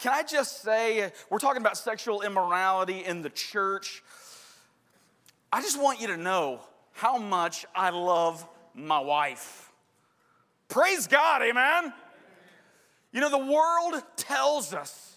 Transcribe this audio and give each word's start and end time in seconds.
Can 0.00 0.12
I 0.12 0.22
just 0.22 0.62
say, 0.62 1.12
we're 1.30 1.38
talking 1.38 1.60
about 1.60 1.76
sexual 1.76 2.22
immorality 2.22 3.04
in 3.04 3.22
the 3.22 3.30
church. 3.30 4.02
I 5.52 5.60
just 5.60 5.80
want 5.80 6.00
you 6.00 6.08
to 6.08 6.16
know 6.16 6.60
how 6.92 7.18
much 7.18 7.66
I 7.74 7.90
love 7.90 8.46
my 8.74 9.00
wife. 9.00 9.70
Praise 10.68 11.06
God, 11.06 11.42
amen. 11.42 11.92
You 13.12 13.20
know, 13.20 13.30
the 13.30 13.38
world 13.38 14.02
tells 14.16 14.74
us 14.74 15.16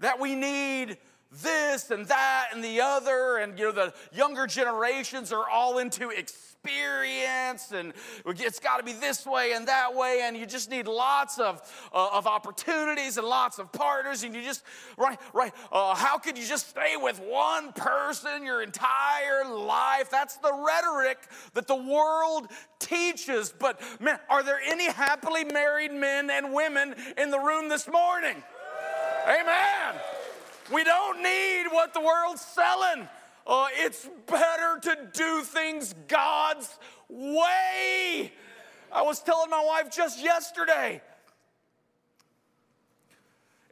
that 0.00 0.18
we 0.18 0.34
need 0.34 0.96
this 1.40 1.90
and 1.90 2.06
that 2.06 2.48
and 2.52 2.62
the 2.62 2.80
other, 2.80 3.38
and 3.38 3.58
you 3.58 3.66
know, 3.66 3.72
the 3.72 3.94
younger 4.12 4.46
generations 4.46 5.32
are 5.32 5.48
all 5.48 5.78
into 5.78 6.10
experience, 6.10 7.72
and 7.72 7.92
it's 8.26 8.60
got 8.60 8.76
to 8.76 8.84
be 8.84 8.92
this 8.92 9.26
way 9.26 9.52
and 9.52 9.66
that 9.66 9.94
way, 9.94 10.20
and 10.22 10.36
you 10.36 10.46
just 10.46 10.70
need 10.70 10.86
lots 10.86 11.38
of, 11.38 11.60
uh, 11.92 12.10
of 12.12 12.26
opportunities 12.26 13.16
and 13.16 13.26
lots 13.26 13.58
of 13.58 13.72
partners, 13.72 14.22
and 14.24 14.34
you 14.34 14.42
just, 14.42 14.62
right, 14.98 15.18
right, 15.32 15.52
uh, 15.72 15.94
how 15.94 16.18
could 16.18 16.36
you 16.36 16.46
just 16.46 16.68
stay 16.68 16.96
with 16.96 17.18
one 17.20 17.72
person 17.72 18.44
your 18.44 18.62
entire 18.62 19.44
life? 19.48 20.10
That's 20.10 20.36
the 20.36 20.52
rhetoric 20.52 21.18
that 21.54 21.66
the 21.66 21.76
world 21.76 22.48
teaches. 22.78 23.52
But 23.58 23.80
man, 24.00 24.20
are 24.28 24.42
there 24.42 24.60
any 24.64 24.90
happily 24.90 25.44
married 25.44 25.92
men 25.92 26.30
and 26.30 26.52
women 26.52 26.94
in 27.16 27.30
the 27.30 27.38
room 27.38 27.68
this 27.68 27.88
morning? 27.88 28.42
Amen. 29.26 30.00
We 30.72 30.84
don't 30.84 31.22
need 31.22 31.64
what 31.70 31.92
the 31.92 32.00
world's 32.00 32.40
selling. 32.40 33.08
Uh, 33.46 33.66
it's 33.72 34.08
better 34.26 34.78
to 34.82 35.08
do 35.12 35.42
things 35.42 35.94
God's 36.08 36.78
way. 37.08 38.32
I 38.90 39.02
was 39.02 39.20
telling 39.20 39.50
my 39.50 39.62
wife 39.64 39.94
just 39.94 40.22
yesterday, 40.22 41.02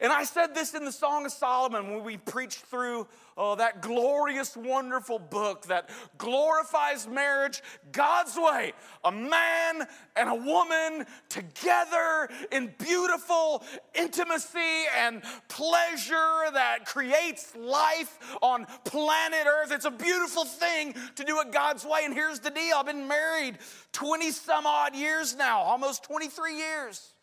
and 0.00 0.12
I 0.12 0.24
said 0.24 0.54
this 0.54 0.74
in 0.74 0.84
the 0.84 0.92
Song 0.92 1.26
of 1.26 1.32
Solomon 1.32 1.94
when 1.94 2.04
we 2.04 2.16
preached 2.16 2.60
through 2.66 3.06
oh, 3.40 3.54
that 3.56 3.80
glorious, 3.80 4.54
wonderful 4.54 5.18
book 5.18 5.62
that 5.62 5.88
glorifies 6.18 7.08
marriage 7.08 7.62
God's 7.90 8.36
way. 8.36 8.74
A 9.02 9.10
man 9.10 9.86
and 10.14 10.28
a 10.28 10.34
woman 10.34 11.06
together 11.30 12.28
in 12.52 12.72
beautiful 12.78 13.64
intimacy 13.94 14.84
and 14.98 15.22
pleasure 15.48 16.50
that 16.52 16.84
creates 16.84 17.56
life 17.56 18.18
on 18.42 18.66
planet 18.84 19.46
Earth. 19.46 19.72
It's 19.72 19.86
a 19.86 19.90
beautiful 19.90 20.44
thing 20.44 20.94
to 21.16 21.24
do 21.24 21.40
it 21.40 21.50
God's 21.50 21.84
way. 21.86 22.00
And 22.04 22.12
here's 22.12 22.40
the 22.40 22.50
deal 22.50 22.76
I've 22.76 22.86
been 22.86 23.08
married 23.08 23.56
20 23.92 24.32
some 24.32 24.66
odd 24.66 24.94
years 24.94 25.34
now, 25.34 25.60
almost 25.60 26.04
23 26.04 26.58
years. 26.58 27.14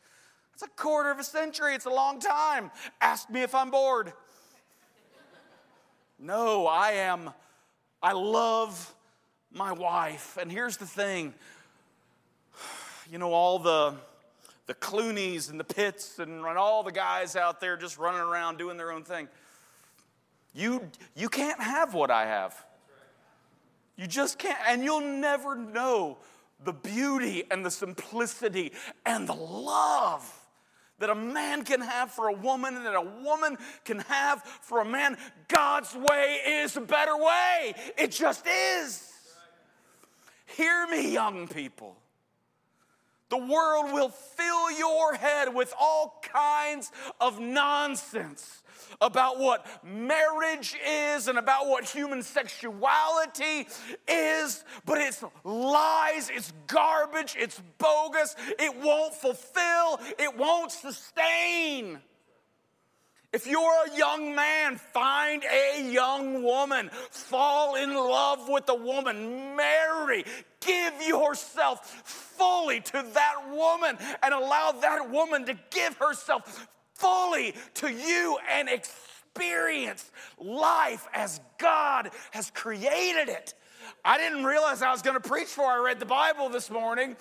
It's 0.55 0.63
a 0.63 0.67
quarter 0.69 1.11
of 1.11 1.19
a 1.19 1.23
century, 1.23 1.75
it's 1.75 1.85
a 1.85 1.91
long 1.91 2.19
time. 2.19 2.71
Ask 2.99 3.29
me 3.29 3.43
if 3.43 3.53
I'm 3.53 3.69
bored. 3.69 4.13
No, 6.19 6.65
I 6.65 6.91
am, 6.91 7.31
I 8.01 8.13
love 8.13 8.93
my 9.51 9.71
wife. 9.71 10.37
And 10.41 10.51
here's 10.51 10.77
the 10.77 10.85
thing 10.85 11.33
you 13.11 13.17
know, 13.17 13.33
all 13.33 13.59
the, 13.59 13.93
the 14.65 14.73
Clooney's 14.73 15.49
and 15.49 15.59
the 15.59 15.63
Pitts 15.63 16.19
and 16.19 16.45
all 16.45 16.83
the 16.83 16.91
guys 16.91 17.35
out 17.35 17.59
there 17.59 17.77
just 17.77 17.97
running 17.97 18.21
around 18.21 18.57
doing 18.57 18.77
their 18.77 18.91
own 18.91 19.03
thing. 19.03 19.27
You, 20.53 20.89
you 21.15 21.29
can't 21.29 21.61
have 21.61 21.93
what 21.93 22.09
I 22.09 22.25
have. 22.25 22.65
You 23.95 24.07
just 24.07 24.39
can't, 24.39 24.57
and 24.67 24.83
you'll 24.83 25.01
never 25.01 25.55
know 25.55 26.17
the 26.63 26.73
beauty 26.73 27.43
and 27.51 27.65
the 27.65 27.71
simplicity 27.71 28.71
and 29.05 29.27
the 29.27 29.33
love 29.33 30.36
that 30.99 31.09
a 31.09 31.15
man 31.15 31.63
can 31.63 31.81
have 31.81 32.11
for 32.11 32.29
a 32.29 32.33
woman 32.33 32.75
and 32.75 32.85
that 32.85 32.95
a 32.95 33.23
woman 33.23 33.57
can 33.85 33.99
have 33.99 34.41
for 34.43 34.81
a 34.81 34.85
man. 34.85 35.17
God's 35.47 35.95
way 35.95 36.39
is 36.45 36.75
a 36.75 36.81
better 36.81 37.15
way. 37.15 37.73
It 37.97 38.11
just 38.11 38.45
is. 38.47 39.11
Hear 40.45 40.87
me, 40.87 41.11
young 41.11 41.47
people. 41.47 41.95
The 43.29 43.37
world 43.37 43.91
will 43.91 44.09
fill 44.09 44.71
your 44.71 45.13
head 45.15 45.53
with 45.53 45.73
all 45.79 46.21
kinds 46.21 46.91
of 47.19 47.39
nonsense 47.39 48.63
about 49.01 49.37
what 49.39 49.65
marriage 49.83 50.75
is 50.87 51.27
and 51.27 51.37
about 51.37 51.67
what 51.67 51.83
human 51.83 52.23
sexuality 52.23 53.67
is, 54.07 54.63
but 54.85 54.97
it's 54.97 55.23
lies, 55.43 56.29
it's 56.33 56.53
garbage, 56.67 57.35
it's 57.37 57.61
bogus, 57.77 58.35
it 58.59 58.75
won't 58.81 59.13
fulfill, 59.13 59.99
it 60.17 60.37
won't 60.37 60.71
sustain. 60.71 61.99
If 63.33 63.45
you're 63.45 63.85
a 63.85 63.97
young 63.97 64.35
man, 64.35 64.77
find 64.77 65.43
a 65.43 65.91
young 65.91 66.43
woman. 66.43 66.89
Fall 67.11 67.75
in 67.75 67.93
love 67.93 68.47
with 68.47 68.69
a 68.69 68.75
woman. 68.75 69.55
Marry. 69.55 70.23
Give 70.61 70.93
yourself 71.05 71.85
fully 72.05 72.81
to 72.81 73.05
that 73.13 73.35
woman 73.51 73.97
and 74.23 74.33
allow 74.33 74.71
that 74.71 75.09
woman 75.09 75.45
to 75.45 75.57
give 75.71 75.97
herself 75.97 76.67
fully 76.93 77.53
to 77.75 77.91
you 77.91 78.37
and 78.49 78.69
experience 78.69 80.09
life 80.39 81.07
as 81.13 81.41
God 81.57 82.09
has 82.31 82.49
created 82.51 83.29
it. 83.29 83.53
I 84.03 84.17
didn't 84.17 84.45
realize 84.45 84.81
I 84.81 84.91
was 84.91 85.01
going 85.01 85.19
to 85.19 85.27
preach 85.29 85.47
before 85.47 85.65
I 85.65 85.77
read 85.77 85.99
the 85.99 86.05
Bible 86.05 86.49
this 86.49 86.69
morning, 86.69 87.15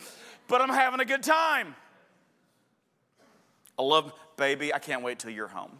but 0.48 0.60
I'm 0.60 0.68
having 0.68 1.00
a 1.00 1.04
good 1.04 1.22
time. 1.22 1.74
I 3.78 3.82
love, 3.82 4.12
baby, 4.36 4.72
I 4.72 4.78
can't 4.78 5.02
wait 5.02 5.18
till 5.18 5.30
you're 5.30 5.48
home. 5.48 5.78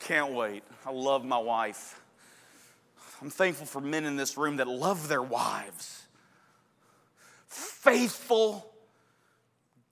Can't 0.00 0.32
wait. 0.32 0.62
I 0.86 0.92
love 0.92 1.24
my 1.24 1.38
wife. 1.38 2.00
I'm 3.20 3.30
thankful 3.30 3.66
for 3.66 3.80
men 3.80 4.04
in 4.04 4.16
this 4.16 4.36
room 4.36 4.56
that 4.56 4.68
love 4.68 5.08
their 5.08 5.22
wives. 5.22 6.02
Faithful, 7.46 8.72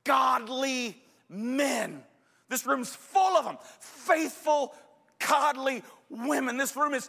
godly 0.04 0.96
men. 1.28 2.02
This 2.48 2.64
room's 2.64 2.94
full 2.94 3.36
of 3.36 3.44
them. 3.44 3.58
Faithful, 3.80 4.74
godly 5.18 5.82
women. 6.08 6.56
This 6.56 6.74
room 6.74 6.94
is 6.94 7.08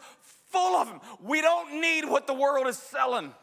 full 0.50 0.76
of 0.76 0.88
them. 0.88 1.00
We 1.24 1.42
don't 1.42 1.80
need 1.80 2.06
what 2.06 2.28
the 2.28 2.34
world 2.34 2.68
is 2.68 2.78
selling. 2.78 3.34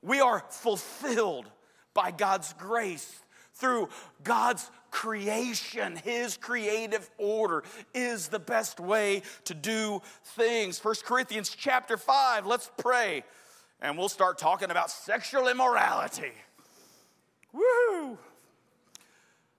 We 0.00 0.20
are 0.20 0.44
fulfilled 0.48 1.46
by 1.92 2.12
God's 2.12 2.52
grace 2.54 3.20
through 3.54 3.88
God's 4.22 4.70
creation. 4.90 5.96
His 5.96 6.36
creative 6.36 7.08
order 7.18 7.64
is 7.94 8.28
the 8.28 8.38
best 8.38 8.80
way 8.80 9.22
to 9.44 9.54
do 9.54 10.02
things. 10.24 10.78
First 10.78 11.04
Corinthians 11.04 11.50
chapter 11.50 11.96
5, 11.96 12.46
let's 12.46 12.70
pray. 12.76 13.24
And 13.80 13.96
we'll 13.96 14.08
start 14.08 14.38
talking 14.38 14.70
about 14.70 14.90
sexual 14.90 15.48
immorality. 15.48 16.32
Woo! 17.52 18.18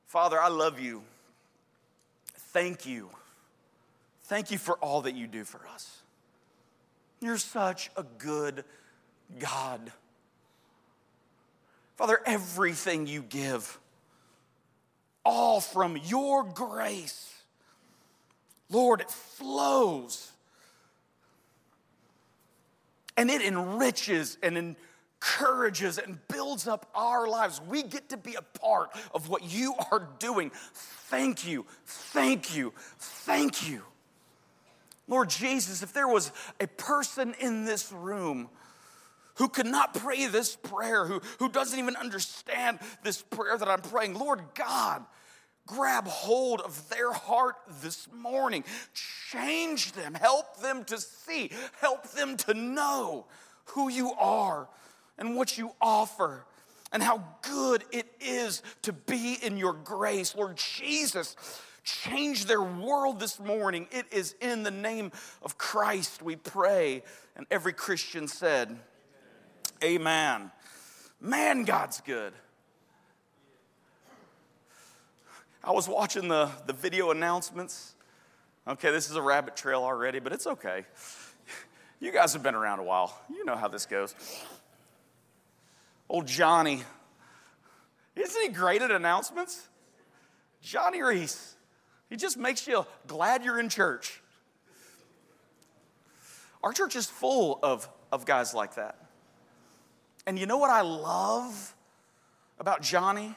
Father, 0.05 0.39
I 0.39 0.49
love 0.49 0.79
you. 0.79 1.03
Thank 2.51 2.85
you. 2.85 3.09
Thank 4.23 4.51
you 4.51 4.57
for 4.57 4.75
all 4.77 5.01
that 5.03 5.15
you 5.15 5.27
do 5.27 5.43
for 5.43 5.61
us. 5.73 6.01
You're 7.21 7.37
such 7.37 7.89
a 7.95 8.03
good 8.17 8.63
God. 9.39 9.91
Father, 11.95 12.19
everything 12.25 13.07
you 13.07 13.21
give, 13.21 13.79
all 15.29 15.61
from 15.61 15.95
your 16.05 16.43
grace, 16.43 17.31
Lord, 18.71 19.01
it 19.01 19.11
flows 19.11 20.31
and 23.15 23.29
it 23.29 23.43
enriches 23.43 24.39
and 24.41 24.75
encourages 25.21 25.99
and 25.99 26.17
builds 26.29 26.67
up 26.67 26.89
our 26.95 27.27
lives. 27.27 27.61
We 27.61 27.83
get 27.83 28.09
to 28.09 28.17
be 28.17 28.35
a 28.35 28.41
part 28.41 28.89
of 29.13 29.29
what 29.29 29.43
you 29.43 29.75
are 29.91 30.09
doing. 30.17 30.49
Thank 30.73 31.47
you, 31.47 31.67
thank 31.85 32.55
you, 32.55 32.73
thank 32.97 33.69
you. 33.69 33.83
Lord 35.07 35.29
Jesus, 35.29 35.83
if 35.83 35.93
there 35.93 36.07
was 36.07 36.31
a 36.59 36.65
person 36.65 37.35
in 37.39 37.65
this 37.65 37.91
room 37.91 38.49
who 39.35 39.47
could 39.47 39.67
not 39.67 39.93
pray 39.93 40.25
this 40.25 40.55
prayer, 40.55 41.05
who, 41.05 41.21
who 41.37 41.49
doesn't 41.49 41.77
even 41.77 41.95
understand 41.95 42.79
this 43.03 43.21
prayer 43.21 43.57
that 43.57 43.67
I'm 43.67 43.81
praying, 43.81 44.17
Lord 44.17 44.41
God, 44.55 45.05
grab 45.69 46.07
hold 46.07 46.61
of 46.61 46.89
their 46.89 47.13
heart 47.13 47.55
this 47.81 48.07
morning. 48.11 48.63
Change 49.31 49.91
them, 49.91 50.15
help 50.15 50.59
them 50.61 50.83
to 50.85 50.97
see, 50.97 51.51
help 51.79 52.09
them 52.09 52.35
to 52.37 52.53
know 52.55 53.27
who 53.65 53.87
you 53.87 54.11
are 54.13 54.67
and 55.19 55.35
what 55.35 55.57
you 55.57 55.71
offer 55.79 56.43
and 56.91 57.03
how 57.03 57.23
good 57.43 57.83
it 57.91 58.07
is 58.19 58.63
to 58.81 58.91
be 58.91 59.37
in 59.43 59.57
your 59.57 59.73
grace. 59.73 60.35
Lord 60.35 60.57
Jesus, 60.57 61.35
change 61.83 62.45
their 62.45 62.63
world 62.63 63.19
this 63.19 63.39
morning. 63.39 63.87
It 63.91 64.07
is 64.11 64.33
in 64.41 64.63
the 64.63 64.71
name 64.71 65.11
of 65.43 65.59
Christ 65.59 66.23
we 66.23 66.35
pray. 66.35 67.03
And 67.35 67.45
every 67.51 67.73
Christian 67.73 68.27
said, 68.27 68.75
Amen. 69.83 70.51
Man, 71.21 71.63
God's 71.63 72.01
good. 72.01 72.33
I 75.63 75.71
was 75.71 75.87
watching 75.87 76.27
the, 76.27 76.49
the 76.67 76.73
video 76.73 77.11
announcements. 77.11 77.95
Okay, 78.67 78.91
this 78.91 79.09
is 79.09 79.15
a 79.15 79.21
rabbit 79.21 79.55
trail 79.55 79.83
already, 79.83 80.19
but 80.19 80.31
it's 80.31 80.47
okay. 80.47 80.85
You 81.99 82.13
guys 82.13 82.31
have 82.33 82.43
been 82.43 82.55
around 82.55 82.79
a 82.79 82.83
while. 82.83 83.19
You 83.29 83.43
know 83.43 83.57
how 83.57 83.67
this 83.67 83.85
goes. 83.85 84.15
Old 86.07 86.27
Johnny. 86.27 86.83
Isn't 88.15 88.41
he 88.41 88.49
great 88.49 88.81
at 88.81 88.89
announcements? 88.89 89.67
Johnny 90.61 91.01
Reese. 91.01 91.55
He 92.09 92.15
just 92.15 92.37
makes 92.37 92.67
you 92.67 92.85
glad 93.05 93.43
you're 93.43 93.59
in 93.59 93.69
church. 93.69 94.21
Our 96.63 96.71
church 96.71 96.95
is 96.95 97.05
full 97.05 97.59
of, 97.61 97.87
of 98.11 98.25
guys 98.25 98.53
like 98.53 98.75
that. 98.75 98.97
And 100.25 100.39
you 100.39 100.45
know 100.45 100.57
what 100.57 100.69
I 100.69 100.81
love 100.81 101.75
about 102.59 102.81
Johnny? 102.81 103.35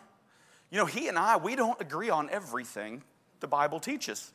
You 0.72 0.78
know, 0.78 0.86
he 0.86 1.06
and 1.08 1.18
I, 1.18 1.36
we 1.36 1.54
don't 1.54 1.78
agree 1.82 2.08
on 2.08 2.30
everything 2.30 3.02
the 3.40 3.46
Bible 3.46 3.78
teaches. 3.78 4.32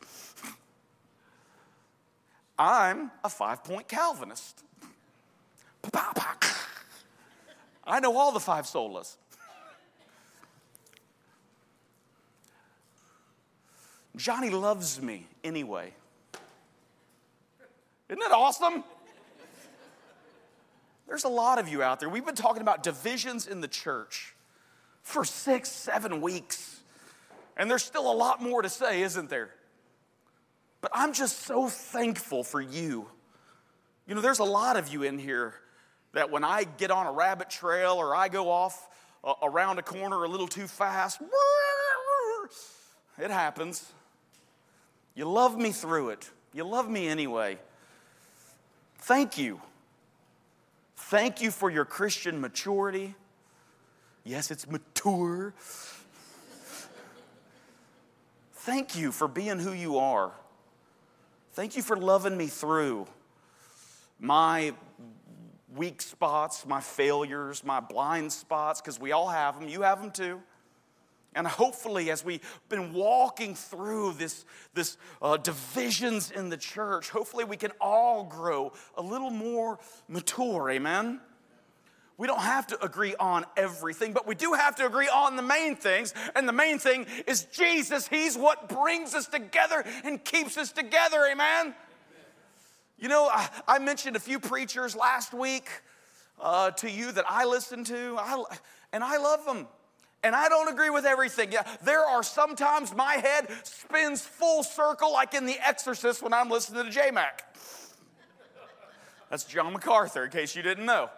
I'm 2.60 3.10
a 3.24 3.30
five 3.30 3.64
point 3.64 3.88
Calvinist. 3.88 4.64
I 7.88 8.00
know 8.00 8.16
all 8.16 8.32
the 8.32 8.40
five 8.40 8.66
solas. 8.66 9.16
Johnny 14.16 14.52
loves 14.52 15.02
me 15.02 15.26
anyway. 15.44 15.92
Isn't 18.10 18.20
that 18.20 18.32
awesome? 18.32 18.84
There's 21.08 21.24
a 21.24 21.30
lot 21.30 21.58
of 21.58 21.68
you 21.68 21.82
out 21.82 22.00
there. 22.00 22.10
We've 22.10 22.26
been 22.26 22.36
talking 22.36 22.62
about 22.62 22.84
divisions 22.84 23.48
in 23.48 23.62
the 23.62 23.68
church 23.68 24.36
for 25.08 25.24
six, 25.24 25.70
seven 25.72 26.20
weeks. 26.20 26.82
And 27.56 27.72
there's 27.72 27.84
still 27.84 28.12
a 28.12 28.14
lot 28.14 28.44
more 28.44 28.62
to 28.62 28.68
say, 28.68 29.02
isn't 29.04 29.30
there? 29.30 29.52
But 30.82 30.92
I'm 30.94 31.14
just 31.14 31.44
so 31.44 31.70
thankful 31.70 32.44
for 32.44 32.60
you. 32.60 33.08
You 34.06 34.16
know, 34.16 34.22
there's 34.22 34.40
a 34.40 34.44
lot 34.44 34.76
of 34.76 34.90
you 34.90 35.04
in 35.04 35.18
here 35.18 35.54
that 36.12 36.30
when 36.30 36.44
I 36.44 36.66
get 36.66 36.92
on 36.92 37.08
a 37.08 37.12
rabbit 37.14 37.50
trail 37.50 37.94
or 37.94 38.18
I 38.18 38.28
go 38.28 38.52
off 38.52 38.86
uh, 39.24 39.34
around 39.42 39.80
a 39.80 39.82
corner 39.82 40.26
a 40.26 40.28
little 40.28 40.48
too 40.48 40.68
fast, 40.68 41.22
it 43.18 43.32
happens. 43.32 43.90
You 45.16 45.24
love 45.24 45.58
me 45.58 45.72
through 45.72 46.10
it. 46.10 46.30
You 46.54 46.66
love 46.66 46.90
me 46.90 47.08
anyway. 47.08 47.58
Thank 49.00 49.38
you. 49.38 49.62
Thank 50.98 51.42
you 51.42 51.50
for 51.50 51.72
your 51.72 51.86
Christian 51.86 52.42
maturity. 52.42 53.16
Yes, 54.28 54.52
it's 54.52 54.70
mature. 54.70 55.54
Thank 58.56 58.98
you 58.98 59.14
for 59.14 59.26
being 59.26 59.58
who 59.58 59.72
you 59.72 60.00
are. 60.00 60.34
Thank 61.54 61.78
you 61.78 61.82
for 61.82 61.96
loving 61.96 62.36
me 62.36 62.48
through 62.48 63.08
my 64.20 64.74
weak 65.74 66.02
spots, 66.02 66.66
my 66.66 66.82
failures, 66.82 67.64
my 67.64 67.80
blind 67.80 68.34
spots, 68.34 68.82
because 68.82 69.00
we 69.00 69.14
all 69.14 69.30
have 69.30 69.58
them. 69.58 69.70
You 69.70 69.84
have 69.84 70.02
them 70.02 70.12
too. 70.12 70.42
And 71.34 71.48
hopefully, 71.48 72.12
as 72.12 72.26
we've 72.26 72.42
been 72.68 72.92
walking 72.92 73.56
through 73.56 74.14
this, 74.14 74.44
this 74.74 74.98
uh, 75.22 75.38
divisions 75.38 76.32
in 76.32 76.50
the 76.50 76.58
church, 76.58 77.12
hopefully 77.12 77.46
we 77.46 77.56
can 77.56 77.72
all 77.80 78.26
grow 78.26 78.74
a 78.98 79.02
little 79.02 79.30
more 79.30 79.80
mature. 80.10 80.70
Amen. 80.70 81.22
We 82.18 82.26
don't 82.26 82.42
have 82.42 82.66
to 82.68 82.84
agree 82.84 83.14
on 83.20 83.46
everything, 83.56 84.12
but 84.12 84.26
we 84.26 84.34
do 84.34 84.54
have 84.54 84.76
to 84.78 84.88
agree 84.88 85.08
on 85.08 85.36
the 85.36 85.44
main 85.44 85.76
things. 85.76 86.16
And 86.36 86.50
the 86.50 86.54
main 86.54 86.80
thing 86.80 87.06
is 87.28 87.44
Jesus. 87.46 88.08
He's 88.08 88.36
what 88.36 88.70
brings 88.70 89.14
us 89.14 89.28
together 89.28 89.86
and 90.04 90.24
keeps 90.24 90.58
us 90.58 90.72
together. 90.72 91.28
Amen. 91.32 91.76
You 92.98 93.08
know, 93.08 93.30
I, 93.32 93.48
I 93.68 93.78
mentioned 93.78 94.16
a 94.16 94.20
few 94.20 94.40
preachers 94.40 94.96
last 94.96 95.32
week 95.32 95.70
uh, 96.42 96.72
to 96.72 96.90
you 96.90 97.12
that 97.12 97.26
I 97.30 97.46
listen 97.46 97.84
to, 97.84 98.16
I, 98.18 98.44
and 98.92 99.04
I 99.04 99.18
love 99.18 99.46
them. 99.46 99.68
And 100.24 100.36
I 100.36 100.50
don't 100.50 100.68
agree 100.68 100.90
with 100.90 101.06
everything. 101.06 101.52
Yeah, 101.52 101.64
there 101.84 102.04
are 102.04 102.24
sometimes 102.24 102.96
my 102.96 103.14
head 103.14 103.48
spins 103.62 104.24
full 104.24 104.64
circle, 104.64 105.14
like 105.14 105.36
in 105.36 105.46
The 105.46 105.58
Exorcist 105.64 106.24
when 106.24 106.34
I'm 106.34 106.50
listening 106.50 106.86
to 106.86 106.90
J 106.90 107.12
Mac. 107.12 107.56
That's 109.30 109.44
John 109.44 109.74
MacArthur, 109.74 110.26
in 110.26 110.32
case 110.32 110.56
you 110.56 110.64
didn't 110.64 110.86
know. 110.86 111.12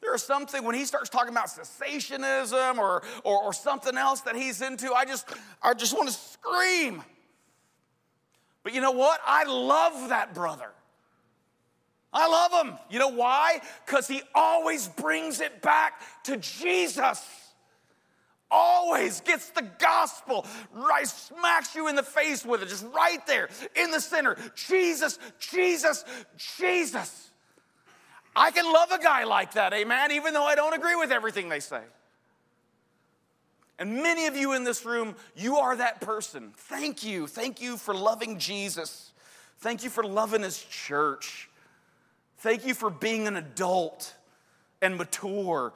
There 0.00 0.14
is 0.14 0.22
something 0.22 0.64
when 0.64 0.74
he 0.74 0.84
starts 0.84 1.10
talking 1.10 1.30
about 1.30 1.46
cessationism 1.46 2.78
or, 2.78 3.02
or, 3.22 3.42
or 3.44 3.52
something 3.52 3.96
else 3.96 4.22
that 4.22 4.34
he's 4.34 4.62
into, 4.62 4.92
I 4.92 5.04
just, 5.04 5.28
I 5.62 5.74
just 5.74 5.94
want 5.94 6.08
to 6.08 6.14
scream. 6.14 7.02
But 8.62 8.74
you 8.74 8.80
know 8.80 8.92
what? 8.92 9.20
I 9.26 9.44
love 9.44 10.08
that 10.08 10.34
brother. 10.34 10.70
I 12.12 12.26
love 12.28 12.66
him. 12.66 12.78
You 12.90 12.98
know 12.98 13.08
why? 13.08 13.60
Because 13.86 14.08
he 14.08 14.22
always 14.34 14.88
brings 14.88 15.40
it 15.40 15.62
back 15.62 16.00
to 16.24 16.36
Jesus. 16.38 17.24
Always 18.50 19.20
gets 19.20 19.50
the 19.50 19.62
gospel 19.78 20.44
right, 20.72 21.06
smacks 21.06 21.76
you 21.76 21.86
in 21.86 21.94
the 21.94 22.02
face 22.02 22.44
with 22.44 22.62
it, 22.62 22.68
just 22.68 22.84
right 22.92 23.24
there 23.28 23.48
in 23.76 23.92
the 23.92 24.00
center. 24.00 24.36
Jesus, 24.56 25.20
Jesus, 25.38 26.04
Jesus. 26.36 27.29
I 28.34 28.50
can 28.50 28.64
love 28.72 28.90
a 28.92 29.02
guy 29.02 29.24
like 29.24 29.54
that, 29.54 29.72
amen, 29.72 30.12
even 30.12 30.34
though 30.34 30.44
I 30.44 30.54
don't 30.54 30.74
agree 30.74 30.96
with 30.96 31.10
everything 31.10 31.48
they 31.48 31.60
say. 31.60 31.82
And 33.78 34.02
many 34.02 34.26
of 34.26 34.36
you 34.36 34.52
in 34.52 34.62
this 34.62 34.84
room, 34.84 35.16
you 35.34 35.56
are 35.56 35.74
that 35.74 36.00
person. 36.00 36.52
Thank 36.54 37.02
you. 37.02 37.26
Thank 37.26 37.62
you 37.62 37.76
for 37.76 37.94
loving 37.94 38.38
Jesus. 38.38 39.12
Thank 39.58 39.82
you 39.82 39.90
for 39.90 40.04
loving 40.04 40.42
his 40.42 40.62
church. 40.62 41.48
Thank 42.38 42.66
you 42.66 42.74
for 42.74 42.90
being 42.90 43.26
an 43.26 43.36
adult 43.36 44.14
and 44.82 44.96
mature 44.96 45.72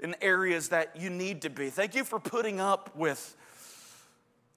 in 0.00 0.16
areas 0.20 0.70
that 0.70 0.96
you 0.96 1.10
need 1.10 1.42
to 1.42 1.50
be. 1.50 1.70
Thank 1.70 1.94
you 1.94 2.04
for 2.04 2.18
putting 2.18 2.58
up 2.58 2.94
with 2.96 3.36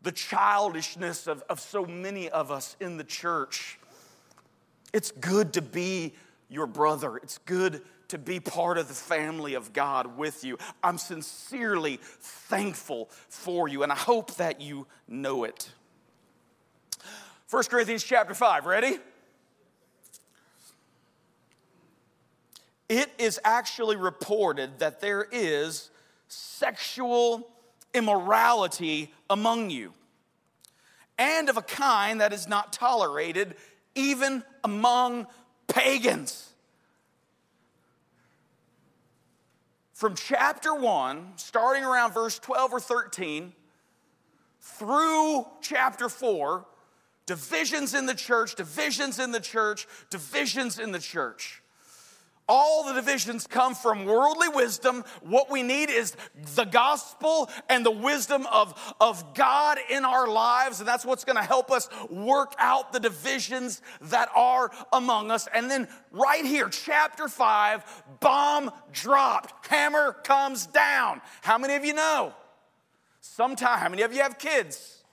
the 0.01 0.11
childishness 0.11 1.27
of, 1.27 1.43
of 1.49 1.59
so 1.59 1.85
many 1.85 2.29
of 2.29 2.51
us 2.51 2.75
in 2.79 2.97
the 2.97 3.03
church. 3.03 3.79
It's 4.93 5.11
good 5.11 5.53
to 5.53 5.61
be 5.61 6.13
your 6.49 6.67
brother. 6.67 7.17
It's 7.17 7.37
good 7.39 7.81
to 8.09 8.17
be 8.17 8.39
part 8.39 8.77
of 8.77 8.87
the 8.87 8.93
family 8.93 9.55
of 9.55 9.73
God 9.73 10.17
with 10.17 10.43
you. 10.43 10.57
I'm 10.83 10.97
sincerely 10.97 11.99
thankful 12.01 13.09
for 13.29 13.67
you, 13.67 13.83
and 13.83 13.91
I 13.91 13.95
hope 13.95 14.35
that 14.35 14.61
you 14.61 14.87
know 15.07 15.43
it. 15.43 15.71
1 17.49 17.63
Corinthians 17.63 18.03
chapter 18.03 18.33
5, 18.33 18.65
ready? 18.65 18.97
It 22.87 23.11
is 23.17 23.39
actually 23.43 23.95
reported 23.95 24.79
that 24.79 25.01
there 25.01 25.25
is 25.31 25.89
sexual 26.27 27.47
immorality 27.93 29.11
among 29.29 29.69
you, 29.71 29.93
and 31.17 31.49
of 31.49 31.57
a 31.57 31.61
kind 31.61 32.21
that 32.21 32.33
is 32.33 32.47
not 32.47 32.73
tolerated 32.73 33.55
even 33.95 34.43
among 34.63 35.25
pagans. 35.67 36.49
From 39.93 40.15
chapter 40.15 40.75
1, 40.75 41.33
starting 41.37 41.83
around 41.83 42.13
verse 42.13 42.37
12 42.39 42.73
or 42.73 42.79
13, 42.79 43.53
through 44.59 45.45
chapter 45.61 46.09
4, 46.09 46.65
divisions 47.25 47.93
in 47.93 48.05
the 48.05 48.13
church, 48.13 48.55
divisions 48.55 49.19
in 49.19 49.31
the 49.31 49.39
church, 49.39 49.87
divisions 50.09 50.79
in 50.79 50.91
the 50.91 50.99
church. 50.99 51.61
All 52.47 52.83
the 52.83 52.93
divisions 52.93 53.47
come 53.47 53.73
from 53.73 54.05
worldly 54.05 54.49
wisdom. 54.49 55.03
What 55.21 55.49
we 55.49 55.63
need 55.63 55.89
is 55.89 56.15
the 56.53 56.65
gospel 56.65 57.49
and 57.69 57.83
the 57.83 57.91
wisdom 57.91 58.45
of, 58.51 58.95
of 59.01 59.33
God 59.33 59.79
in 59.89 60.05
our 60.05 60.27
lives. 60.27 60.79
And 60.79 60.87
that's 60.87 61.03
what's 61.03 61.23
going 61.23 61.37
to 61.37 61.41
help 61.41 61.71
us 61.71 61.89
work 62.11 62.53
out 62.59 62.93
the 62.93 62.99
divisions 62.99 63.81
that 64.01 64.29
are 64.35 64.69
among 64.93 65.31
us. 65.31 65.47
And 65.53 65.71
then, 65.71 65.87
right 66.11 66.45
here, 66.45 66.69
chapter 66.69 67.27
5, 67.27 68.03
bomb 68.19 68.69
dropped, 68.91 69.65
hammer 69.67 70.13
comes 70.23 70.67
down. 70.67 71.21
How 71.41 71.57
many 71.57 71.73
of 71.73 71.83
you 71.83 71.93
know? 71.93 72.33
Sometimes, 73.21 73.81
how 73.81 73.89
many 73.89 74.03
of 74.03 74.13
you 74.13 74.21
have 74.21 74.37
kids? 74.37 75.03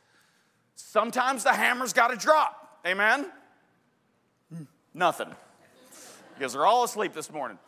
Sometimes 0.74 1.44
the 1.44 1.52
hammer's 1.54 1.94
got 1.94 2.08
to 2.08 2.16
drop. 2.16 2.80
Amen? 2.86 3.26
Nothing 4.92 5.34
because 6.34 6.52
they're 6.52 6.66
all 6.66 6.84
asleep 6.84 7.12
this 7.12 7.30
morning. 7.30 7.58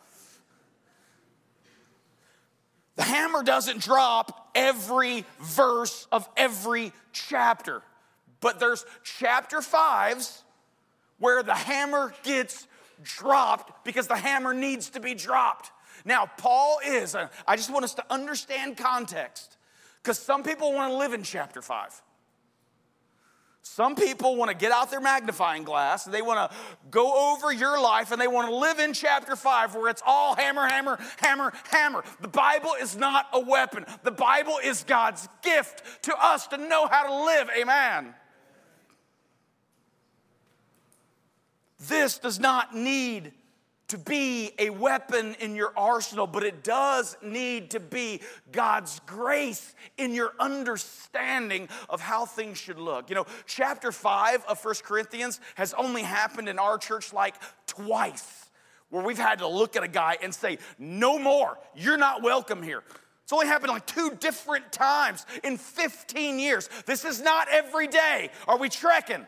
The 2.95 3.03
hammer 3.03 3.43
doesn't 3.43 3.81
drop 3.81 4.49
every 4.55 5.25
verse 5.41 6.07
of 6.11 6.27
every 6.37 6.93
chapter, 7.11 7.81
but 8.39 8.59
there's 8.59 8.85
chapter 9.03 9.61
fives 9.61 10.43
where 11.19 11.43
the 11.43 11.53
hammer 11.53 12.13
gets 12.23 12.67
dropped 13.03 13.83
because 13.83 14.07
the 14.07 14.15
hammer 14.15 14.53
needs 14.53 14.91
to 14.91 14.99
be 14.99 15.13
dropped. 15.13 15.71
Now, 16.05 16.29
Paul 16.37 16.79
is, 16.85 17.15
uh, 17.15 17.27
I 17.47 17.55
just 17.55 17.71
want 17.71 17.83
us 17.83 17.95
to 17.95 18.05
understand 18.09 18.77
context. 18.77 19.57
Because 20.01 20.19
some 20.19 20.43
people 20.43 20.71
want 20.71 20.91
to 20.91 20.97
live 20.97 21.13
in 21.13 21.23
chapter 21.23 21.63
5. 21.63 22.01
Some 23.67 23.95
people 23.95 24.35
want 24.35 24.51
to 24.51 24.55
get 24.55 24.71
out 24.71 24.91
their 24.91 25.01
magnifying 25.01 25.63
glass 25.63 26.05
and 26.05 26.13
they 26.13 26.21
want 26.21 26.51
to 26.51 26.57
go 26.91 27.33
over 27.33 27.51
your 27.51 27.81
life 27.81 28.11
and 28.11 28.21
they 28.21 28.27
want 28.27 28.47
to 28.47 28.55
live 28.55 28.77
in 28.77 28.93
chapter 28.93 29.35
5 29.35 29.73
where 29.73 29.89
it's 29.89 30.03
all 30.05 30.35
hammer, 30.35 30.67
hammer, 30.67 30.99
hammer, 31.17 31.51
hammer. 31.71 32.03
The 32.21 32.27
Bible 32.27 32.75
is 32.79 32.95
not 32.95 33.25
a 33.33 33.39
weapon, 33.39 33.85
the 34.03 34.11
Bible 34.11 34.59
is 34.63 34.83
God's 34.83 35.27
gift 35.41 35.81
to 36.03 36.15
us 36.15 36.45
to 36.47 36.57
know 36.57 36.87
how 36.87 37.07
to 37.07 37.25
live. 37.25 37.49
Amen. 37.59 38.13
This 41.87 42.19
does 42.19 42.39
not 42.39 42.75
need 42.75 43.33
to 43.87 43.97
be 43.97 44.51
a 44.57 44.69
weapon 44.71 45.35
in 45.39 45.55
your 45.55 45.71
arsenal, 45.77 46.25
but 46.27 46.43
it 46.43 46.63
does 46.63 47.17
need 47.21 47.71
to 47.71 47.79
be 47.79 48.21
God's 48.51 48.99
grace 49.05 49.75
in 49.97 50.13
your 50.13 50.33
understanding 50.39 51.69
of 51.89 52.01
how 52.01 52.25
things 52.25 52.57
should 52.57 52.79
look. 52.79 53.09
You 53.09 53.15
know, 53.15 53.25
chapter 53.45 53.91
5 53.91 54.45
of 54.45 54.59
First 54.59 54.83
Corinthians 54.83 55.39
has 55.55 55.73
only 55.73 56.01
happened 56.01 56.49
in 56.49 56.57
our 56.57 56.77
church 56.77 57.13
like 57.13 57.35
twice, 57.67 58.49
where 58.89 59.03
we've 59.03 59.17
had 59.17 59.39
to 59.39 59.47
look 59.47 59.75
at 59.75 59.83
a 59.83 59.87
guy 59.87 60.17
and 60.21 60.33
say, 60.33 60.57
No 60.79 61.19
more, 61.19 61.57
you're 61.75 61.97
not 61.97 62.23
welcome 62.23 62.63
here. 62.63 62.83
It's 63.23 63.33
only 63.33 63.47
happened 63.47 63.71
like 63.71 63.87
two 63.87 64.11
different 64.19 64.71
times 64.71 65.25
in 65.43 65.57
15 65.57 66.37
years. 66.37 66.69
This 66.85 67.05
is 67.05 67.21
not 67.21 67.47
every 67.49 67.87
day. 67.87 68.29
Are 68.47 68.57
we 68.57 68.69
trekking? 68.69 69.25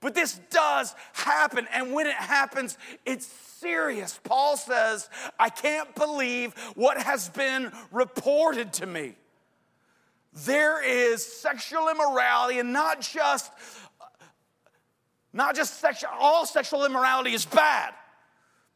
But 0.00 0.14
this 0.14 0.40
does 0.50 0.94
happen, 1.12 1.66
and 1.72 1.92
when 1.92 2.06
it 2.06 2.14
happens, 2.14 2.78
it's 3.04 3.26
serious. 3.26 4.18
Paul 4.22 4.56
says, 4.56 5.08
I 5.38 5.48
can't 5.48 5.92
believe 5.94 6.54
what 6.76 6.98
has 6.98 7.28
been 7.30 7.72
reported 7.90 8.72
to 8.74 8.86
me. 8.86 9.14
There 10.44 10.84
is 10.84 11.24
sexual 11.24 11.88
immorality, 11.88 12.60
and 12.60 12.72
not 12.72 13.00
just 13.00 13.50
not 15.32 15.54
just 15.54 15.80
sexual, 15.80 16.10
all 16.18 16.46
sexual 16.46 16.84
immorality 16.84 17.32
is 17.32 17.44
bad. 17.44 17.92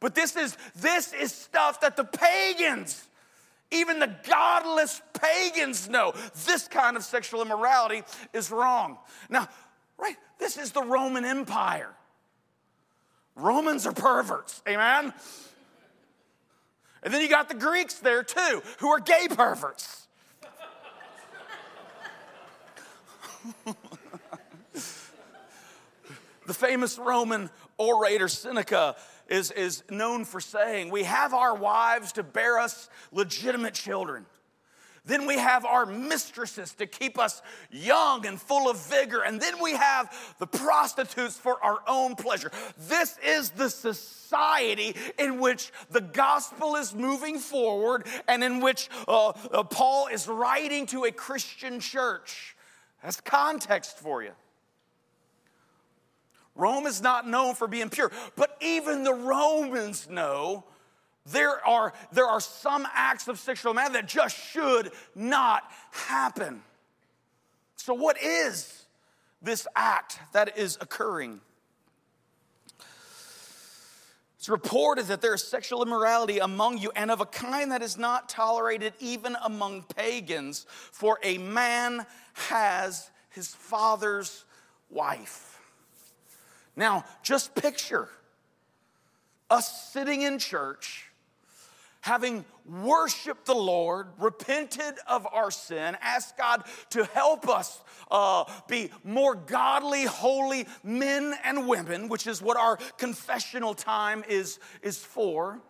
But 0.00 0.14
this 0.14 0.36
is 0.36 0.56
this 0.76 1.12
is 1.12 1.32
stuff 1.32 1.80
that 1.82 1.96
the 1.96 2.04
pagans, 2.04 3.06
even 3.70 4.00
the 4.00 4.14
godless 4.28 5.00
pagans 5.12 5.88
know. 5.88 6.12
This 6.46 6.66
kind 6.66 6.96
of 6.96 7.04
sexual 7.04 7.42
immorality 7.42 8.02
is 8.32 8.50
wrong. 8.50 8.98
Now, 9.30 9.48
right? 9.98 10.16
This 10.38 10.56
is 10.56 10.72
the 10.72 10.82
Roman 10.82 11.24
Empire. 11.24 11.94
Romans 13.34 13.86
are 13.86 13.92
perverts, 13.92 14.62
amen? 14.68 15.12
And 17.02 17.12
then 17.12 17.20
you 17.20 17.28
got 17.28 17.48
the 17.48 17.54
Greeks 17.54 17.94
there 17.94 18.22
too, 18.22 18.62
who 18.78 18.88
are 18.88 19.00
gay 19.00 19.26
perverts. 19.28 20.06
the 26.46 26.54
famous 26.54 26.98
Roman 26.98 27.50
orator 27.78 28.28
Seneca 28.28 28.94
is, 29.28 29.50
is 29.50 29.82
known 29.90 30.24
for 30.24 30.40
saying, 30.40 30.90
We 30.90 31.02
have 31.04 31.34
our 31.34 31.54
wives 31.54 32.12
to 32.12 32.22
bear 32.22 32.58
us 32.58 32.88
legitimate 33.10 33.74
children. 33.74 34.26
Then 35.04 35.26
we 35.26 35.36
have 35.36 35.64
our 35.64 35.84
mistresses 35.84 36.74
to 36.74 36.86
keep 36.86 37.18
us 37.18 37.42
young 37.70 38.24
and 38.24 38.40
full 38.40 38.70
of 38.70 38.78
vigor. 38.86 39.22
And 39.22 39.40
then 39.40 39.60
we 39.60 39.72
have 39.72 40.34
the 40.38 40.46
prostitutes 40.46 41.36
for 41.36 41.62
our 41.62 41.80
own 41.88 42.14
pleasure. 42.14 42.52
This 42.88 43.18
is 43.26 43.50
the 43.50 43.68
society 43.68 44.94
in 45.18 45.40
which 45.40 45.72
the 45.90 46.00
gospel 46.00 46.76
is 46.76 46.94
moving 46.94 47.38
forward 47.38 48.06
and 48.28 48.44
in 48.44 48.60
which 48.60 48.88
uh, 49.08 49.30
uh, 49.30 49.64
Paul 49.64 50.06
is 50.06 50.28
writing 50.28 50.86
to 50.86 51.04
a 51.04 51.10
Christian 51.10 51.80
church. 51.80 52.54
That's 53.02 53.20
context 53.20 53.98
for 53.98 54.22
you. 54.22 54.32
Rome 56.54 56.86
is 56.86 57.02
not 57.02 57.26
known 57.26 57.54
for 57.54 57.66
being 57.66 57.88
pure, 57.88 58.12
but 58.36 58.56
even 58.60 59.02
the 59.02 59.14
Romans 59.14 60.08
know 60.08 60.64
there 61.26 61.64
are, 61.66 61.92
there 62.12 62.26
are 62.26 62.40
some 62.40 62.86
acts 62.92 63.28
of 63.28 63.38
sexual 63.38 63.74
man 63.74 63.92
that 63.92 64.08
just 64.08 64.36
should 64.36 64.90
not 65.14 65.62
happen. 65.90 66.62
So, 67.76 67.94
what 67.94 68.20
is 68.20 68.86
this 69.40 69.66
act 69.76 70.18
that 70.32 70.58
is 70.58 70.78
occurring? 70.80 71.40
It's 74.38 74.48
reported 74.48 75.06
that 75.06 75.20
there 75.20 75.34
is 75.34 75.44
sexual 75.44 75.84
immorality 75.84 76.40
among 76.40 76.78
you 76.78 76.90
and 76.96 77.12
of 77.12 77.20
a 77.20 77.26
kind 77.26 77.70
that 77.70 77.80
is 77.80 77.96
not 77.96 78.28
tolerated 78.28 78.92
even 78.98 79.36
among 79.44 79.84
pagans, 79.84 80.66
for 80.90 81.20
a 81.22 81.38
man 81.38 82.04
has 82.32 83.08
his 83.30 83.54
father's 83.54 84.44
wife. 84.90 85.60
Now, 86.74 87.04
just 87.22 87.54
picture 87.54 88.08
us 89.48 89.92
sitting 89.92 90.22
in 90.22 90.40
church 90.40 91.11
having 92.02 92.44
worshiped 92.66 93.46
the 93.46 93.54
Lord, 93.54 94.08
repented 94.18 94.94
of 95.08 95.26
our 95.32 95.50
sin, 95.50 95.96
asked 96.00 96.36
God 96.36 96.64
to 96.90 97.04
help 97.04 97.48
us 97.48 97.80
uh, 98.10 98.44
be 98.68 98.90
more 99.02 99.34
godly, 99.34 100.04
holy 100.04 100.66
men 100.82 101.34
and 101.44 101.66
women, 101.66 102.08
which 102.08 102.26
is 102.26 102.42
what 102.42 102.56
our 102.56 102.76
confessional 102.98 103.74
time 103.74 104.24
is, 104.28 104.58
is 104.82 104.98
for. 104.98 105.60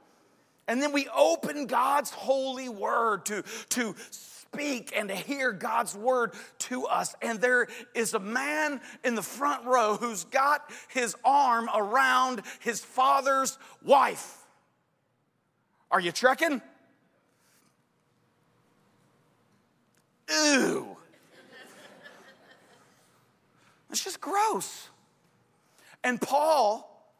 And 0.66 0.80
then 0.80 0.92
we 0.92 1.08
open 1.14 1.66
God's 1.66 2.10
holy 2.10 2.68
word 2.68 3.26
to, 3.26 3.42
to 3.70 3.94
speak 4.10 4.92
and 4.96 5.08
to 5.08 5.14
hear 5.14 5.52
God's 5.52 5.94
word 5.94 6.32
to 6.60 6.86
us. 6.86 7.14
And 7.20 7.40
there 7.40 7.68
is 7.94 8.14
a 8.14 8.20
man 8.20 8.80
in 9.04 9.14
the 9.14 9.22
front 9.22 9.66
row 9.66 9.96
who's 9.96 10.24
got 10.24 10.70
his 10.88 11.14
arm 11.24 11.68
around 11.74 12.42
his 12.60 12.80
father's 12.80 13.58
wife. 13.82 14.41
Are 15.92 16.00
you 16.00 16.10
trekking? 16.10 16.62
Ew. 20.30 20.96
It's 23.90 24.02
just 24.02 24.22
gross. 24.22 24.88
And 26.02 26.18
Paul, 26.18 27.14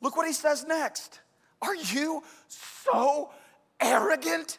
look 0.00 0.16
what 0.16 0.28
he 0.28 0.32
says 0.32 0.64
next. 0.64 1.20
Are 1.60 1.74
you 1.74 2.22
so 2.46 3.30
arrogant? 3.80 4.58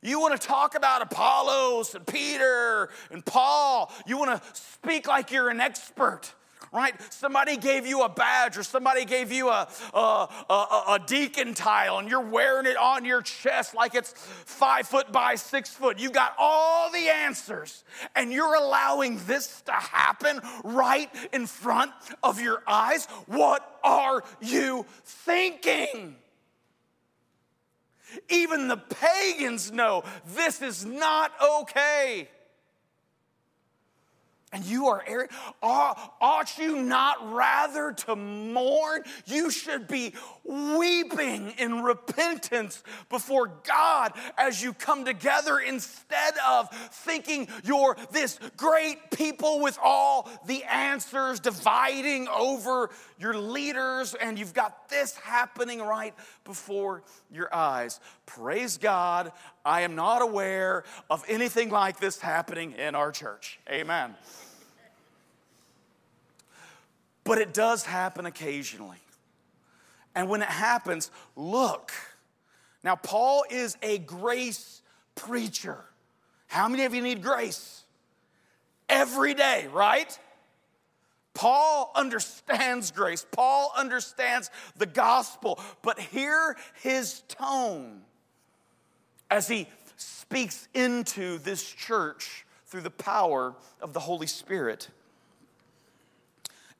You 0.00 0.20
want 0.20 0.40
to 0.40 0.46
talk 0.46 0.74
about 0.74 1.02
Apollos 1.02 1.94
and 1.94 2.06
Peter 2.06 2.88
and 3.10 3.24
Paul. 3.24 3.92
You 4.06 4.16
want 4.16 4.42
to 4.42 4.48
speak 4.54 5.06
like 5.06 5.30
you're 5.30 5.50
an 5.50 5.60
expert 5.60 6.32
right? 6.74 6.94
Somebody 7.12 7.56
gave 7.56 7.86
you 7.86 8.02
a 8.02 8.08
badge 8.08 8.58
or 8.58 8.64
somebody 8.64 9.04
gave 9.04 9.30
you 9.30 9.48
a, 9.48 9.68
a, 9.94 10.28
a, 10.50 10.84
a, 10.88 11.00
deacon 11.06 11.54
tile 11.54 11.98
and 11.98 12.08
you're 12.08 12.20
wearing 12.20 12.66
it 12.66 12.76
on 12.76 13.04
your 13.04 13.22
chest 13.22 13.74
like 13.74 13.94
it's 13.94 14.12
five 14.16 14.86
foot 14.86 15.12
by 15.12 15.36
six 15.36 15.70
foot. 15.70 16.00
You've 16.00 16.12
got 16.12 16.34
all 16.36 16.90
the 16.90 17.08
answers 17.08 17.84
and 18.16 18.32
you're 18.32 18.56
allowing 18.56 19.20
this 19.26 19.62
to 19.62 19.72
happen 19.72 20.40
right 20.64 21.08
in 21.32 21.46
front 21.46 21.92
of 22.22 22.40
your 22.40 22.62
eyes. 22.66 23.06
What 23.26 23.78
are 23.84 24.24
you 24.40 24.84
thinking? 25.04 26.16
Even 28.28 28.68
the 28.68 28.76
pagans 28.76 29.70
know 29.70 30.02
this 30.26 30.60
is 30.60 30.84
not 30.84 31.32
okay 31.62 32.28
and 34.54 34.64
you 34.64 34.86
are 34.86 35.28
ought 35.62 36.58
you 36.58 36.80
not 36.80 37.34
rather 37.34 37.92
to 37.92 38.14
mourn? 38.14 39.02
You 39.26 39.50
should 39.50 39.88
be 39.88 40.14
weeping 40.44 41.54
in 41.58 41.82
repentance 41.82 42.82
before 43.10 43.48
God 43.66 44.12
as 44.38 44.62
you 44.62 44.72
come 44.72 45.04
together 45.04 45.58
instead 45.58 46.34
of 46.48 46.70
thinking 46.70 47.48
you're 47.64 47.96
this 48.12 48.38
great 48.56 49.10
people 49.10 49.60
with 49.60 49.76
all 49.82 50.30
the 50.46 50.62
answers, 50.64 51.40
dividing 51.40 52.28
over 52.28 52.90
your 53.18 53.36
leaders, 53.36 54.14
and 54.14 54.38
you've 54.38 54.54
got 54.54 54.88
this 54.88 55.16
happening 55.16 55.80
right 55.80 56.14
before 56.44 57.02
your 57.32 57.52
eyes. 57.52 57.98
Praise 58.26 58.78
God, 58.78 59.32
I 59.64 59.80
am 59.80 59.96
not 59.96 60.22
aware 60.22 60.84
of 61.10 61.24
anything 61.26 61.70
like 61.70 61.98
this 61.98 62.20
happening 62.20 62.72
in 62.72 62.94
our 62.94 63.10
church. 63.10 63.58
Amen. 63.68 64.14
But 67.24 67.38
it 67.38 67.54
does 67.54 67.84
happen 67.84 68.26
occasionally. 68.26 68.98
And 70.14 70.28
when 70.28 70.42
it 70.42 70.48
happens, 70.48 71.10
look. 71.34 71.92
Now, 72.82 72.96
Paul 72.96 73.44
is 73.50 73.76
a 73.82 73.98
grace 73.98 74.82
preacher. 75.14 75.78
How 76.46 76.68
many 76.68 76.84
of 76.84 76.94
you 76.94 77.02
need 77.02 77.22
grace? 77.22 77.84
Every 78.88 79.34
day, 79.34 79.66
right? 79.72 80.18
Paul 81.32 81.90
understands 81.96 82.90
grace. 82.92 83.26
Paul 83.32 83.72
understands 83.76 84.50
the 84.76 84.86
gospel. 84.86 85.58
But 85.82 85.98
hear 85.98 86.56
his 86.82 87.22
tone 87.28 88.02
as 89.30 89.48
he 89.48 89.66
speaks 89.96 90.68
into 90.74 91.38
this 91.38 91.64
church 91.64 92.46
through 92.66 92.82
the 92.82 92.90
power 92.90 93.54
of 93.80 93.92
the 93.92 94.00
Holy 94.00 94.26
Spirit. 94.26 94.88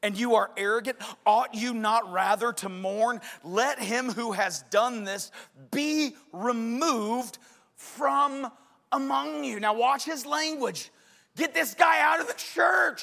And 0.05 0.19
you 0.19 0.35
are 0.35 0.51
arrogant, 0.59 0.99
ought 1.25 1.55
you 1.55 1.73
not 1.73 2.13
rather 2.13 2.53
to 2.53 2.69
mourn? 2.69 3.23
Let 3.43 3.79
him 3.79 4.11
who 4.11 4.33
has 4.33 4.63
done 4.71 5.05
this 5.05 5.33
be 5.71 6.15
removed 6.31 7.39
from 7.75 8.53
among 8.93 9.45
you. 9.45 9.59
Now, 9.61 9.73
watch 9.73 10.05
his 10.05 10.27
language. 10.27 10.91
Get 11.39 11.55
this 11.55 11.73
guy 11.75 12.01
out 12.01 12.21
of 12.21 12.27
the 12.27 12.35
church. 12.35 13.03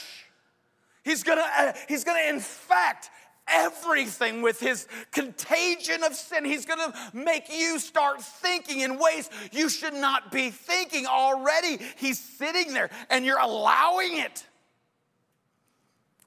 He's 1.04 1.24
gonna, 1.24 1.44
uh, 1.58 1.74
he's 1.88 2.04
gonna 2.04 2.30
infect 2.30 3.10
everything 3.48 4.44
with 4.44 4.60
his 4.60 4.88
contagion 5.12 6.04
of 6.04 6.14
sin. 6.14 6.46
He's 6.46 6.68
gonna 6.68 6.94
make 7.14 7.52
you 7.52 7.80
start 7.80 8.22
thinking 8.22 8.82
in 8.82 9.00
ways 9.00 9.28
you 9.52 9.70
should 9.70 9.96
not 9.96 10.32
be 10.32 10.52
thinking 10.52 11.08
already. 11.08 11.80
He's 11.98 12.20
sitting 12.20 12.74
there 12.74 12.92
and 13.10 13.26
you're 13.26 13.40
allowing 13.40 14.20
it. 14.20 14.46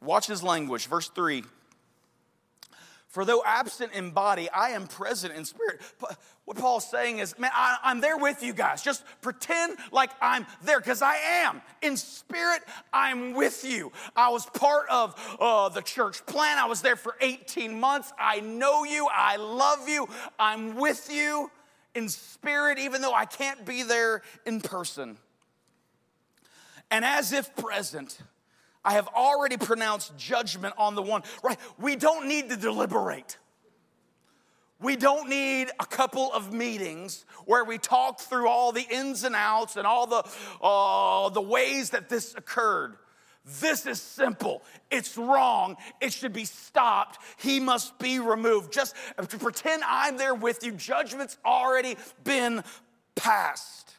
Watch 0.04 0.26
his 0.26 0.42
language, 0.42 0.87
verse 0.87 1.08
3. 1.08 1.44
For 3.08 3.25
though 3.25 3.42
absent 3.46 3.92
in 3.92 4.11
body, 4.11 4.50
I 4.50 4.70
am 4.70 4.88
present 4.88 5.34
in 5.34 5.44
spirit. 5.44 5.80
What 6.46 6.58
Paul's 6.58 6.90
saying 6.90 7.20
is, 7.20 7.38
man, 7.38 7.52
I, 7.54 7.78
am 7.84 8.00
there 8.00 8.18
with 8.18 8.42
you 8.42 8.52
guys. 8.52 8.82
Just 8.82 9.04
pretend 9.23 9.78
like 9.92 10.11
I'm 10.20 10.46
there, 10.62 10.78
because 10.78 11.00
I 11.00 11.14
am. 11.14 11.62
In 11.80 11.96
spirit, 11.96 12.62
I'm 12.92 13.32
with 13.32 13.64
you. 13.64 13.92
I 14.14 14.30
was 14.30 14.44
part 14.46 14.88
of 14.90 15.14
uh, 15.40 15.68
the 15.70 15.80
church 15.80 16.26
plan. 16.26 16.58
I 16.58 16.66
was 16.66 16.82
there 16.82 16.96
for 16.96 17.16
18 17.20 17.78
months. 17.78 18.12
I 18.18 18.40
know 18.40 18.84
you. 18.84 19.08
I 19.11 19.37
love 19.37 19.88
you. 19.88 20.08
I'm 20.38 20.75
with 20.75 21.08
you 21.11 21.50
in 21.94 22.08
spirit, 22.08 22.78
even 22.78 23.00
though 23.00 23.14
I 23.14 23.25
can't 23.25 23.64
be 23.64 23.84
there 23.84 24.23
in 24.44 24.61
person. 24.61 25.16
And 26.90 27.04
as 27.04 27.32
if 27.32 27.54
present, 27.56 28.18
I 28.84 28.94
have 28.94 29.08
already 29.08 29.56
pronounced 29.56 30.16
judgment 30.16 30.74
on 30.76 30.94
the 30.94 31.02
one, 31.02 31.22
right? 31.42 31.58
We 31.78 31.96
don't 31.96 32.28
need 32.28 32.50
to 32.50 32.56
deliberate. 32.56 33.38
We 34.80 34.96
don't 34.96 35.30
need 35.30 35.70
a 35.80 35.86
couple 35.86 36.30
of 36.32 36.52
meetings 36.52 37.24
where 37.46 37.64
we 37.64 37.78
talk 37.78 38.20
through 38.20 38.48
all 38.48 38.72
the 38.72 38.82
ins 38.82 39.24
and 39.24 39.34
outs 39.34 39.76
and 39.76 39.86
all 39.86 40.06
the, 40.06 40.24
uh, 40.62 41.30
the 41.30 41.40
ways 41.40 41.90
that 41.90 42.08
this 42.08 42.34
occurred. 42.34 42.96
This 43.60 43.86
is 43.86 44.00
simple. 44.00 44.62
It's 44.90 45.16
wrong. 45.16 45.76
It 46.00 46.12
should 46.12 46.32
be 46.32 46.44
stopped. 46.44 47.18
He 47.38 47.60
must 47.60 47.98
be 47.98 48.18
removed. 48.18 48.72
Just 48.72 48.94
to 49.16 49.38
pretend 49.38 49.82
I'm 49.86 50.16
there 50.16 50.34
with 50.34 50.64
you, 50.64 50.72
judgment's 50.72 51.38
already 51.44 51.96
been 52.22 52.64
passed 53.14 53.93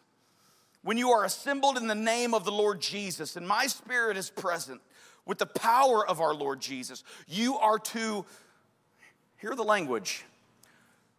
when 0.86 1.00
you 1.00 1.10
are 1.10 1.26
assembled 1.26 1.78
in 1.78 1.88
the 1.88 1.96
name 1.96 2.36
of 2.36 2.46
the 2.46 2.52
Lord 2.52 2.80
Jesus, 2.80 3.36
and 3.36 3.48
my 3.48 3.66
spirit 3.66 4.18
is 4.18 4.30
present 4.30 4.80
with 5.26 5.40
the 5.40 5.48
power 5.48 6.08
of 6.08 6.22
our 6.22 6.36
Lord 6.36 6.62
Jesus, 6.62 7.04
you 7.28 7.58
are 7.58 7.80
to, 7.80 8.24
hear 9.38 9.56
the 9.56 9.64
language, 9.64 10.24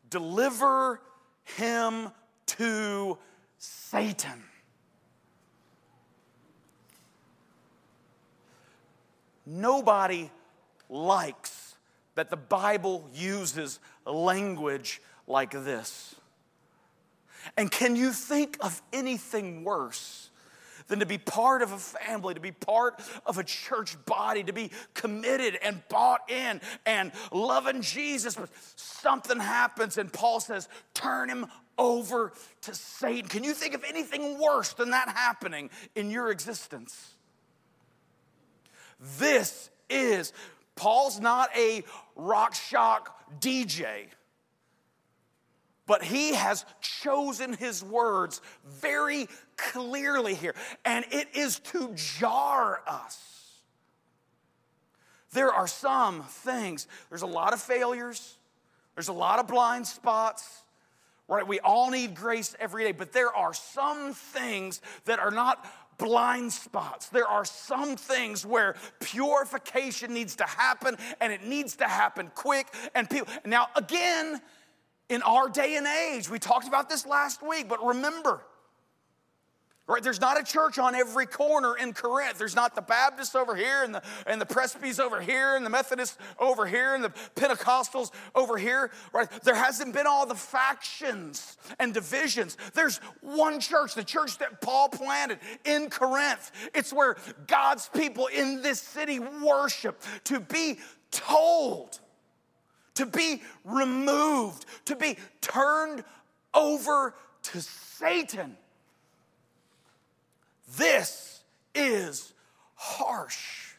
deliver 0.08 1.00
him 1.42 2.12
to 2.46 3.18
Satan. 3.58 4.44
Nobody 9.44 10.30
likes 10.88 11.74
that 12.14 12.30
the 12.30 12.36
Bible 12.36 13.10
uses 13.12 13.80
language 14.04 15.02
like 15.26 15.50
this. 15.50 16.15
And 17.56 17.70
can 17.70 17.96
you 17.96 18.12
think 18.12 18.56
of 18.60 18.80
anything 18.92 19.64
worse 19.64 20.30
than 20.88 21.00
to 21.00 21.06
be 21.06 21.18
part 21.18 21.62
of 21.62 21.72
a 21.72 21.78
family, 21.78 22.34
to 22.34 22.40
be 22.40 22.52
part 22.52 23.00
of 23.24 23.38
a 23.38 23.44
church 23.44 23.96
body, 24.06 24.44
to 24.44 24.52
be 24.52 24.70
committed 24.94 25.58
and 25.62 25.82
bought 25.88 26.30
in 26.30 26.60
and 26.84 27.12
loving 27.32 27.82
Jesus? 27.82 28.34
But 28.34 28.50
something 28.76 29.38
happens, 29.38 29.98
and 29.98 30.12
Paul 30.12 30.40
says, 30.40 30.68
Turn 30.94 31.28
him 31.28 31.46
over 31.78 32.32
to 32.62 32.74
Satan. 32.74 33.28
Can 33.28 33.44
you 33.44 33.52
think 33.52 33.74
of 33.74 33.84
anything 33.84 34.38
worse 34.40 34.72
than 34.72 34.90
that 34.90 35.08
happening 35.08 35.70
in 35.94 36.10
your 36.10 36.30
existence? 36.30 37.14
This 39.18 39.70
is, 39.90 40.32
Paul's 40.74 41.20
not 41.20 41.50
a 41.56 41.84
rock 42.14 42.54
shock 42.54 43.40
DJ. 43.40 44.06
But 45.86 46.02
he 46.02 46.34
has 46.34 46.64
chosen 46.80 47.52
his 47.52 47.82
words 47.82 48.40
very 48.64 49.28
clearly 49.56 50.34
here, 50.34 50.54
and 50.84 51.04
it 51.10 51.28
is 51.34 51.60
to 51.60 51.92
jar 51.94 52.82
us. 52.86 53.22
There 55.32 55.52
are 55.52 55.66
some 55.66 56.22
things, 56.22 56.86
there's 57.08 57.22
a 57.22 57.26
lot 57.26 57.52
of 57.52 57.60
failures, 57.60 58.36
there's 58.94 59.08
a 59.08 59.12
lot 59.12 59.38
of 59.38 59.46
blind 59.46 59.86
spots, 59.86 60.62
right? 61.28 61.46
We 61.46 61.60
all 61.60 61.90
need 61.90 62.14
grace 62.14 62.56
every 62.58 62.84
day, 62.84 62.92
but 62.92 63.12
there 63.12 63.34
are 63.34 63.52
some 63.52 64.14
things 64.14 64.80
that 65.04 65.18
are 65.18 65.30
not 65.30 65.64
blind 65.98 66.52
spots. 66.52 67.08
There 67.08 67.26
are 67.26 67.44
some 67.44 67.96
things 67.96 68.44
where 68.44 68.76
purification 69.00 70.12
needs 70.12 70.36
to 70.36 70.44
happen 70.44 70.96
and 71.20 71.32
it 71.32 71.44
needs 71.44 71.76
to 71.76 71.84
happen 71.84 72.30
quick. 72.34 72.66
And 72.94 73.08
people, 73.08 73.32
now 73.44 73.68
again, 73.76 74.40
in 75.08 75.22
our 75.22 75.48
day 75.48 75.76
and 75.76 75.86
age. 75.86 76.28
We 76.28 76.38
talked 76.38 76.68
about 76.68 76.88
this 76.88 77.06
last 77.06 77.46
week, 77.46 77.68
but 77.68 77.84
remember, 77.84 78.42
right? 79.86 80.02
There's 80.02 80.20
not 80.20 80.40
a 80.40 80.42
church 80.42 80.78
on 80.78 80.94
every 80.94 81.26
corner 81.26 81.76
in 81.76 81.92
Corinth. 81.92 82.38
There's 82.38 82.56
not 82.56 82.74
the 82.74 82.82
Baptists 82.82 83.36
over 83.36 83.54
here 83.54 83.84
and 83.84 83.94
the, 83.94 84.02
and 84.26 84.40
the 84.40 84.46
Presbys 84.46 84.98
over 84.98 85.20
here 85.20 85.54
and 85.54 85.64
the 85.64 85.70
Methodists 85.70 86.18
over 86.40 86.66
here 86.66 86.94
and 86.94 87.04
the 87.04 87.10
Pentecostals 87.36 88.10
over 88.34 88.56
here, 88.58 88.90
right? 89.12 89.28
There 89.44 89.54
hasn't 89.54 89.94
been 89.94 90.06
all 90.06 90.26
the 90.26 90.34
factions 90.34 91.56
and 91.78 91.94
divisions. 91.94 92.56
There's 92.74 92.98
one 93.20 93.60
church, 93.60 93.94
the 93.94 94.04
church 94.04 94.38
that 94.38 94.60
Paul 94.60 94.88
planted 94.88 95.38
in 95.64 95.88
Corinth. 95.88 96.50
It's 96.74 96.92
where 96.92 97.16
God's 97.46 97.88
people 97.88 98.26
in 98.26 98.62
this 98.62 98.80
city 98.80 99.20
worship 99.20 100.02
to 100.24 100.40
be 100.40 100.78
told 101.12 102.00
to 102.96 103.06
be 103.06 103.42
removed, 103.64 104.66
to 104.86 104.96
be 104.96 105.16
turned 105.40 106.04
over 106.52 107.14
to 107.42 107.60
Satan. 107.60 108.56
This 110.76 111.40
is 111.74 112.32
harsh. 112.74 113.72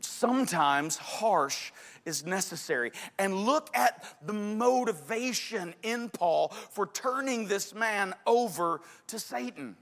Sometimes 0.00 0.96
harsh 0.96 1.72
is 2.04 2.24
necessary. 2.24 2.92
And 3.18 3.34
look 3.34 3.68
at 3.74 4.04
the 4.24 4.32
motivation 4.32 5.74
in 5.82 6.08
Paul 6.08 6.48
for 6.48 6.86
turning 6.86 7.48
this 7.48 7.74
man 7.74 8.14
over 8.26 8.80
to 9.08 9.18
Satan. 9.18 9.76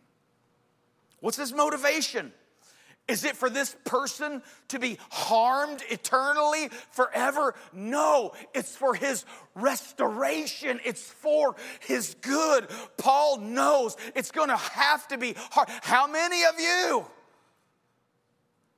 What's 1.21 1.37
his 1.37 1.53
motivation? 1.53 2.33
Is 3.07 3.25
it 3.25 3.37
for 3.37 3.51
this 3.51 3.77
person 3.85 4.43
to 4.69 4.79
be 4.79 4.99
harmed 5.11 5.83
eternally 5.91 6.71
forever? 6.91 7.55
No, 7.73 8.33
it's 8.55 8.75
for 8.75 8.95
his 8.95 9.27
restoration. 9.55 10.81
It's 10.85 11.03
for 11.03 11.55
his 11.81 12.17
good. 12.23 12.67
Paul 12.97 13.41
knows 13.41 13.97
it's 14.15 14.31
going 14.31 14.49
to 14.49 14.57
have 14.57 15.07
to 15.09 15.19
be 15.19 15.35
hard. 15.51 15.69
How 15.83 16.07
many 16.07 16.45
of 16.45 16.59
you? 16.59 17.05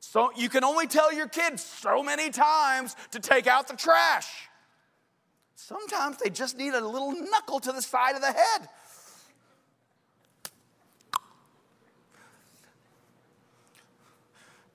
So 0.00 0.32
you 0.34 0.48
can 0.48 0.64
only 0.64 0.88
tell 0.88 1.12
your 1.12 1.28
kids 1.28 1.62
so 1.62 2.02
many 2.02 2.30
times 2.30 2.96
to 3.12 3.20
take 3.20 3.46
out 3.46 3.68
the 3.68 3.76
trash. 3.76 4.48
Sometimes 5.54 6.16
they 6.18 6.30
just 6.30 6.56
need 6.58 6.74
a 6.74 6.86
little 6.86 7.12
knuckle 7.12 7.60
to 7.60 7.70
the 7.70 7.82
side 7.82 8.16
of 8.16 8.20
the 8.20 8.32
head. 8.32 8.68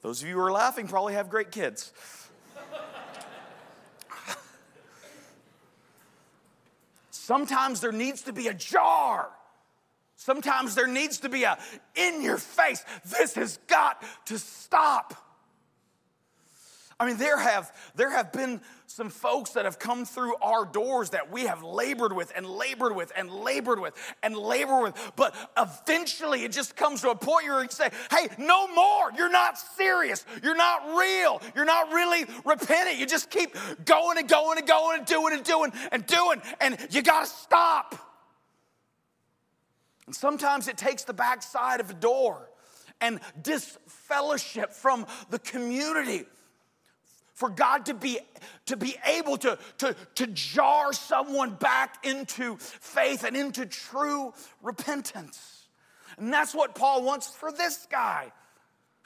Those 0.01 0.21
of 0.21 0.27
you 0.27 0.35
who 0.35 0.41
are 0.41 0.51
laughing 0.51 0.87
probably 0.87 1.13
have 1.13 1.29
great 1.29 1.51
kids. 1.51 1.91
Sometimes 7.11 7.81
there 7.81 7.91
needs 7.91 8.23
to 8.23 8.33
be 8.33 8.47
a 8.47 8.53
jar. 8.53 9.29
Sometimes 10.15 10.75
there 10.75 10.87
needs 10.87 11.19
to 11.19 11.29
be 11.29 11.43
a 11.43 11.57
in 11.95 12.21
your 12.21 12.37
face. 12.37 12.83
This 13.05 13.35
has 13.35 13.57
got 13.67 14.03
to 14.25 14.37
stop. 14.37 15.13
I 17.01 17.05
mean, 17.07 17.17
there 17.17 17.39
have, 17.39 17.75
there 17.95 18.11
have 18.11 18.31
been 18.31 18.61
some 18.85 19.09
folks 19.09 19.53
that 19.53 19.65
have 19.65 19.79
come 19.79 20.05
through 20.05 20.35
our 20.35 20.65
doors 20.65 21.09
that 21.09 21.31
we 21.31 21.47
have 21.47 21.63
labored 21.63 22.13
with 22.13 22.31
and 22.35 22.45
labored 22.45 22.95
with 22.95 23.11
and 23.15 23.31
labored 23.31 23.79
with 23.79 23.95
and 24.21 24.37
labored 24.37 24.83
with. 24.83 25.11
But 25.15 25.35
eventually 25.57 26.43
it 26.43 26.51
just 26.51 26.75
comes 26.75 27.01
to 27.01 27.09
a 27.09 27.15
point 27.15 27.47
where 27.47 27.63
you 27.63 27.69
say, 27.71 27.89
hey, 28.11 28.27
no 28.37 28.67
more. 28.67 29.11
You're 29.17 29.31
not 29.31 29.57
serious. 29.57 30.23
You're 30.43 30.55
not 30.55 30.95
real. 30.95 31.41
You're 31.55 31.65
not 31.65 31.91
really 31.91 32.25
repentant. 32.45 32.99
You 32.99 33.07
just 33.07 33.31
keep 33.31 33.55
going 33.83 34.19
and 34.19 34.29
going 34.29 34.59
and 34.59 34.67
going 34.67 34.99
and 34.99 35.07
doing 35.07 35.33
and 35.33 35.43
doing 35.43 35.73
and 35.91 36.05
doing. 36.05 36.39
And 36.59 36.77
you 36.91 37.01
got 37.01 37.25
to 37.25 37.31
stop. 37.31 37.95
And 40.05 40.13
sometimes 40.15 40.67
it 40.67 40.77
takes 40.77 41.03
the 41.03 41.13
backside 41.13 41.79
of 41.79 41.89
a 41.89 41.95
door 41.95 42.47
and 43.01 43.19
disfellowship 43.41 44.71
from 44.71 45.07
the 45.31 45.39
community 45.39 46.25
for 47.41 47.49
God 47.49 47.87
to 47.87 47.95
be, 47.95 48.19
to 48.67 48.77
be 48.77 48.95
able 49.03 49.35
to, 49.37 49.57
to, 49.79 49.95
to 50.13 50.27
jar 50.27 50.93
someone 50.93 51.55
back 51.55 52.05
into 52.05 52.55
faith 52.57 53.23
and 53.23 53.35
into 53.35 53.65
true 53.65 54.31
repentance. 54.61 55.65
And 56.19 56.31
that's 56.31 56.53
what 56.53 56.75
Paul 56.75 57.01
wants 57.01 57.33
for 57.33 57.51
this 57.51 57.87
guy 57.89 58.31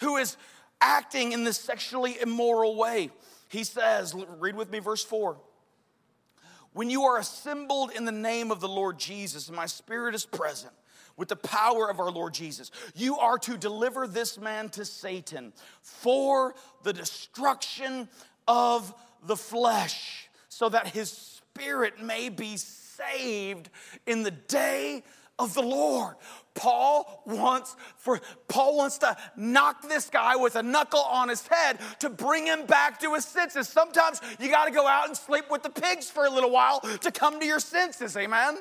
who 0.02 0.18
is 0.18 0.36
acting 0.82 1.32
in 1.32 1.46
this 1.46 1.58
sexually 1.58 2.20
immoral 2.20 2.76
way. 2.76 3.10
He 3.48 3.64
says, 3.64 4.14
read 4.14 4.58
with 4.58 4.70
me 4.70 4.80
verse 4.80 5.06
4. 5.06 5.38
When 6.74 6.90
you 6.90 7.04
are 7.04 7.18
assembled 7.18 7.92
in 7.96 8.04
the 8.04 8.12
name 8.12 8.52
of 8.52 8.60
the 8.60 8.68
Lord 8.68 9.00
Jesus, 9.00 9.48
and 9.48 9.56
my 9.56 9.66
spirit 9.66 10.14
is 10.14 10.26
present 10.26 10.74
with 11.18 11.30
the 11.30 11.36
power 11.36 11.90
of 11.90 12.00
our 12.00 12.12
Lord 12.12 12.34
Jesus, 12.34 12.72
you 12.96 13.18
are 13.18 13.38
to 13.40 13.58
deliver 13.58 14.08
this 14.08 14.38
man 14.38 14.70
to 14.70 14.86
Satan 14.86 15.54
for 15.82 16.56
the 16.84 16.94
destruction 16.94 18.10
of 18.48 18.94
the 19.24 19.36
flesh, 19.36 20.30
so 20.50 20.70
that 20.70 20.88
his 20.88 21.10
spirit 21.12 22.02
may 22.02 22.30
be 22.30 22.58
saved 22.58 23.70
in 24.06 24.24
the 24.24 24.32
day 24.32 25.04
of 25.38 25.54
the 25.54 25.62
Lord. 25.62 26.16
Paul 26.54 27.24
wants 27.26 27.76
for 27.98 28.22
Paul 28.48 28.78
wants 28.78 29.00
to 29.00 29.18
knock 29.36 29.88
this 29.90 30.10
guy 30.10 30.38
with 30.38 30.56
a 30.56 30.64
knuckle 30.64 31.02
on 31.02 31.28
his 31.28 31.46
head 31.48 31.80
to 32.00 32.10
bring 32.10 32.46
him 32.46 32.66
back 32.66 33.00
to 33.02 33.14
his 33.14 33.26
senses. 33.26 33.68
Sometimes 33.68 34.22
you 34.40 34.50
got 34.50 34.66
to 34.66 34.72
go 34.72 34.88
out 34.88 35.08
and 35.08 35.18
sleep 35.18 35.46
with 35.52 35.64
the 35.64 35.70
pigs 35.70 36.10
for 36.10 36.26
a 36.26 36.30
little 36.30 36.52
while 36.52 36.80
to 37.02 37.12
come 37.12 37.40
to 37.40 37.46
your 37.46 37.60
senses. 37.60 38.16
Amen. 38.16 38.60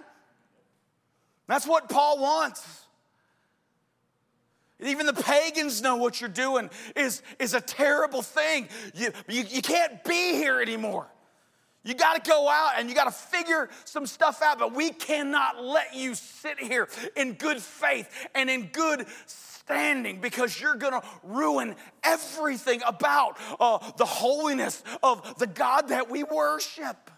That's 1.46 1.66
what 1.66 1.88
Paul 1.88 2.20
wants. 2.20 2.84
Even 4.80 5.06
the 5.06 5.12
pagans 5.12 5.82
know 5.82 5.96
what 5.96 6.20
you're 6.20 6.28
doing 6.28 6.68
is, 6.96 7.22
is 7.38 7.54
a 7.54 7.60
terrible 7.60 8.22
thing. 8.22 8.68
You, 8.94 9.12
you, 9.28 9.44
you 9.48 9.62
can't 9.62 10.02
be 10.04 10.34
here 10.34 10.60
anymore. 10.60 11.06
You 11.84 11.94
got 11.94 12.22
to 12.22 12.30
go 12.30 12.48
out 12.48 12.72
and 12.78 12.88
you 12.88 12.94
got 12.94 13.04
to 13.04 13.10
figure 13.10 13.68
some 13.84 14.06
stuff 14.06 14.42
out, 14.42 14.58
but 14.58 14.74
we 14.74 14.90
cannot 14.90 15.62
let 15.62 15.94
you 15.94 16.14
sit 16.14 16.58
here 16.58 16.88
in 17.14 17.34
good 17.34 17.60
faith 17.60 18.08
and 18.34 18.48
in 18.48 18.68
good 18.72 19.06
standing 19.26 20.20
because 20.20 20.58
you're 20.58 20.76
going 20.76 20.98
to 21.00 21.06
ruin 21.22 21.76
everything 22.02 22.80
about 22.86 23.36
uh, 23.60 23.78
the 23.98 24.06
holiness 24.06 24.82
of 25.02 25.38
the 25.38 25.46
God 25.46 25.88
that 25.88 26.10
we 26.10 26.24
worship. 26.24 27.10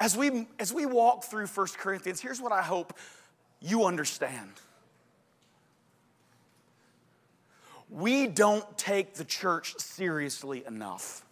As 0.00 0.16
we, 0.16 0.46
as 0.58 0.72
we 0.72 0.86
walk 0.86 1.24
through 1.24 1.46
1 1.46 1.66
Corinthians, 1.78 2.20
here's 2.20 2.40
what 2.40 2.52
I 2.52 2.62
hope 2.62 2.98
you 3.60 3.84
understand. 3.84 4.50
We 7.88 8.26
don't 8.26 8.76
take 8.76 9.14
the 9.14 9.24
church 9.24 9.78
seriously 9.78 10.64
enough. 10.66 11.24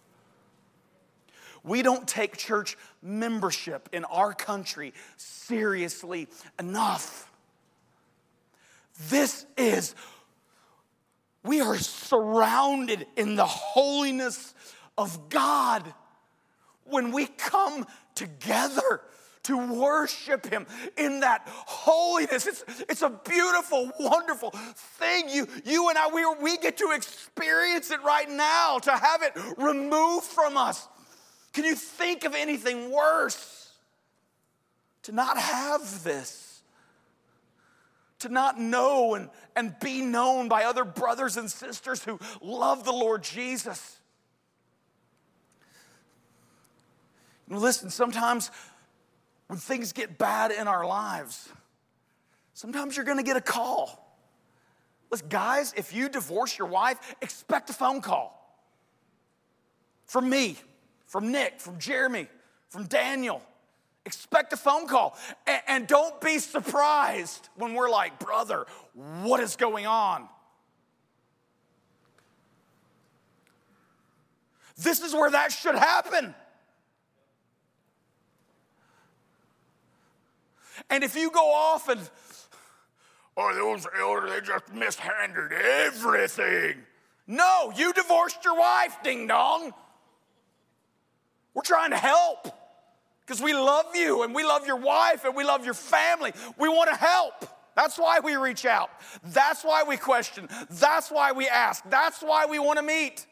We 1.65 1.83
don't 1.83 2.07
take 2.07 2.37
church 2.37 2.77
membership 3.03 3.89
in 3.93 4.05
our 4.05 4.33
country 4.33 4.95
seriously 5.17 6.29
enough. 6.59 7.31
This 9.09 9.47
is, 9.57 9.95
we 11.45 11.61
are 11.61 11.77
surrounded 11.77 13.07
in 13.17 13.37
the 13.37 13.47
holiness 13.47 14.55
of 14.99 15.29
God 15.29 15.93
when 16.85 17.13
we 17.13 17.27
come 17.27 17.87
together 18.15 19.01
to 19.45 19.75
worship 19.75 20.47
him 20.47 20.67
in 20.97 21.21
that 21.21 21.43
holiness. 21.47 22.47
It's, 22.47 22.65
it's 22.89 23.03
a 23.03 23.11
beautiful, 23.29 23.91
wonderful 23.99 24.51
thing. 24.51 25.29
You, 25.29 25.49
you 25.65 25.89
and 25.89 25.99
I, 25.99 26.09
we, 26.09 26.25
we 26.41 26.59
get 26.59 26.77
to 26.79 26.93
experience 26.95 27.91
it 27.91 28.03
right 28.05 28.31
now, 28.31 28.79
to 28.79 28.93
have 28.93 29.23
it 29.23 29.33
removed 29.59 30.27
from 30.27 30.57
us. 30.57 30.87
Can 31.53 31.65
you 31.65 31.75
think 31.75 32.25
of 32.25 32.35
anything 32.35 32.93
worse? 32.93 33.71
To 35.05 35.13
not 35.13 35.37
have 35.37 36.05
this, 36.05 36.63
to 38.21 38.29
not 38.29 38.61
know 38.61 39.17
and, 39.17 39.29
and 39.57 39.75
be 39.81 40.01
known 40.01 40.49
by 40.49 40.63
other 40.63 40.85
brothers 40.85 41.37
and 41.37 41.51
sisters 41.51 42.05
who 42.05 42.21
love 42.41 42.85
the 42.85 42.93
Lord 42.93 43.25
Jesus. 43.25 43.99
Listen, 47.59 47.91
sometimes 47.91 48.51
when 49.49 49.59
things 49.59 49.93
get 49.93 50.19
bad 50.19 50.51
in 50.53 50.69
our 50.69 50.87
lives, 50.87 51.49
sometimes 52.55 52.97
you're 52.97 53.05
gonna 53.05 53.23
get 53.23 53.37
a 53.37 53.43
call. 53.43 53.99
Listen, 55.11 55.29
guys, 55.29 55.75
if 55.77 55.93
you 55.93 56.09
divorce 56.09 56.57
your 56.57 56.69
wife, 56.69 57.15
expect 57.21 57.69
a 57.71 57.75
phone 57.75 58.01
call 58.01 58.39
from 60.07 60.29
me 60.31 60.57
from 61.13 61.31
Nick, 61.31 61.61
from 61.61 61.79
Jeremy, 61.79 62.27
from 62.71 62.87
Daniel. 62.87 63.43
Expect 64.07 64.55
a 64.55 64.57
phone 64.57 64.89
call. 64.89 65.15
And, 65.47 65.61
and 65.69 65.87
don't 65.87 66.19
be 66.23 66.39
surprised 66.39 67.51
when 67.55 67.75
we're 67.75 67.91
like, 67.91 68.19
brother, 68.19 68.65
what 68.95 69.39
is 69.39 69.57
going 69.57 69.87
on? 69.87 70.27
This 74.79 75.03
is 75.03 75.13
where 75.13 75.31
that 75.31 75.53
should 75.53 75.75
happen. 75.75 76.35
And 80.91 81.05
if 81.05 81.17
you 81.17 81.31
go 81.31 81.53
off 81.53 81.89
and, 81.89 82.01
oh, 83.37 83.55
those 83.55 83.87
elders, 83.99 84.31
they 84.31 84.41
just 84.41 84.73
mishandled 84.73 85.53
everything. 85.53 86.83
No, 87.27 87.73
you 87.77 87.93
divorced 87.93 88.45
your 88.45 88.57
wife, 88.59 88.97
ding 89.03 89.27
dong. 89.27 89.73
We're 91.55 91.63
trying 91.63 91.91
to 91.91 91.99
help 91.99 92.49
because 93.21 93.41
we 93.43 93.53
love 93.55 93.95
you 93.95 94.23
and 94.23 94.35
we 94.35 94.45
love 94.45 94.67
your 94.67 94.77
wife 94.77 95.25
and 95.25 95.37
we 95.37 95.45
love 95.45 95.65
your 95.65 95.75
family. 95.75 96.33
We 96.59 96.69
want 96.69 96.91
to 96.91 96.97
help. 96.97 97.47
That's 97.75 97.99
why 97.99 98.21
we 98.21 98.37
reach 98.37 98.67
out. 98.67 98.91
That's 99.25 99.65
why 99.65 99.85
we 99.85 99.97
question. 99.97 100.49
That's 100.71 101.11
why 101.11 101.33
we 101.33 101.49
ask. 101.49 101.83
That's 101.89 102.21
why 102.23 102.47
we 102.47 102.59
want 102.59 102.79
to 102.79 102.83
meet. 102.83 103.27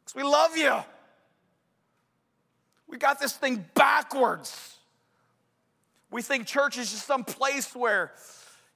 Because 0.00 0.14
we 0.14 0.22
love 0.22 0.56
you. 0.56 0.76
We 2.88 2.98
got 2.98 3.20
this 3.20 3.32
thing 3.32 3.64
backwards. 3.74 4.76
We 6.10 6.22
think 6.22 6.46
church 6.46 6.76
is 6.76 6.90
just 6.90 7.06
some 7.06 7.24
place 7.24 7.74
where, 7.74 8.12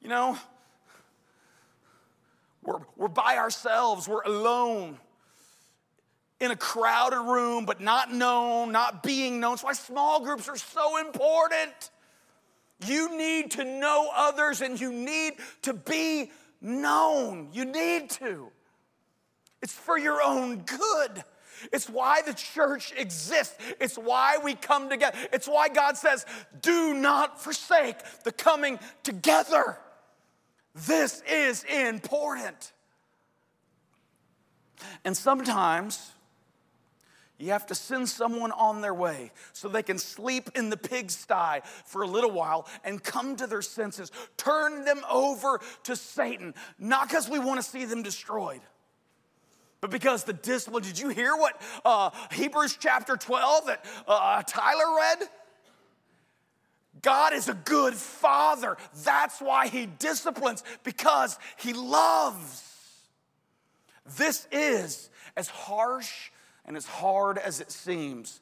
you 0.01 0.09
know, 0.09 0.39
we're, 2.63 2.81
we're 2.97 3.09
by 3.09 3.37
ourselves, 3.37 4.09
we're 4.09 4.23
alone 4.23 4.99
in 6.41 6.51
a 6.51 6.57
crowded 6.57 7.21
room, 7.21 7.65
but 7.65 7.81
not 7.81 8.13
known, 8.13 8.73
not 8.73 9.03
being 9.03 9.41
known. 9.41 9.53
That's 9.53 9.65
why 9.65 9.73
small 9.73 10.23
groups 10.23 10.49
are 10.49 10.57
so 10.57 10.99
important. 11.01 11.91
You 12.87 13.17
need 13.17 13.53
to 13.53 13.65
know 13.65 14.11
others 14.15 14.61
and 14.61 14.81
you 14.81 14.93
need 14.93 15.35
to 15.63 15.75
be 15.75 16.31
known. 16.61 17.49
You 17.53 17.65
need 17.65 18.11
to. 18.11 18.51
It's 19.63 19.73
for 19.73 19.99
your 19.99 20.23
own 20.23 20.59
good. 20.59 21.25
It's 21.73 21.89
why 21.89 22.23
the 22.23 22.35
church 22.35 22.93
exists. 22.97 23.57
It's 23.81 23.97
why 23.97 24.39
we 24.43 24.55
come 24.55 24.89
together. 24.89 25.17
It's 25.33 25.47
why 25.47 25.69
God 25.69 25.97
says, 25.97 26.27
do 26.61 26.95
not 26.95 27.41
forsake 27.41 27.97
the 28.25 28.33
coming 28.33 28.79
together. 29.03 29.79
This 30.75 31.23
is 31.31 31.65
important. 31.65 32.73
And 35.05 35.17
sometimes 35.17 36.13
you 37.39 37.51
have 37.51 37.67
to 37.67 37.75
send 37.75 38.09
someone 38.09 38.53
on 38.53 38.81
their 38.81 38.95
way 38.95 39.33
so 39.53 39.69
they 39.69 39.83
can 39.83 39.99
sleep 39.99 40.51
in 40.55 40.71
the 40.71 40.77
pigsty 40.77 41.61
for 41.85 42.03
a 42.03 42.07
little 42.07 42.31
while 42.31 42.69
and 42.85 43.03
come 43.03 43.37
to 43.37 43.47
their 43.47 43.63
senses. 43.63 44.13
Turn 44.37 44.85
them 44.85 45.01
over 45.11 45.61
to 45.85 45.97
Satan, 45.97 46.55
not 46.79 47.09
because 47.09 47.29
we 47.29 47.39
want 47.39 47.63
to 47.63 47.69
see 47.69 47.85
them 47.85 48.03
destroyed, 48.03 48.61
but 49.85 49.91
because 49.91 50.25
the 50.25 50.33
discipline. 50.33 50.83
Did 50.83 50.99
you 50.99 51.11
hear 51.11 51.37
what 51.37 51.61
uh, 51.85 52.09
Hebrews 52.33 52.79
chapter 52.81 53.19
12 53.19 53.67
that 53.67 53.85
uh, 54.09 54.43
Tyler 54.47 54.97
read? 54.97 55.29
God 57.03 57.35
is 57.35 57.51
a 57.51 57.53
good 57.53 57.93
father. 57.93 58.79
That's 59.05 59.43
why 59.43 59.69
he 59.69 59.85
disciplines, 59.85 60.65
because 60.85 61.39
he 61.59 61.75
loves. 61.75 62.63
This 64.17 64.49
is 64.51 65.11
as 65.37 65.49
harsh 65.49 66.31
and 66.65 66.79
as 66.79 66.87
hard 66.87 67.37
as 67.37 67.61
it 67.61 67.71
seems, 67.71 68.41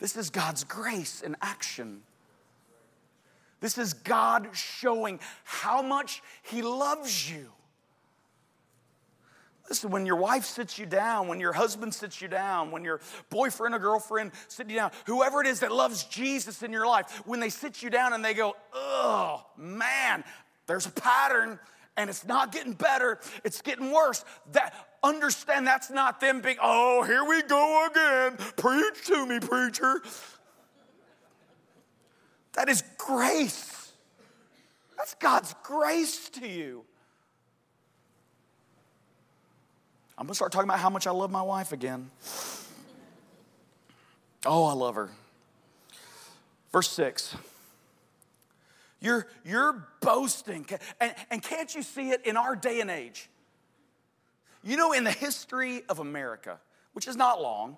this 0.00 0.16
is 0.16 0.30
God's 0.30 0.64
grace 0.64 1.22
in 1.22 1.36
action. 1.40 2.02
This 3.60 3.78
is 3.78 3.94
God 3.94 4.48
showing 4.52 5.20
how 5.44 5.80
much 5.80 6.24
He 6.42 6.60
loves 6.60 7.30
you. 7.30 7.52
Listen, 9.72 9.90
when 9.90 10.04
your 10.04 10.16
wife 10.16 10.44
sits 10.44 10.78
you 10.78 10.84
down, 10.84 11.28
when 11.28 11.40
your 11.40 11.54
husband 11.54 11.94
sits 11.94 12.20
you 12.20 12.28
down, 12.28 12.70
when 12.72 12.84
your 12.84 13.00
boyfriend 13.30 13.74
or 13.74 13.78
girlfriend 13.78 14.30
sits 14.46 14.68
you 14.68 14.76
down, 14.76 14.90
whoever 15.06 15.40
it 15.40 15.46
is 15.46 15.60
that 15.60 15.72
loves 15.72 16.04
Jesus 16.04 16.62
in 16.62 16.70
your 16.74 16.86
life, 16.86 17.22
when 17.24 17.40
they 17.40 17.48
sit 17.48 17.82
you 17.82 17.88
down 17.88 18.12
and 18.12 18.22
they 18.22 18.34
go, 18.34 18.54
oh, 18.74 19.46
man, 19.56 20.24
there's 20.66 20.84
a 20.84 20.90
pattern 20.90 21.58
and 21.96 22.10
it's 22.10 22.26
not 22.26 22.52
getting 22.52 22.74
better, 22.74 23.18
it's 23.44 23.62
getting 23.62 23.90
worse. 23.90 24.26
That 24.52 24.74
understand 25.02 25.66
that's 25.66 25.88
not 25.88 26.20
them 26.20 26.42
being, 26.42 26.58
oh, 26.60 27.02
here 27.04 27.24
we 27.24 27.40
go 27.40 27.88
again. 27.90 28.36
Preach 28.58 29.06
to 29.06 29.24
me, 29.24 29.40
preacher. 29.40 30.02
That 32.52 32.68
is 32.68 32.84
grace. 32.98 33.90
That's 34.98 35.14
God's 35.14 35.54
grace 35.62 36.28
to 36.28 36.46
you. 36.46 36.84
I'm 40.22 40.26
gonna 40.26 40.36
start 40.36 40.52
talking 40.52 40.68
about 40.68 40.78
how 40.78 40.88
much 40.88 41.08
I 41.08 41.10
love 41.10 41.32
my 41.32 41.42
wife 41.42 41.72
again. 41.72 42.08
Oh, 44.46 44.66
I 44.66 44.72
love 44.72 44.94
her. 44.94 45.10
Verse 46.70 46.88
6. 46.90 47.34
You're, 49.00 49.26
you're 49.44 49.84
boasting. 50.00 50.64
And, 51.00 51.12
and 51.32 51.42
can't 51.42 51.74
you 51.74 51.82
see 51.82 52.10
it 52.10 52.24
in 52.24 52.36
our 52.36 52.54
day 52.54 52.80
and 52.80 52.88
age? 52.88 53.28
You 54.62 54.76
know, 54.76 54.92
in 54.92 55.02
the 55.02 55.10
history 55.10 55.82
of 55.88 55.98
America, 55.98 56.60
which 56.92 57.08
is 57.08 57.16
not 57.16 57.42
long, 57.42 57.76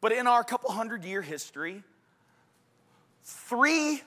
but 0.00 0.12
in 0.12 0.26
our 0.26 0.42
couple 0.44 0.70
hundred 0.70 1.04
year 1.04 1.20
history, 1.20 1.82
3% 3.26 4.00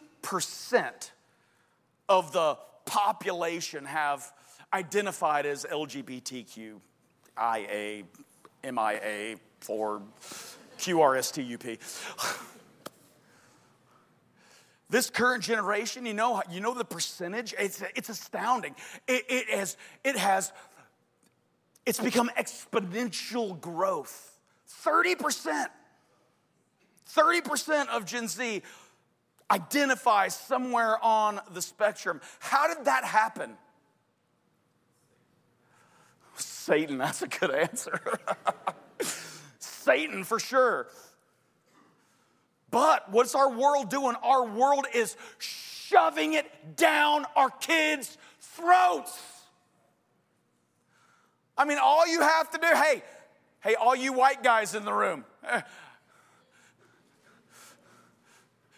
of 2.09 2.33
the 2.33 2.57
population 2.85 3.85
have 3.85 4.33
identified 4.73 5.45
as 5.45 5.65
LGBTQIA, 5.65 6.79
MIA, 8.63 9.35
for 9.59 10.01
QRSTUP. 10.77 11.79
This 14.89 15.09
current 15.11 15.43
generation, 15.43 16.05
you 16.05 16.15
know, 16.15 16.41
you 16.49 16.61
know 16.61 16.73
the 16.73 16.83
percentage? 16.83 17.53
It's, 17.59 17.83
it's 17.95 18.09
astounding. 18.09 18.75
It, 19.07 19.23
it, 19.29 19.49
has, 19.49 19.77
it 20.03 20.17
has, 20.17 20.51
it's 21.85 21.99
become 21.99 22.31
exponential 22.37 23.59
growth. 23.61 24.39
30%. 24.83 25.67
30% 27.15 27.87
of 27.89 28.05
Gen 28.05 28.27
Z 28.27 28.63
identifies 29.51 30.35
somewhere 30.35 31.03
on 31.03 31.39
the 31.53 31.61
spectrum. 31.61 32.19
How 32.39 32.73
did 32.73 32.85
that 32.85 33.03
happen? 33.03 33.57
Satan, 36.69 36.99
that's 36.99 37.23
a 37.23 37.27
good 37.27 37.49
answer. 37.49 37.99
Satan, 39.57 40.23
for 40.23 40.37
sure. 40.37 40.85
But 42.69 43.11
what's 43.11 43.33
our 43.33 43.49
world 43.49 43.89
doing? 43.89 44.15
Our 44.21 44.45
world 44.45 44.85
is 44.93 45.17
shoving 45.39 46.33
it 46.33 46.45
down 46.77 47.25
our 47.35 47.49
kids' 47.49 48.15
throats. 48.39 49.19
I 51.57 51.65
mean, 51.65 51.79
all 51.81 52.07
you 52.07 52.21
have 52.21 52.51
to 52.51 52.59
do, 52.59 52.67
hey, 52.67 53.01
hey, 53.61 53.73
all 53.73 53.95
you 53.95 54.13
white 54.13 54.43
guys 54.43 54.75
in 54.75 54.85
the 54.85 54.93
room, 54.93 55.25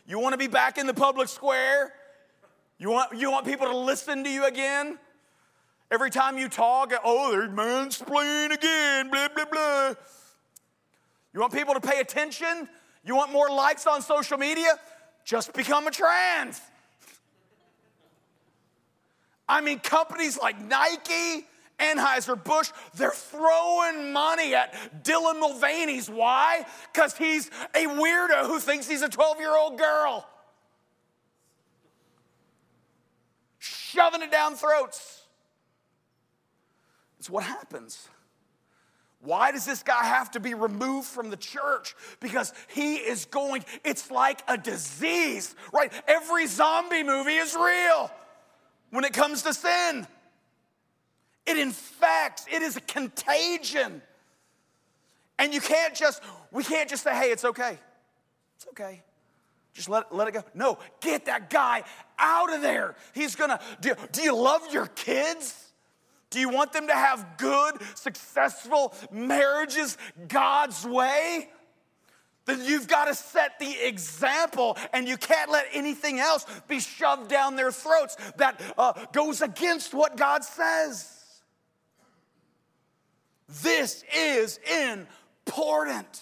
you 0.07 0.17
want 0.17 0.31
to 0.31 0.37
be 0.37 0.47
back 0.47 0.77
in 0.77 0.87
the 0.87 0.93
public 0.93 1.27
square? 1.27 1.91
You 2.77 2.89
want, 2.89 3.19
you 3.19 3.29
want 3.29 3.45
people 3.45 3.67
to 3.67 3.75
listen 3.75 4.23
to 4.23 4.29
you 4.29 4.45
again? 4.45 4.97
Every 5.91 6.09
time 6.09 6.37
you 6.37 6.47
talk, 6.47 6.93
oh, 7.03 7.31
there's 7.31 7.49
mansplaining 7.49 8.53
again, 8.53 9.11
blah, 9.11 9.27
blah, 9.27 9.45
blah. 9.51 9.93
You 11.33 11.41
want 11.41 11.53
people 11.53 11.73
to 11.73 11.81
pay 11.81 11.99
attention? 11.99 12.69
You 13.03 13.15
want 13.17 13.33
more 13.33 13.49
likes 13.49 13.85
on 13.85 14.01
social 14.01 14.37
media? 14.37 14.79
Just 15.25 15.53
become 15.53 15.87
a 15.87 15.91
trans. 15.91 16.61
I 19.49 19.59
mean, 19.59 19.79
companies 19.79 20.39
like 20.39 20.63
Nike, 20.63 21.45
Anheuser-Busch, 21.77 22.71
they're 22.95 23.11
throwing 23.11 24.13
money 24.13 24.55
at 24.55 25.03
Dylan 25.03 25.41
Mulvaney's. 25.41 26.09
Why? 26.09 26.65
Because 26.93 27.17
he's 27.17 27.47
a 27.75 27.85
weirdo 27.85 28.45
who 28.45 28.59
thinks 28.59 28.87
he's 28.87 29.01
a 29.01 29.09
12 29.09 29.39
year 29.39 29.57
old 29.57 29.77
girl. 29.77 30.25
Shoving 33.59 34.21
it 34.21 34.31
down 34.31 34.55
throats. 34.55 35.20
It's 37.21 37.29
what 37.29 37.43
happens. 37.43 38.09
Why 39.19 39.51
does 39.51 39.63
this 39.63 39.83
guy 39.83 40.05
have 40.05 40.31
to 40.31 40.39
be 40.39 40.55
removed 40.55 41.07
from 41.07 41.29
the 41.29 41.37
church? 41.37 41.93
Because 42.19 42.51
he 42.73 42.95
is 42.95 43.25
going, 43.25 43.63
it's 43.85 44.09
like 44.09 44.41
a 44.47 44.57
disease, 44.57 45.55
right? 45.71 45.93
Every 46.07 46.47
zombie 46.47 47.03
movie 47.03 47.35
is 47.35 47.53
real 47.53 48.09
when 48.89 49.03
it 49.03 49.13
comes 49.13 49.43
to 49.43 49.53
sin. 49.53 50.07
It 51.45 51.59
infects, 51.59 52.47
it 52.51 52.63
is 52.63 52.75
a 52.77 52.81
contagion. 52.81 54.01
And 55.37 55.53
you 55.53 55.61
can't 55.61 55.93
just, 55.93 56.23
we 56.51 56.63
can't 56.63 56.89
just 56.89 57.03
say, 57.03 57.13
hey, 57.13 57.29
it's 57.29 57.45
okay. 57.45 57.77
It's 58.55 58.65
okay. 58.69 59.03
Just 59.75 59.89
let, 59.89 60.11
let 60.11 60.27
it 60.27 60.31
go. 60.31 60.43
No, 60.55 60.79
get 61.01 61.25
that 61.25 61.51
guy 61.51 61.83
out 62.17 62.51
of 62.51 62.63
there. 62.63 62.95
He's 63.13 63.35
gonna, 63.35 63.59
do, 63.79 63.93
do 64.11 64.23
you 64.23 64.35
love 64.35 64.73
your 64.73 64.87
kids? 64.87 65.70
Do 66.31 66.39
you 66.39 66.49
want 66.49 66.73
them 66.73 66.87
to 66.87 66.93
have 66.93 67.37
good, 67.37 67.75
successful 67.93 68.95
marriages 69.11 69.97
God's 70.27 70.85
way? 70.85 71.49
Then 72.45 72.65
you've 72.65 72.87
got 72.87 73.05
to 73.05 73.13
set 73.13 73.59
the 73.59 73.71
example, 73.85 74.77
and 74.93 75.07
you 75.07 75.17
can't 75.17 75.51
let 75.51 75.67
anything 75.73 76.19
else 76.19 76.45
be 76.67 76.79
shoved 76.79 77.29
down 77.29 77.55
their 77.55 77.71
throats 77.71 78.17
that 78.37 78.59
uh, 78.77 78.93
goes 79.11 79.41
against 79.41 79.93
what 79.93 80.17
God 80.17 80.43
says. 80.43 81.21
This 83.61 84.03
is 84.15 84.59
important. 85.45 86.21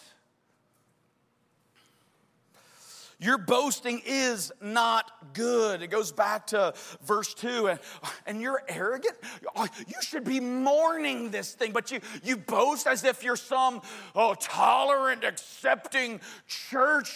Your 3.21 3.37
boasting 3.37 4.01
is 4.05 4.51
not 4.61 5.33
good. 5.33 5.81
It 5.81 5.87
goes 5.87 6.13
back 6.13 6.47
to 6.47 6.73
verse 7.03 7.33
2. 7.33 7.67
And, 7.67 7.79
and 8.25 8.41
you're 8.41 8.63
arrogant. 8.67 9.15
Oh, 9.55 9.67
you 9.87 10.01
should 10.01 10.23
be 10.23 10.39
mourning 10.39 11.29
this 11.29 11.53
thing, 11.53 11.73
but 11.73 11.91
you, 11.91 11.99
you 12.23 12.37
boast 12.37 12.87
as 12.87 13.03
if 13.03 13.21
you're 13.21 13.35
some 13.35 13.81
oh, 14.15 14.35
tolerant, 14.39 15.25
accepting 15.25 16.21
church. 16.47 17.13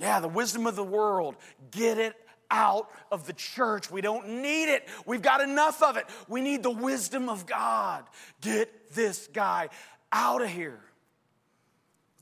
Yeah, 0.00 0.18
the 0.18 0.28
wisdom 0.28 0.66
of 0.66 0.74
the 0.74 0.84
world. 0.84 1.36
Get 1.70 1.98
it 1.98 2.14
out 2.50 2.90
of 3.12 3.26
the 3.26 3.32
church. 3.32 3.88
We 3.88 4.00
don't 4.00 4.42
need 4.42 4.64
it. 4.64 4.88
We've 5.06 5.22
got 5.22 5.40
enough 5.40 5.80
of 5.80 5.96
it. 5.96 6.06
We 6.28 6.40
need 6.40 6.64
the 6.64 6.70
wisdom 6.70 7.28
of 7.28 7.46
God. 7.46 8.04
Get 8.40 8.94
this 8.94 9.28
guy 9.32 9.68
out 10.12 10.42
of 10.42 10.48
here. 10.48 10.80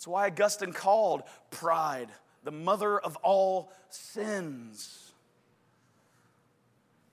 That's 0.04 0.12
why 0.12 0.26
Augustine 0.26 0.74
called 0.74 1.22
pride 1.50 2.10
the 2.42 2.50
mother 2.50 2.98
of 2.98 3.16
all 3.22 3.72
sins. 3.88 5.14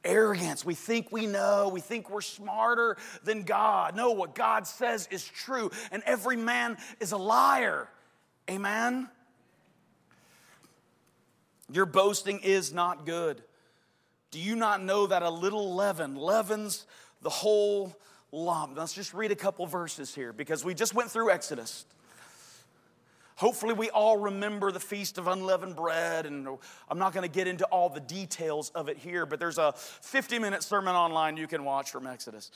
Arrogance. 0.04 0.66
We 0.66 0.76
think 0.76 1.10
we 1.10 1.26
know. 1.26 1.70
We 1.70 1.80
think 1.80 2.10
we're 2.10 2.20
smarter 2.20 2.98
than 3.24 3.44
God. 3.44 3.96
No, 3.96 4.12
what 4.12 4.36
God 4.36 4.68
says 4.68 5.08
is 5.10 5.26
true, 5.26 5.72
and 5.94 6.04
every 6.06 6.36
man 6.36 6.76
is 7.00 7.14
a 7.14 7.18
liar. 7.18 7.88
Amen? 8.50 9.08
Your 11.72 11.86
boasting 11.86 12.42
is 12.42 12.74
not 12.74 13.06
good. 13.06 13.42
Do 14.32 14.40
you 14.40 14.58
not 14.58 14.84
know 14.84 15.08
that 15.08 15.24
a 15.24 15.30
little 15.30 15.76
leaven 15.76 16.18
leavens 16.18 16.86
the 17.22 17.30
whole 17.30 17.96
lump? 18.34 18.78
Let's 18.78 18.92
just 18.92 19.14
read 19.14 19.32
a 19.32 19.36
couple 19.38 19.66
verses 19.66 20.14
here 20.14 20.34
because 20.34 20.66
we 20.66 20.74
just 20.74 20.94
went 20.94 21.10
through 21.10 21.32
Exodus. 21.32 21.86
Hopefully, 23.42 23.74
we 23.74 23.90
all 23.90 24.18
remember 24.18 24.72
the 24.72 24.80
Feast 24.80 25.18
of 25.18 25.26
Unleavened 25.28 25.76
Bread, 25.76 26.28
and 26.28 26.48
I'm 26.88 27.00
not 27.00 27.12
going 27.12 27.28
to 27.28 27.34
get 27.34 27.48
into 27.48 27.66
all 27.66 27.90
the 27.90 28.00
details 28.00 28.70
of 28.76 28.88
it 28.88 28.98
here, 28.98 29.26
but 29.26 29.40
there's 29.40 29.58
a 29.58 29.74
50 29.74 30.38
minute 30.38 30.62
sermon 30.62 30.94
online 30.94 31.38
you 31.38 31.48
can 31.48 31.64
watch 31.64 31.90
from 31.90 32.06
Exodus. 32.06 32.52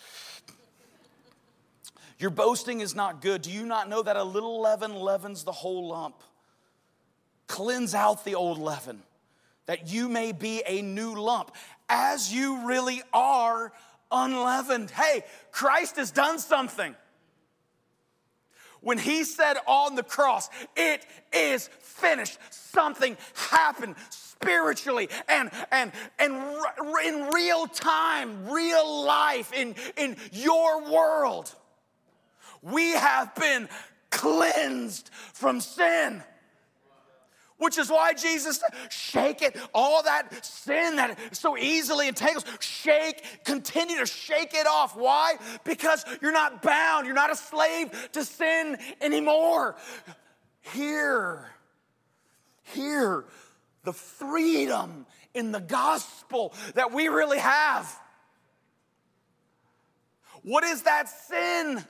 Your 2.20 2.30
boasting 2.30 2.82
is 2.82 2.94
not 2.94 3.20
good. 3.20 3.42
Do 3.42 3.52
you 3.52 3.66
not 3.66 3.90
know 3.90 4.04
that 4.04 4.16
a 4.16 4.24
little 4.24 4.62
leaven 4.62 4.94
leavens 4.94 5.44
the 5.44 5.52
whole 5.52 5.88
lump? 5.88 6.22
Cleanse 7.48 7.96
out 7.96 8.24
the 8.24 8.36
old 8.36 8.60
leaven, 8.60 9.02
that 9.66 9.92
you 9.92 10.08
may 10.08 10.34
be 10.34 10.62
a 10.68 10.84
new 10.84 11.16
lump, 11.16 11.50
as 11.90 12.32
you 12.32 12.68
really 12.68 13.02
are 13.12 13.74
unleavened. 14.12 14.92
Hey, 14.92 15.24
Christ 15.50 15.96
has 15.96 16.12
done 16.12 16.38
something 16.38 16.96
when 18.86 19.00
he 19.00 19.24
said 19.24 19.58
on 19.66 19.96
the 19.96 20.04
cross, 20.04 20.48
It 20.76 21.08
is 21.34 21.68
finished, 21.80 22.38
something 22.52 23.18
happened 23.34 23.96
spiritually 24.12 25.10
and, 25.28 25.50
and, 25.72 25.92
and 26.20 26.34
in 27.04 27.30
real 27.34 27.66
time, 27.66 28.48
real 28.48 29.04
life, 29.04 29.52
in, 29.54 29.74
in 29.98 30.16
your 30.32 30.84
world. 30.92 31.54
We 32.62 32.92
have 32.92 33.34
been 33.34 33.68
cleansed 34.12 35.10
from 35.34 35.62
sin. 35.62 36.22
Which 37.58 37.78
is 37.78 37.90
why 37.90 38.14
Jesus 38.14 38.58
said, 38.58 38.92
shake 38.92 39.42
it, 39.42 39.58
all 39.74 40.04
that 40.04 40.44
sin 40.46 40.98
that 40.98 41.18
so 41.34 41.58
easily 41.58 42.10
entangles, 42.10 42.44
shake, 42.60 43.24
continue 43.46 43.98
to 43.98 44.06
shake 44.06 44.54
it 44.54 44.68
off. 44.68 44.98
Why? 44.98 45.36
Because 45.64 46.04
you're 46.22 46.34
not 46.34 46.62
bound, 46.62 47.06
you're 47.06 47.16
not 47.16 47.32
a 47.32 47.36
slave 47.36 48.10
to 48.12 48.26
sin 48.26 48.78
anymore. 49.00 49.78
Here, 50.74 51.46
here, 52.64 53.24
the 53.84 53.94
freedom 53.94 55.06
in 55.34 55.54
the 55.54 55.62
gospel 55.62 56.54
that 56.74 56.92
we 56.92 57.08
really 57.08 57.40
have. 57.40 58.00
What 60.42 60.66
is 60.66 60.82
that 60.82 61.08
sin? 61.08 61.86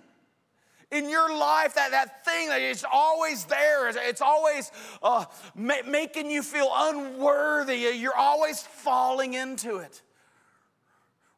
In 0.96 1.10
your 1.10 1.36
life, 1.36 1.76
that, 1.76 1.92
that 1.92 2.24
thing 2.26 2.50
that 2.50 2.62
is 2.62 2.86
always 2.90 3.46
there, 3.46 3.90
it's 3.90 4.22
always 4.22 4.72
uh, 5.04 5.26
ma- 5.54 5.86
making 5.88 6.32
you 6.32 6.42
feel 6.42 6.70
unworthy. 6.74 7.92
You're 7.98 8.16
always 8.16 8.62
falling 8.62 9.34
into 9.34 9.78
it. 9.78 10.02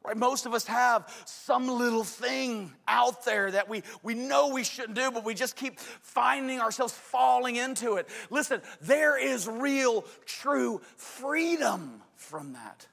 Right? 0.03 0.15
Most 0.15 0.45
of 0.45 0.53
us 0.53 0.65
have 0.67 1.11
some 1.25 1.67
little 1.67 2.03
thing 2.03 2.71
out 2.87 3.25
there 3.25 3.51
that 3.51 3.67
we, 3.67 3.83
we 4.03 4.13
know 4.13 4.49
we 4.49 4.63
shouldn't 4.63 4.95
do, 4.95 5.11
but 5.11 5.25
we 5.25 5.33
just 5.33 5.55
keep 5.55 5.79
finding 5.79 6.61
ourselves 6.61 6.93
falling 6.93 7.57
into 7.57 7.95
it. 7.95 8.07
Listen, 8.29 8.61
there 8.79 9.17
is 9.17 9.47
real, 9.47 10.05
true 10.25 10.79
freedom 10.95 12.01
from 12.15 12.53
that. 12.53 12.87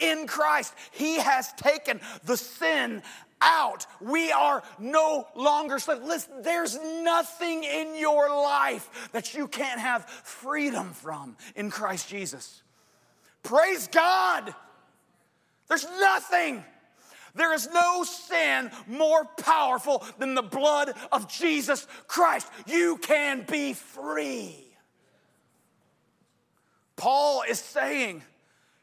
In 0.00 0.26
Christ, 0.26 0.74
He 0.92 1.18
has 1.18 1.52
taken 1.54 2.00
the 2.24 2.36
sin 2.36 3.02
out. 3.40 3.86
We 4.00 4.32
are 4.32 4.62
no 4.78 5.26
longer 5.34 5.78
slaves. 5.78 6.02
Listen, 6.04 6.42
there's 6.42 6.78
nothing 7.02 7.64
in 7.64 7.96
your 7.96 8.28
life 8.28 9.08
that 9.12 9.34
you 9.34 9.46
can't 9.46 9.80
have 9.80 10.06
freedom 10.06 10.92
from 10.92 11.36
in 11.54 11.70
Christ 11.70 12.08
Jesus. 12.08 12.62
Praise 13.42 13.88
God. 13.88 14.54
There's 15.68 15.86
nothing. 16.00 16.64
There 17.34 17.52
is 17.52 17.68
no 17.72 18.04
sin 18.04 18.70
more 18.86 19.24
powerful 19.38 20.04
than 20.18 20.34
the 20.34 20.42
blood 20.42 20.94
of 21.10 21.28
Jesus 21.28 21.86
Christ. 22.06 22.48
You 22.66 22.96
can 22.98 23.44
be 23.50 23.72
free. 23.74 24.56
Paul 26.96 27.42
is 27.48 27.58
saying, 27.58 28.22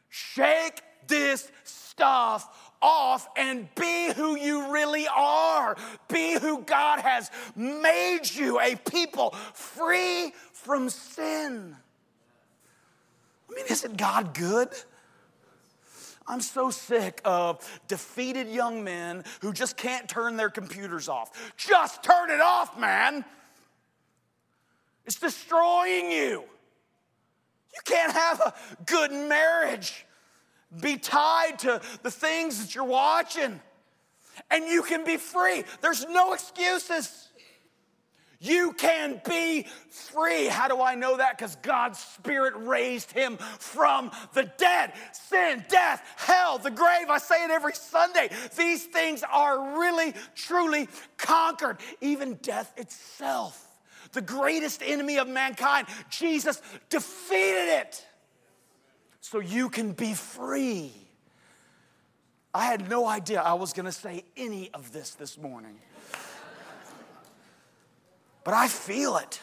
shake 0.10 0.82
this 1.08 1.52
stuff 1.64 2.74
off 2.82 3.28
and 3.38 3.68
be 3.76 4.12
who 4.14 4.36
you 4.36 4.72
really 4.72 5.08
are. 5.08 5.78
Be 6.08 6.34
who 6.40 6.62
God 6.64 7.00
has 7.00 7.30
made 7.56 8.22
you 8.34 8.60
a 8.60 8.76
people 8.76 9.32
free 9.54 10.34
from 10.54 10.90
sin. 10.90 11.76
I 13.50 13.56
mean, 13.56 13.66
isn't 13.70 13.98
God 13.98 14.34
good? 14.34 14.70
I'm 16.28 16.42
so 16.42 16.70
sick 16.70 17.22
of 17.26 17.68
defeated 17.88 18.48
young 18.48 18.84
men 18.84 19.24
who 19.42 19.52
just 19.52 19.76
can't 19.76 20.08
turn 20.08 20.38
their 20.38 20.50
computers 20.50 21.10
off. 21.10 21.54
Just 21.58 22.04
turn 22.04 22.32
it 22.32 22.40
off, 22.40 22.80
man. 22.80 23.26
It's 25.06 25.20
destroying 25.20 26.12
you. 26.12 26.44
You 27.74 27.80
can't 27.86 28.14
have 28.14 28.40
a 28.40 28.54
good 28.86 29.12
marriage 29.12 30.06
be 30.80 30.98
tied 30.98 31.60
to 31.60 31.82
the 32.04 32.12
things 32.12 32.62
that 32.62 32.76
you're 32.76 32.84
watching, 32.84 33.60
and 34.50 34.66
you 34.66 34.84
can 34.84 35.04
be 35.04 35.18
free. 35.18 35.64
There's 35.82 36.06
no 36.08 36.34
excuses. 36.34 37.28
You 38.40 38.74
can 38.74 39.22
be 39.28 39.68
free. 39.90 40.48
How 40.48 40.68
do 40.68 40.82
I 40.82 40.96
know 40.96 41.18
that? 41.18 41.38
Because 41.38 41.56
God's 41.58 42.00
Spirit 42.00 42.54
raised 42.58 43.12
him 43.12 43.38
from 43.38 44.10
the 44.34 44.52
dead. 44.58 44.94
Sin, 45.12 45.64
death, 45.70 46.02
hell, 46.18 46.58
the 46.58 46.72
grave. 46.72 47.08
I 47.10 47.20
say 47.20 47.44
it 47.44 47.52
every 47.52 47.76
Sunday. 47.76 48.32
These 48.58 48.86
things 48.86 49.24
are 49.32 49.80
really, 49.80 50.16
truly 50.34 50.88
conquered. 51.18 51.78
Even 52.02 52.34
death 52.42 52.74
itself, 52.78 53.64
the 54.12 54.24
greatest 54.24 54.82
enemy 54.84 55.20
of 55.20 55.28
mankind, 55.28 55.86
Jesus 56.10 56.64
defeated 56.90 57.68
it 57.68 58.08
so 59.22 59.40
you 59.40 59.70
can 59.70 59.94
be 59.94 60.14
free. 60.14 60.92
I 62.54 62.66
had 62.66 62.90
no 62.90 63.08
idea 63.08 63.42
I 63.42 63.54
was 63.54 63.72
going 63.72 63.86
to 63.86 63.92
say 63.92 64.26
any 64.36 64.70
of 64.74 64.92
this 64.92 65.12
this 65.12 65.38
morning. 65.38 65.78
but 68.44 68.54
I 68.54 68.68
feel 68.68 69.18
it. 69.18 69.40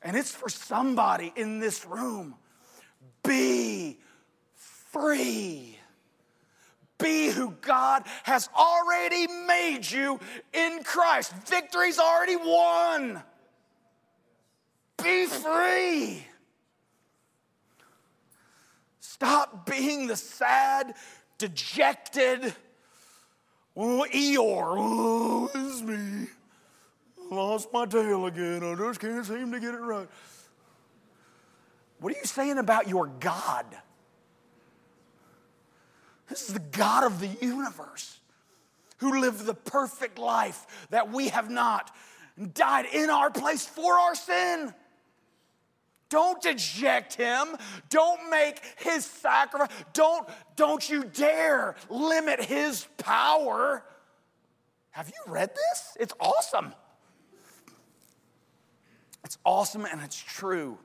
And 0.00 0.16
it's 0.16 0.30
for 0.30 0.48
somebody 0.48 1.32
in 1.36 1.58
this 1.58 1.84
room. 1.84 2.36
Be 3.24 3.98
free. 4.54 5.76
Be 6.98 7.28
who 7.28 7.50
God 7.60 8.04
has 8.22 8.48
already 8.56 9.26
made 9.46 9.88
you 9.90 10.18
in 10.52 10.82
Christ. 10.82 11.32
Victory's 11.46 11.98
already 11.98 12.36
won. 12.36 13.22
Be 15.02 15.26
free. 15.26 16.24
Stop 19.18 19.66
being 19.66 20.06
the 20.06 20.14
sad, 20.14 20.94
dejected, 21.38 22.54
Eeyore. 23.76 25.50
It's 25.56 25.82
me. 25.82 26.28
Lost 27.28 27.72
my 27.72 27.84
tail 27.86 28.26
again. 28.26 28.62
I 28.62 28.76
just 28.76 29.00
can't 29.00 29.26
seem 29.26 29.50
to 29.50 29.58
get 29.58 29.74
it 29.74 29.78
right. 29.78 30.08
What 31.98 32.14
are 32.14 32.16
you 32.16 32.26
saying 32.26 32.58
about 32.58 32.86
your 32.86 33.08
God? 33.18 33.66
This 36.28 36.46
is 36.46 36.54
the 36.54 36.60
God 36.60 37.02
of 37.02 37.18
the 37.18 37.30
universe 37.44 38.20
who 38.98 39.20
lived 39.20 39.46
the 39.46 39.54
perfect 39.54 40.20
life 40.20 40.86
that 40.90 41.10
we 41.10 41.30
have 41.30 41.50
not 41.50 41.92
and 42.36 42.54
died 42.54 42.86
in 42.92 43.10
our 43.10 43.32
place 43.32 43.66
for 43.66 43.94
our 43.94 44.14
sin. 44.14 44.72
Don't 46.10 46.40
deject 46.40 47.14
him. 47.14 47.56
Don't 47.90 48.30
make 48.30 48.60
his 48.78 49.04
sacrifice. 49.04 49.70
Don't, 49.92 50.28
don't 50.56 50.88
you 50.88 51.04
dare 51.04 51.76
limit 51.90 52.42
his 52.42 52.86
power. 52.96 53.84
Have 54.90 55.08
you 55.08 55.32
read 55.32 55.50
this? 55.54 55.96
It's 56.00 56.14
awesome. 56.18 56.74
It's 59.24 59.38
awesome 59.44 59.84
and 59.84 60.00
it's 60.00 60.18
true. 60.20 60.78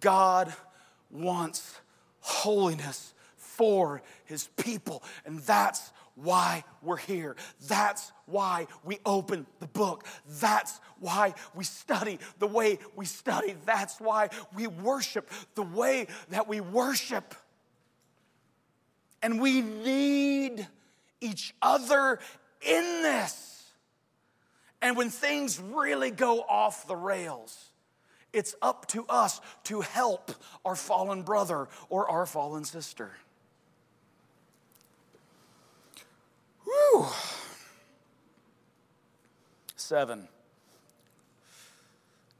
God 0.00 0.54
wants 1.10 1.80
holiness 2.20 3.14
for 3.36 4.02
his 4.24 4.48
people, 4.56 5.02
and 5.24 5.40
that's 5.40 5.92
why 6.22 6.64
we're 6.82 6.96
here. 6.96 7.36
That's 7.66 8.12
why 8.26 8.66
we 8.84 8.98
open 9.06 9.46
the 9.60 9.66
book. 9.66 10.06
That's 10.40 10.80
why 11.00 11.34
we 11.54 11.64
study 11.64 12.18
the 12.38 12.46
way 12.46 12.78
we 12.96 13.04
study. 13.04 13.54
That's 13.64 14.00
why 14.00 14.30
we 14.54 14.66
worship 14.66 15.30
the 15.54 15.62
way 15.62 16.08
that 16.30 16.48
we 16.48 16.60
worship. 16.60 17.34
And 19.22 19.40
we 19.40 19.62
need 19.62 20.66
each 21.20 21.54
other 21.60 22.18
in 22.60 23.02
this. 23.02 23.64
And 24.80 24.96
when 24.96 25.10
things 25.10 25.60
really 25.60 26.10
go 26.10 26.40
off 26.42 26.86
the 26.86 26.96
rails, 26.96 27.72
it's 28.32 28.54
up 28.62 28.86
to 28.88 29.04
us 29.08 29.40
to 29.64 29.80
help 29.80 30.32
our 30.64 30.76
fallen 30.76 31.22
brother 31.22 31.68
or 31.88 32.08
our 32.08 32.26
fallen 32.26 32.64
sister. 32.64 33.12
Whew. 36.68 37.06
Seven. 39.76 40.28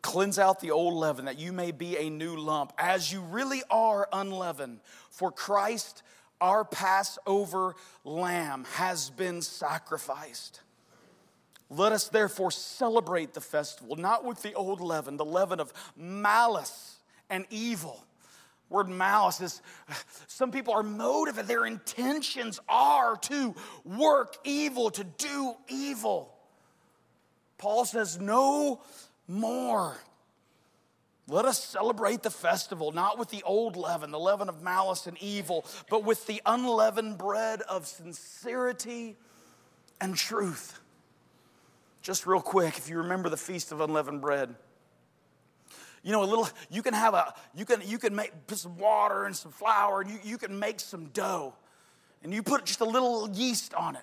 Cleanse 0.03 0.39
out 0.39 0.61
the 0.61 0.71
old 0.71 0.95
leaven 0.95 1.25
that 1.27 1.39
you 1.39 1.53
may 1.53 1.71
be 1.71 1.97
a 1.97 2.11
new 2.11 2.37
lump, 2.37 2.73
as 2.79 3.13
you 3.13 3.21
really 3.21 3.63
are 3.71 4.09
unleavened. 4.13 4.81
For 5.11 5.31
Christ, 5.31 6.03
our 6.41 6.65
Passover 6.65 7.75
lamb, 8.05 8.65
has 8.75 9.11
been 9.11 9.43
sacrificed. 9.43 10.61
Let 11.71 11.93
us 11.93 12.09
therefore 12.09 12.51
celebrate 12.51 13.35
the 13.35 13.41
festival, 13.41 13.97
not 13.97 14.25
with 14.25 14.43
the 14.43 14.55
old 14.55 14.81
leaven, 14.81 15.17
the 15.17 15.25
leaven 15.25 15.61
of 15.61 15.73
malice 15.97 16.97
and 17.29 17.47
evil 17.51 18.05
Word 18.71 18.89
malice 18.89 19.41
is 19.41 19.63
some 20.27 20.51
people 20.51 20.75
are 20.75 20.83
motivated, 20.83 21.49
their 21.49 21.65
intentions 21.65 22.61
are 22.69 23.17
to 23.17 23.55
work 23.85 24.37
evil, 24.45 24.91
to 24.91 25.05
do 25.05 25.55
evil. 25.69 26.35
Paul 27.57 27.85
says, 27.85 28.21
no 28.21 28.81
more. 29.27 29.97
Let 31.27 31.45
us 31.45 31.63
celebrate 31.63 32.23
the 32.23 32.31
festival, 32.31 32.93
not 32.93 33.19
with 33.19 33.31
the 33.31 33.43
old 33.43 33.77
leaven, 33.77 34.11
the 34.11 34.19
leaven 34.19 34.49
of 34.49 34.63
malice 34.63 35.07
and 35.07 35.19
evil, 35.21 35.67
but 35.91 36.05
with 36.05 36.27
the 36.27 36.41
unleavened 36.47 37.19
bread 37.19 37.61
of 37.63 37.87
sincerity 37.87 39.17
and 40.01 40.17
truth. 40.17 40.81
Just 42.01 42.27
real 42.27 42.41
quick, 42.41 42.79
if 42.79 42.89
you 42.89 42.99
remember 42.99 43.29
the 43.29 43.37
Feast 43.37 43.73
of 43.73 43.81
Unleavened 43.81 44.23
Bread, 44.23 44.55
you 46.03 46.13
know, 46.13 46.23
a 46.23 46.27
little, 46.27 46.49
you 46.71 46.83
can 46.83 46.95
have 46.95 47.15
a, 47.15 47.35
you 47.55 47.65
can, 47.65 47.81
you 47.85 47.99
can 47.99 48.15
make 48.15 48.33
some 48.49 48.79
water 48.79 49.25
and 49.25 49.37
some 49.37 49.53
flour, 49.53 50.01
and 50.01 50.11
you, 50.11 50.19
you 50.25 50.39
can 50.39 50.59
make 50.59 50.81
some 50.81 51.07
dough. 51.07 51.55
And 52.23 52.33
you 52.33 52.43
put 52.43 52.65
just 52.65 52.81
a 52.81 52.85
little 52.85 53.29
yeast 53.31 53.75
on 53.75 53.97
it, 53.97 54.03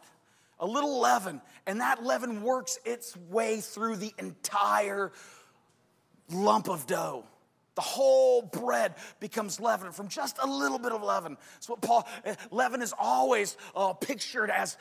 a 0.59 0.65
little 0.65 0.99
leaven, 0.99 1.41
and 1.65 1.81
that 1.81 2.03
leaven 2.03 2.41
works 2.41 2.79
its 2.85 3.15
way 3.29 3.59
through 3.61 3.97
the 3.97 4.13
entire 4.17 5.11
lump 6.31 6.69
of 6.69 6.87
dough. 6.87 7.25
The 7.75 7.81
whole 7.81 8.41
bread 8.41 8.95
becomes 9.19 9.59
leaven 9.59 9.91
from 9.91 10.07
just 10.07 10.37
a 10.41 10.47
little 10.47 10.79
bit 10.79 10.93
of 10.93 11.03
leaven. 11.03 11.37
That's 11.53 11.69
what 11.69 11.81
Paul, 11.81 12.07
eh, 12.23 12.35
leaven 12.49 12.81
is 12.81 12.93
always 12.97 13.57
uh, 13.75 13.91
pictured 13.93 14.49
as 14.49 14.77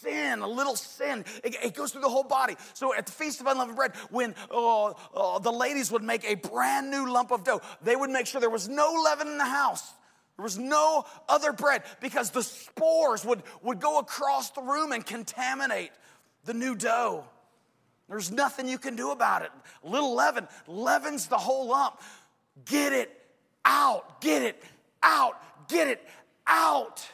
sin, 0.00 0.40
a 0.40 0.46
little 0.46 0.76
sin. 0.76 1.24
It, 1.42 1.56
it, 1.62 1.74
goes 1.74 1.90
through 1.90 2.02
the 2.02 2.08
whole 2.08 2.24
body. 2.24 2.54
So 2.74 2.94
at 2.94 3.06
the 3.06 3.12
Feast 3.12 3.40
of 3.40 3.48
Unleavened 3.48 3.76
Bread, 3.76 3.92
when 4.10 4.34
uh, 4.50 4.86
uh, 4.86 5.38
the 5.40 5.50
ladies 5.50 5.90
would 5.90 6.04
make 6.04 6.24
a 6.24 6.36
brand 6.36 6.90
new 6.90 7.10
lump 7.12 7.32
of 7.32 7.42
dough, 7.42 7.60
they 7.82 7.96
would 7.96 8.10
make 8.10 8.26
sure 8.26 8.40
there 8.40 8.48
was 8.48 8.68
no 8.68 8.94
leaven 9.04 9.26
in 9.26 9.38
the 9.38 9.44
house. 9.44 9.92
There 10.36 10.44
was 10.44 10.58
no 10.58 11.04
other 11.28 11.52
bread 11.52 11.82
because 12.00 12.30
the 12.30 12.42
spores 12.42 13.24
would, 13.24 13.42
would 13.62 13.80
go 13.80 13.98
across 13.98 14.50
the 14.50 14.60
room 14.60 14.92
and 14.92 15.04
contaminate 15.04 15.90
the 16.44 16.54
new 16.54 16.74
dough. 16.74 17.24
There's 18.08 18.30
nothing 18.30 18.68
you 18.68 18.78
can 18.78 18.94
do 18.94 19.10
about 19.10 19.42
it. 19.42 19.50
A 19.82 19.88
little 19.88 20.14
leaven 20.14 20.46
leavens 20.68 21.26
the 21.26 21.38
whole 21.38 21.68
lump. 21.68 22.00
Get 22.64 22.92
it 22.92 23.20
out, 23.64 24.20
get 24.20 24.42
it 24.42 24.62
out, 25.02 25.40
get 25.68 25.88
it 25.88 26.06
out. 26.46 27.06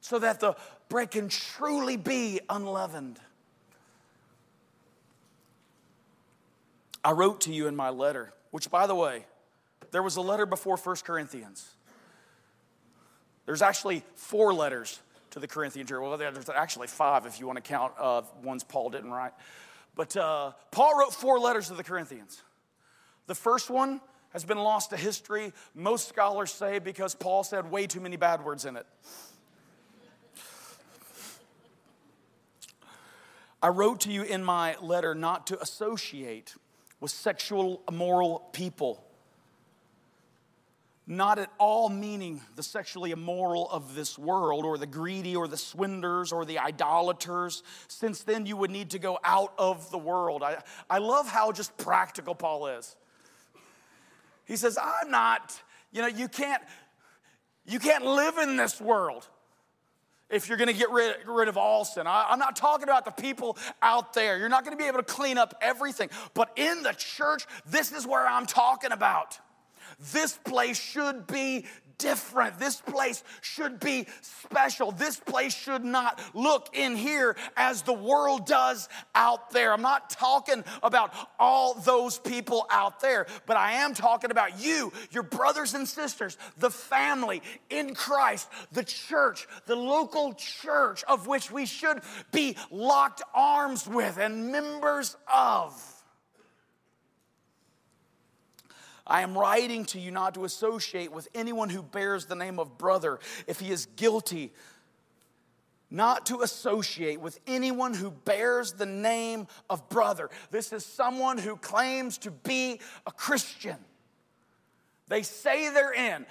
So 0.00 0.18
that 0.18 0.40
the 0.40 0.54
bread 0.88 1.10
can 1.10 1.28
truly 1.28 1.96
be 1.96 2.40
unleavened. 2.50 3.18
I 7.04 7.12
wrote 7.12 7.42
to 7.42 7.52
you 7.52 7.66
in 7.66 7.74
my 7.74 7.90
letter, 7.90 8.32
which, 8.50 8.70
by 8.70 8.86
the 8.86 8.94
way, 8.94 9.24
there 9.90 10.02
was 10.02 10.16
a 10.16 10.20
letter 10.20 10.46
before 10.46 10.76
1 10.76 10.96
Corinthians. 11.04 11.68
There's 13.46 13.62
actually 13.62 14.04
four 14.14 14.54
letters 14.54 15.00
to 15.30 15.40
the 15.40 15.48
Corinthian 15.48 15.86
church. 15.86 16.00
Well, 16.00 16.16
there's 16.16 16.48
actually 16.48 16.86
five 16.86 17.26
if 17.26 17.40
you 17.40 17.46
want 17.46 17.56
to 17.56 17.62
count 17.62 17.92
uh, 17.98 18.22
ones 18.42 18.62
Paul 18.62 18.90
didn't 18.90 19.10
write. 19.10 19.32
But 19.94 20.16
uh, 20.16 20.52
Paul 20.70 20.98
wrote 20.98 21.12
four 21.12 21.38
letters 21.38 21.68
to 21.68 21.74
the 21.74 21.82
Corinthians. 21.82 22.42
The 23.26 23.34
first 23.34 23.70
one 23.70 24.00
has 24.30 24.44
been 24.44 24.58
lost 24.58 24.90
to 24.90 24.96
history, 24.96 25.52
most 25.74 26.08
scholars 26.08 26.50
say, 26.50 26.78
because 26.78 27.14
Paul 27.14 27.44
said 27.44 27.70
way 27.70 27.86
too 27.86 28.00
many 28.00 28.16
bad 28.16 28.44
words 28.44 28.64
in 28.64 28.76
it. 28.76 28.86
I 33.62 33.68
wrote 33.68 34.00
to 34.00 34.10
you 34.10 34.22
in 34.22 34.42
my 34.42 34.76
letter 34.80 35.14
not 35.14 35.46
to 35.48 35.60
associate 35.60 36.54
with 37.00 37.10
sexual 37.10 37.82
immoral 37.88 38.40
people 38.52 39.04
not 41.06 41.38
at 41.38 41.50
all 41.58 41.88
meaning 41.88 42.40
the 42.54 42.62
sexually 42.62 43.10
immoral 43.10 43.68
of 43.70 43.94
this 43.94 44.18
world 44.18 44.64
or 44.64 44.78
the 44.78 44.86
greedy 44.86 45.34
or 45.34 45.48
the 45.48 45.56
swindlers 45.56 46.32
or 46.32 46.44
the 46.44 46.58
idolaters, 46.58 47.62
since 47.88 48.22
then 48.22 48.46
you 48.46 48.56
would 48.56 48.70
need 48.70 48.90
to 48.90 48.98
go 48.98 49.18
out 49.24 49.52
of 49.58 49.90
the 49.90 49.98
world. 49.98 50.42
I, 50.42 50.62
I 50.88 50.98
love 50.98 51.28
how 51.28 51.50
just 51.52 51.76
practical 51.76 52.34
Paul 52.34 52.68
is. 52.68 52.96
He 54.44 54.56
says, 54.56 54.78
I'm 54.80 55.10
not, 55.10 55.60
you 55.92 56.02
know, 56.02 56.08
you 56.08 56.28
can't, 56.28 56.62
you 57.64 57.78
can't 57.78 58.04
live 58.04 58.38
in 58.38 58.56
this 58.56 58.80
world 58.80 59.28
if 60.30 60.48
you're 60.48 60.56
gonna 60.56 60.72
get 60.72 60.90
rid, 60.90 61.16
rid 61.26 61.48
of 61.48 61.56
all 61.56 61.84
sin. 61.84 62.06
I, 62.06 62.26
I'm 62.30 62.38
not 62.38 62.56
talking 62.56 62.84
about 62.84 63.04
the 63.04 63.10
people 63.10 63.56
out 63.82 64.14
there. 64.14 64.38
You're 64.38 64.48
not 64.48 64.64
gonna 64.64 64.76
be 64.76 64.84
able 64.84 64.98
to 64.98 65.04
clean 65.04 65.38
up 65.38 65.54
everything. 65.60 66.08
But 66.34 66.50
in 66.56 66.82
the 66.82 66.92
church, 66.92 67.46
this 67.66 67.92
is 67.92 68.06
where 68.06 68.26
I'm 68.26 68.46
talking 68.46 68.92
about. 68.92 69.38
This 70.12 70.38
place 70.44 70.80
should 70.80 71.26
be 71.26 71.66
different. 71.98 72.58
This 72.58 72.80
place 72.80 73.22
should 73.40 73.80
be 73.80 74.06
special. 74.20 74.92
This 74.92 75.16
place 75.18 75.54
should 75.54 75.84
not 75.84 76.20
look 76.34 76.70
in 76.72 76.96
here 76.96 77.36
as 77.56 77.82
the 77.82 77.92
world 77.92 78.46
does 78.46 78.88
out 79.14 79.50
there. 79.50 79.72
I'm 79.72 79.82
not 79.82 80.10
talking 80.10 80.64
about 80.82 81.14
all 81.38 81.74
those 81.74 82.18
people 82.18 82.66
out 82.70 83.00
there, 83.00 83.26
but 83.46 83.56
I 83.56 83.72
am 83.72 83.94
talking 83.94 84.30
about 84.30 84.60
you, 84.60 84.92
your 85.10 85.22
brothers 85.22 85.74
and 85.74 85.86
sisters, 85.86 86.36
the 86.58 86.70
family 86.70 87.42
in 87.70 87.94
Christ, 87.94 88.48
the 88.72 88.84
church, 88.84 89.46
the 89.66 89.76
local 89.76 90.34
church 90.34 91.04
of 91.04 91.26
which 91.26 91.50
we 91.50 91.66
should 91.66 92.00
be 92.32 92.56
locked 92.70 93.22
arms 93.34 93.86
with 93.86 94.18
and 94.18 94.50
members 94.50 95.16
of. 95.32 95.91
I 99.12 99.20
am 99.20 99.36
writing 99.36 99.84
to 99.86 100.00
you 100.00 100.10
not 100.10 100.32
to 100.36 100.46
associate 100.46 101.12
with 101.12 101.28
anyone 101.34 101.68
who 101.68 101.82
bears 101.82 102.24
the 102.24 102.34
name 102.34 102.58
of 102.58 102.78
brother 102.78 103.20
if 103.46 103.60
he 103.60 103.70
is 103.70 103.84
guilty. 103.94 104.52
Not 105.90 106.24
to 106.26 106.40
associate 106.40 107.20
with 107.20 107.38
anyone 107.46 107.92
who 107.92 108.10
bears 108.10 108.72
the 108.72 108.86
name 108.86 109.48
of 109.68 109.86
brother. 109.90 110.30
This 110.50 110.72
is 110.72 110.86
someone 110.86 111.36
who 111.36 111.56
claims 111.56 112.16
to 112.18 112.30
be 112.30 112.80
a 113.06 113.12
Christian. 113.12 113.76
They 115.08 115.22
say 115.22 115.68
they're 115.68 115.92
in. 115.92 116.24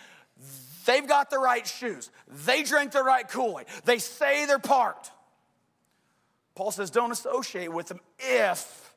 They've 0.88 1.08
got 1.08 1.30
the 1.30 1.38
right 1.38 1.68
shoes. 1.68 2.10
They 2.48 2.64
drink 2.64 2.94
the 2.94 3.04
right 3.04 3.30
Kool 3.30 3.60
Aid. 3.60 3.68
They 3.86 4.00
say 4.00 4.48
they're 4.48 4.58
part. 4.58 5.12
Paul 6.56 6.72
says, 6.72 6.90
don't 6.90 7.12
associate 7.12 7.72
with 7.72 7.90
them 7.90 8.00
if 8.18 8.96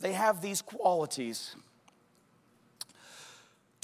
they 0.00 0.14
have 0.14 0.42
these 0.42 0.60
qualities. 0.62 1.54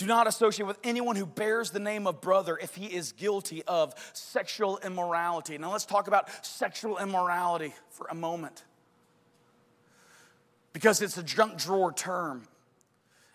Do 0.00 0.06
not 0.06 0.26
associate 0.26 0.64
with 0.64 0.78
anyone 0.82 1.14
who 1.14 1.26
bears 1.26 1.72
the 1.72 1.78
name 1.78 2.06
of 2.06 2.22
brother 2.22 2.56
if 2.56 2.74
he 2.74 2.86
is 2.86 3.12
guilty 3.12 3.62
of 3.64 3.92
sexual 4.14 4.78
immorality. 4.78 5.58
Now, 5.58 5.72
let's 5.72 5.84
talk 5.84 6.08
about 6.08 6.30
sexual 6.42 6.96
immorality 6.96 7.74
for 7.90 8.06
a 8.06 8.14
moment. 8.14 8.64
Because 10.72 11.02
it's 11.02 11.18
a 11.18 11.22
junk 11.22 11.58
drawer 11.58 11.92
term. 11.92 12.48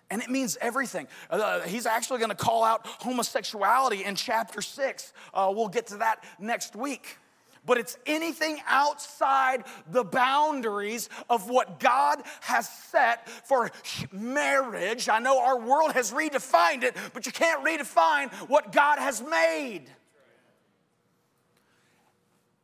And 0.10 0.24
it 0.24 0.30
means 0.32 0.58
everything. 0.60 1.08
Uh, 1.30 1.60
he's 1.62 1.86
actually 1.86 2.18
going 2.18 2.32
to 2.32 2.36
call 2.36 2.64
out 2.64 2.82
homosexuality 2.84 4.04
in 4.04 4.16
chapter 4.16 4.64
six. 4.64 5.14
Uh, 5.36 5.54
we'll 5.56 5.68
get 5.68 5.86
to 5.88 5.98
that 5.98 6.24
next 6.40 6.76
week 6.76 7.20
but 7.66 7.78
it's 7.78 7.98
anything 8.06 8.60
outside 8.68 9.64
the 9.90 10.04
boundaries 10.04 11.10
of 11.30 11.50
what 11.50 11.80
God 11.80 12.22
has 12.42 12.70
set 12.70 13.28
for 13.30 13.72
marriage. 14.12 15.10
I 15.10 15.20
know 15.20 15.40
our 15.40 15.60
world 15.60 15.94
has 15.94 16.12
redefined 16.12 16.84
it, 16.84 16.96
but 17.14 17.26
you 17.26 17.32
can't 17.32 17.66
redefine 17.66 18.32
what 18.50 18.72
God 18.72 19.00
has 19.00 19.22
made. 19.22 19.90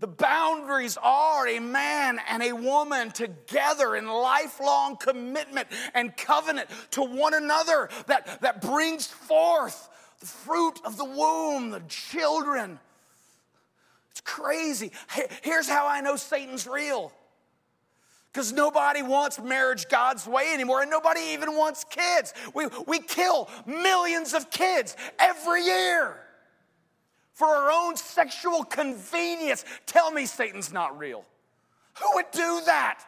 The 0.02 0.08
boundaries 0.08 0.98
are 1.02 1.48
a 1.48 1.60
man 1.60 2.20
and 2.28 2.42
a 2.42 2.54
woman 2.54 3.12
together 3.12 3.96
in 3.96 4.08
lifelong 4.08 4.98
commitment 4.98 5.68
and 5.94 6.18
covenant 6.18 6.70
to 6.92 7.04
one 7.04 7.36
another 7.36 7.88
that, 8.08 8.42
that 8.42 8.62
brings 8.62 9.06
forth 9.06 9.90
the 10.20 10.26
fruit 10.26 10.80
of 10.86 10.98
the 10.98 11.06
womb, 11.06 11.70
the 11.70 11.84
children 11.88 12.80
it's 14.22 14.32
crazy. 14.32 14.92
Here's 15.42 15.68
how 15.68 15.88
I 15.88 16.02
know 16.02 16.16
Satan's 16.16 16.68
real. 16.68 17.12
Because 18.32 18.54
nobody 18.54 19.02
wants 19.04 19.40
marriage 19.40 19.90
God's 19.90 20.26
way 20.26 20.54
anymore, 20.54 20.82
and 20.82 20.90
nobody 20.90 21.20
even 21.34 21.58
wants 21.58 21.84
kids. 21.84 22.34
We, 22.54 22.68
we 22.88 23.00
kill 23.00 23.50
millions 23.66 24.34
of 24.34 24.50
kids 24.50 24.96
every 25.20 25.66
year 25.66 26.16
for 27.34 27.48
our 27.48 27.72
own 27.72 27.98
sexual 27.98 28.64
convenience. 28.64 29.66
Tell 29.86 30.12
me 30.12 30.26
Satan's 30.26 30.72
not 30.72 30.98
real. 30.98 31.26
Who 32.02 32.16
would 32.16 32.32
do 32.32 32.62
that? 32.66 33.04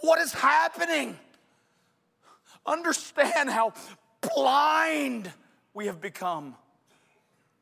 What 0.00 0.18
is 0.20 0.32
happening? 0.32 1.18
Understand 2.64 3.50
how 3.50 3.74
blind 4.34 5.30
we 5.74 5.86
have 5.86 6.00
become 6.00 6.54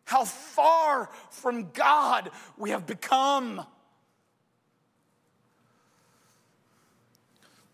how 0.09 0.25
far 0.25 1.11
from 1.29 1.69
God 1.73 2.31
we 2.57 2.71
have 2.71 2.87
become. 2.87 3.57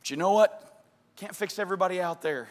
But 0.00 0.10
you 0.10 0.16
know 0.16 0.32
what? 0.32 0.82
Can't 1.14 1.34
fix 1.34 1.60
everybody 1.60 2.00
out 2.00 2.22
there. 2.22 2.48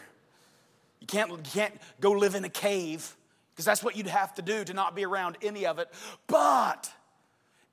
You 1.00 1.06
can't, 1.06 1.30
you 1.30 1.38
can't 1.52 1.74
go 2.00 2.12
live 2.12 2.34
in 2.34 2.46
a 2.46 2.48
cave 2.48 3.14
because 3.52 3.66
that's 3.66 3.84
what 3.84 3.94
you'd 3.94 4.06
have 4.06 4.32
to 4.36 4.42
do 4.42 4.64
to 4.64 4.72
not 4.72 4.96
be 4.96 5.04
around 5.04 5.36
any 5.42 5.66
of 5.66 5.78
it. 5.78 5.90
But 6.28 6.90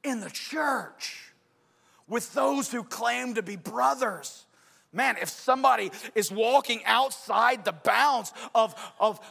in 0.04 0.20
the 0.20 0.30
church, 0.30 1.32
with 2.10 2.34
those 2.34 2.70
who 2.70 2.84
claim 2.84 3.36
to 3.36 3.42
be 3.42 3.56
brothers, 3.56 4.44
Man, 4.94 5.16
if 5.22 5.30
somebody 5.30 5.90
is 6.16 6.30
walking 6.30 6.84
outside 6.86 7.64
the 7.64 7.72
bounds 7.72 8.34
of, 8.54 8.76
of 9.00 9.22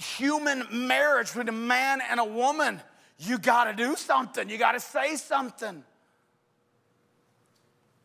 human 0.00 0.64
marriage 0.88 1.28
between 1.28 1.48
a 1.48 1.52
man 1.52 2.00
and 2.08 2.18
a 2.18 2.24
woman, 2.24 2.80
you 3.18 3.38
gotta 3.38 3.74
do 3.74 3.96
something. 3.96 4.48
You 4.48 4.58
gotta 4.58 4.80
say 4.80 5.16
something. 5.16 5.84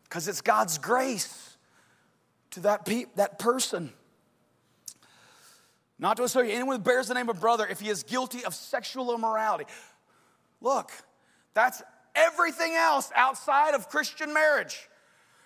Because 0.03 0.27
it's 0.27 0.41
God's 0.41 0.77
grace 0.77 1.57
to 2.51 2.61
that, 2.61 2.85
pe- 2.85 3.05
that 3.15 3.39
person. 3.39 3.91
Not 5.97 6.17
to 6.17 6.23
associate 6.23 6.53
anyone 6.53 6.77
who 6.77 6.81
bears 6.81 7.07
the 7.07 7.13
name 7.13 7.29
of 7.29 7.39
brother 7.39 7.65
if 7.65 7.79
he 7.79 7.89
is 7.89 8.03
guilty 8.03 8.43
of 8.43 8.53
sexual 8.53 9.13
immorality. 9.15 9.65
Look, 10.59 10.91
that's 11.53 11.81
everything 12.13 12.73
else 12.73 13.11
outside 13.15 13.73
of 13.73 13.87
Christian 13.89 14.33
marriage. 14.33 14.89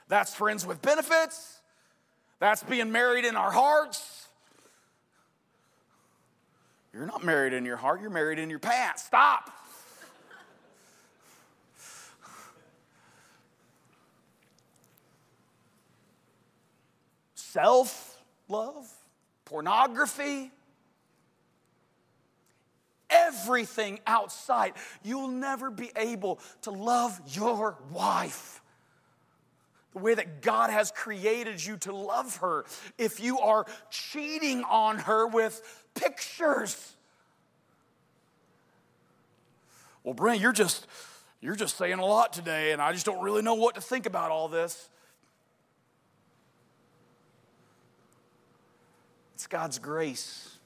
That's 0.08 0.34
friends 0.34 0.66
with 0.66 0.82
benefits. 0.82 1.60
That's 2.39 2.64
being 2.64 2.91
married 2.91 3.26
in 3.26 3.36
our 3.36 3.52
hearts. 3.52 4.29
You're 7.00 7.08
not 7.08 7.24
married 7.24 7.54
in 7.54 7.64
your 7.64 7.78
heart, 7.78 8.02
you're 8.02 8.10
married 8.10 8.39
in 8.39 8.50
your 8.50 8.60
pants. 8.60 9.06
Stop. 9.06 9.50
Self 17.36 18.22
love, 18.50 18.86
pornography, 19.45 20.52
everything 23.10 24.02
outside. 24.06 24.74
You'll 25.02 25.30
never 25.30 25.72
be 25.72 25.91
able 25.95 26.41
to 26.64 26.72
love 26.72 27.18
your 27.30 27.78
wife 27.93 28.59
the 29.94 30.00
way 30.00 30.14
that 30.14 30.42
God 30.42 30.70
has 30.70 30.92
created 30.92 31.64
you 31.66 31.78
to 31.78 31.96
love 31.96 32.38
her 32.38 32.66
if 32.98 33.20
you 33.20 33.40
are 33.40 33.66
cheating 33.90 34.64
on 34.64 35.00
her 35.00 35.28
with 35.28 35.88
pictures. 35.96 36.94
Well, 40.04 40.14
Brent, 40.14 40.40
you're 40.40 40.54
just 40.54 40.88
you're 41.42 41.56
just 41.56 41.78
saying 41.78 42.00
a 42.00 42.06
lot 42.06 42.34
today 42.34 42.72
and 42.72 42.82
I 42.82 42.94
just 42.94 43.06
don't 43.06 43.22
really 43.22 43.42
know 43.42 43.56
what 43.56 43.76
to 43.76 43.82
think 43.82 44.06
about 44.06 44.32
all 44.32 44.48
this. 44.48 44.90
It's 49.36 49.48
God's 49.48 49.80
grace. 49.80 50.58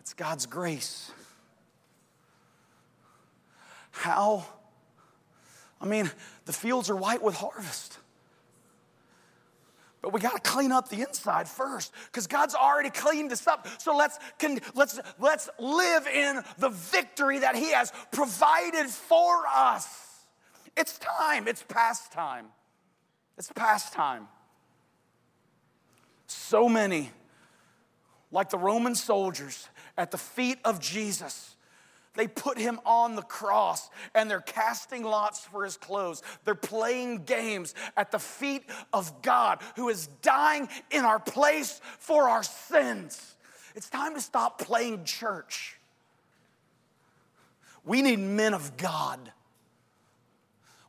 It's 0.00 0.14
God's 0.14 0.46
grace. 0.46 1.12
How? 3.92 4.44
I 5.80 5.86
mean, 5.86 6.10
the 6.44 6.52
fields 6.52 6.90
are 6.90 6.96
white 6.96 7.22
with 7.22 7.34
harvest. 7.34 7.98
But 10.02 10.12
we 10.12 10.18
got 10.18 10.44
to 10.44 10.50
clean 10.50 10.72
up 10.72 10.88
the 10.88 11.00
inside 11.00 11.48
first 11.48 11.92
because 12.06 12.26
God's 12.26 12.56
already 12.56 12.90
cleaned 12.90 13.30
us 13.30 13.46
up. 13.46 13.68
So 13.78 13.96
let's, 13.96 14.18
can, 14.38 14.58
let's, 14.74 14.98
let's 15.20 15.48
live 15.60 16.08
in 16.08 16.42
the 16.58 16.70
victory 16.70 17.38
that 17.38 17.54
He 17.54 17.70
has 17.70 17.92
provided 18.10 18.86
for 18.86 19.44
us. 19.46 20.26
It's 20.76 20.98
time, 20.98 21.46
it's 21.46 21.62
past 21.62 22.10
time. 22.10 22.46
It's 23.38 23.52
past 23.52 23.92
time. 23.92 24.26
So 26.26 26.68
many, 26.68 27.10
like 28.32 28.50
the 28.50 28.58
Roman 28.58 28.96
soldiers 28.96 29.68
at 29.96 30.10
the 30.10 30.18
feet 30.18 30.58
of 30.64 30.80
Jesus, 30.80 31.54
they 32.14 32.28
put 32.28 32.58
him 32.58 32.78
on 32.84 33.16
the 33.16 33.22
cross 33.22 33.88
and 34.14 34.30
they're 34.30 34.40
casting 34.40 35.02
lots 35.02 35.40
for 35.40 35.64
his 35.64 35.76
clothes. 35.76 36.22
They're 36.44 36.54
playing 36.54 37.24
games 37.24 37.74
at 37.96 38.10
the 38.10 38.18
feet 38.18 38.64
of 38.92 39.22
God 39.22 39.60
who 39.76 39.88
is 39.88 40.08
dying 40.20 40.68
in 40.90 41.04
our 41.04 41.18
place 41.18 41.80
for 41.98 42.28
our 42.28 42.42
sins. 42.42 43.36
It's 43.74 43.88
time 43.88 44.14
to 44.14 44.20
stop 44.20 44.58
playing 44.60 45.04
church. 45.04 45.78
We 47.84 48.02
need 48.02 48.18
men 48.18 48.52
of 48.54 48.76
God. 48.76 49.32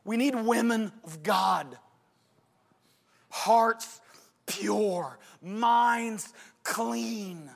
We 0.04 0.16
need 0.18 0.34
women 0.34 0.92
of 1.04 1.22
God. 1.22 1.78
Hearts 3.30 4.00
pure, 4.46 5.18
minds 5.42 6.32
clean. 6.62 7.50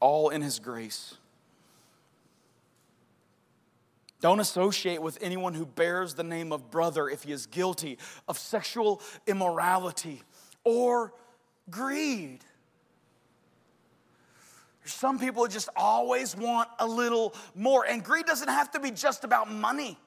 All 0.00 0.30
in 0.30 0.42
His 0.42 0.58
grace. 0.58 1.16
Don't 4.20 4.40
associate 4.40 5.02
with 5.02 5.18
anyone 5.20 5.54
who 5.54 5.66
bears 5.66 6.14
the 6.14 6.24
name 6.24 6.50
of 6.52 6.70
brother 6.70 7.08
if 7.08 7.24
he 7.24 7.32
is 7.32 7.46
guilty 7.46 7.98
of 8.26 8.38
sexual 8.38 9.02
immorality 9.26 10.22
or 10.64 11.12
greed. 11.70 12.40
Some 14.84 15.18
people 15.18 15.46
just 15.48 15.68
always 15.76 16.36
want 16.36 16.68
a 16.78 16.86
little 16.86 17.34
more, 17.54 17.84
and 17.84 18.02
greed 18.02 18.24
doesn't 18.24 18.48
have 18.48 18.70
to 18.72 18.80
be 18.80 18.90
just 18.90 19.24
about 19.24 19.50
money. 19.50 19.98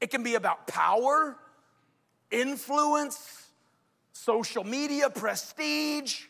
It 0.00 0.10
can 0.10 0.22
be 0.22 0.34
about 0.34 0.66
power, 0.66 1.36
influence, 2.30 3.46
social 4.12 4.62
media, 4.62 5.08
prestige. 5.10 6.26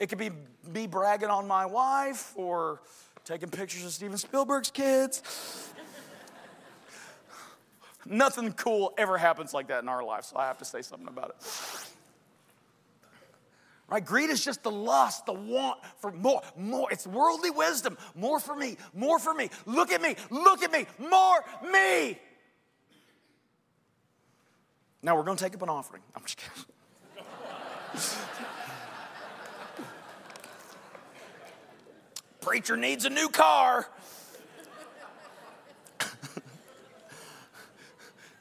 It 0.00 0.08
could 0.08 0.18
be 0.18 0.30
me 0.72 0.86
bragging 0.86 1.28
on 1.28 1.46
my 1.46 1.66
wife 1.66 2.32
or 2.36 2.80
taking 3.24 3.50
pictures 3.50 3.84
of 3.84 3.92
Steven 3.92 4.16
Spielberg's 4.16 4.70
kids. 4.70 5.22
Nothing 8.06 8.52
cool 8.52 8.94
ever 8.96 9.18
happens 9.18 9.52
like 9.52 9.68
that 9.68 9.82
in 9.82 9.88
our 9.88 10.04
life, 10.04 10.24
so 10.24 10.36
I 10.36 10.46
have 10.46 10.58
to 10.58 10.64
say 10.64 10.82
something 10.82 11.08
about 11.08 11.30
it. 11.30 11.36
Right? 13.88 14.04
Greed 14.04 14.30
is 14.30 14.44
just 14.44 14.62
the 14.62 14.70
lust, 14.70 15.26
the 15.26 15.32
want 15.32 15.78
for 15.98 16.12
more, 16.12 16.42
more. 16.56 16.90
It's 16.92 17.06
worldly 17.06 17.50
wisdom. 17.50 17.96
More 18.14 18.38
for 18.38 18.54
me, 18.54 18.76
more 18.94 19.18
for 19.18 19.32
me. 19.32 19.50
Look 19.66 19.90
at 19.90 20.02
me, 20.02 20.14
look 20.30 20.62
at 20.62 20.70
me, 20.70 20.86
more 20.98 21.44
me. 21.70 22.18
Now 25.02 25.16
we're 25.16 25.22
going 25.22 25.38
to 25.38 25.44
take 25.44 25.54
up 25.54 25.62
an 25.62 25.68
offering. 25.68 26.02
I'm 26.14 26.22
just 26.22 26.38
kidding. 26.38 26.64
Preacher 32.48 32.76
needs 32.78 33.04
a 33.04 33.10
new 33.10 33.28
car. 33.28 33.86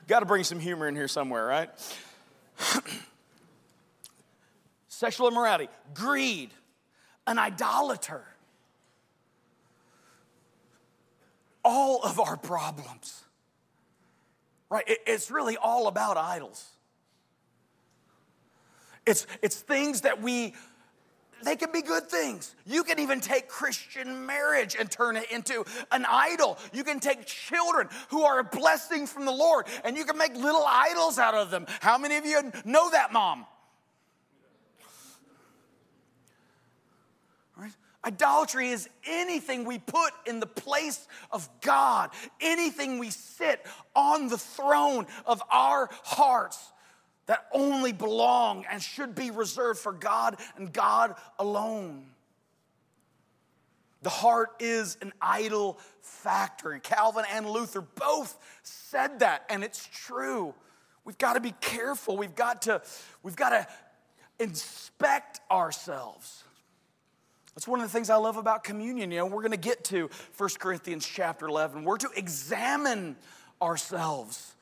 Got 0.07 0.21
to 0.21 0.25
bring 0.25 0.45
some 0.45 0.59
humor 0.59 0.87
in 0.87 0.95
here 0.95 1.09
somewhere, 1.09 1.45
right? 1.45 1.69
Sexual 4.87 5.27
immorality, 5.27 5.67
greed, 5.93 6.51
an 7.27 7.37
idolater. 7.37 8.23
All 11.63 12.01
of 12.03 12.19
our 12.19 12.37
problems 12.37 13.23
right? 14.69 14.83
It's 15.05 15.31
really 15.31 15.57
all 15.57 15.87
about 15.87 16.17
idols. 16.17 16.65
It's, 19.05 19.25
it's 19.41 19.55
things 19.55 20.01
that 20.01 20.21
we, 20.21 20.53
they 21.43 21.55
can 21.55 21.71
be 21.71 21.81
good 21.81 22.09
things. 22.09 22.55
You 22.65 22.83
can 22.83 22.99
even 22.99 23.19
take 23.19 23.47
Christian 23.47 24.25
marriage 24.25 24.75
and 24.79 24.89
turn 24.89 25.17
it 25.17 25.31
into 25.31 25.65
an 25.91 26.05
idol. 26.07 26.57
You 26.73 26.83
can 26.83 26.99
take 26.99 27.25
children 27.25 27.89
who 28.09 28.23
are 28.23 28.39
a 28.39 28.43
blessing 28.43 29.07
from 29.07 29.25
the 29.25 29.31
Lord 29.31 29.67
and 29.83 29.97
you 29.97 30.05
can 30.05 30.17
make 30.17 30.35
little 30.35 30.65
idols 30.65 31.19
out 31.19 31.33
of 31.33 31.51
them. 31.51 31.65
How 31.81 31.97
many 31.97 32.17
of 32.17 32.25
you 32.25 32.51
know 32.65 32.89
that, 32.91 33.13
mom? 33.13 33.45
Idolatry 38.05 38.69
is 38.69 38.87
anything 39.05 39.65
we 39.65 39.79
put 39.79 40.13
in 40.25 40.39
the 40.39 40.47
place 40.47 41.05
of 41.29 41.49
God, 41.59 42.11
anything 42.39 42.99
we 42.99 43.09
sit 43.09 43.65
on 43.93 44.29
the 44.29 44.37
throne 44.37 45.07
of 45.25 45.43
our 45.51 45.89
hearts 46.03 46.71
that 47.27 47.45
only 47.53 47.93
belong 47.93 48.65
and 48.69 48.81
should 48.81 49.13
be 49.13 49.31
reserved 49.31 49.79
for 49.79 49.93
God 49.93 50.37
and 50.57 50.73
God 50.73 51.15
alone. 51.37 52.05
The 54.01 54.09
heart 54.09 54.49
is 54.59 54.97
an 55.01 55.13
idol 55.21 55.79
factory. 56.01 56.79
Calvin 56.79 57.25
and 57.31 57.49
Luther 57.49 57.81
both 57.81 58.37
said 58.63 59.19
that, 59.19 59.45
and 59.49 59.63
it's 59.63 59.87
true. 59.91 60.53
We've 61.03 61.17
got 61.17 61.33
to 61.33 61.39
be 61.39 61.53
careful. 61.61 62.17
We've 62.17 62.35
got 62.35 62.63
to, 62.63 62.81
we've 63.23 63.35
got 63.35 63.49
to 63.49 63.67
inspect 64.39 65.41
ourselves. 65.51 66.43
That's 67.55 67.67
one 67.67 67.79
of 67.79 67.87
the 67.87 67.91
things 67.91 68.09
I 68.09 68.17
love 68.17 68.37
about 68.37 68.63
communion. 68.63 69.09
You 69.11 69.17
know, 69.17 69.25
we're 69.25 69.41
going 69.41 69.51
to 69.51 69.57
get 69.57 69.83
to 69.85 70.09
1 70.37 70.49
Corinthians 70.59 71.05
chapter 71.05 71.47
11. 71.47 71.83
We're 71.83 71.97
to 71.97 72.09
examine 72.15 73.15
ourselves 73.61 74.53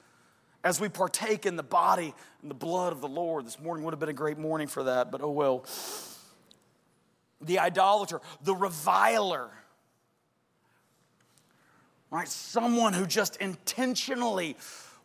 as 0.65 0.81
we 0.81 0.89
partake 0.89 1.45
in 1.45 1.55
the 1.55 1.63
body 1.63 2.13
and 2.41 2.49
the 2.49 2.55
blood 2.55 2.91
of 2.91 2.99
the 2.99 3.07
Lord. 3.07 3.45
This 3.45 3.59
morning 3.59 3.85
would 3.85 3.93
have 3.93 3.99
been 3.99 4.09
a 4.09 4.13
great 4.13 4.39
morning 4.39 4.67
for 4.67 4.83
that, 4.83 5.11
but 5.11 5.21
oh 5.21 5.29
well. 5.29 5.63
The 7.39 7.59
idolater, 7.59 8.19
the 8.43 8.55
reviler. 8.55 9.51
right? 12.09 12.27
Someone 12.27 12.93
who 12.93 13.05
just 13.05 13.35
intentionally 13.37 14.57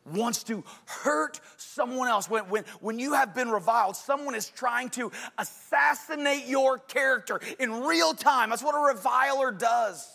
wants 0.06 0.44
to 0.44 0.64
hurt 0.86 1.40
someone 1.58 2.08
else. 2.08 2.30
When, 2.30 2.44
when, 2.48 2.64
when 2.80 2.98
you 2.98 3.12
have 3.12 3.34
been 3.34 3.50
reviled, 3.50 3.96
someone 3.96 4.34
is 4.34 4.48
trying 4.48 4.88
to 4.90 5.12
assassinate 5.36 6.46
your 6.46 6.78
character 6.78 7.38
in 7.58 7.82
real 7.82 8.14
time. 8.14 8.50
That's 8.50 8.62
what 8.62 8.74
a 8.74 8.94
reviler 8.94 9.52
does. 9.52 10.08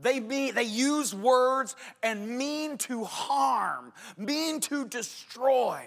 They, 0.00 0.20
mean, 0.20 0.54
they 0.54 0.62
use 0.62 1.14
words 1.14 1.74
and 2.02 2.38
mean 2.38 2.78
to 2.78 3.04
harm, 3.04 3.92
mean 4.16 4.60
to 4.60 4.86
destroy. 4.86 5.82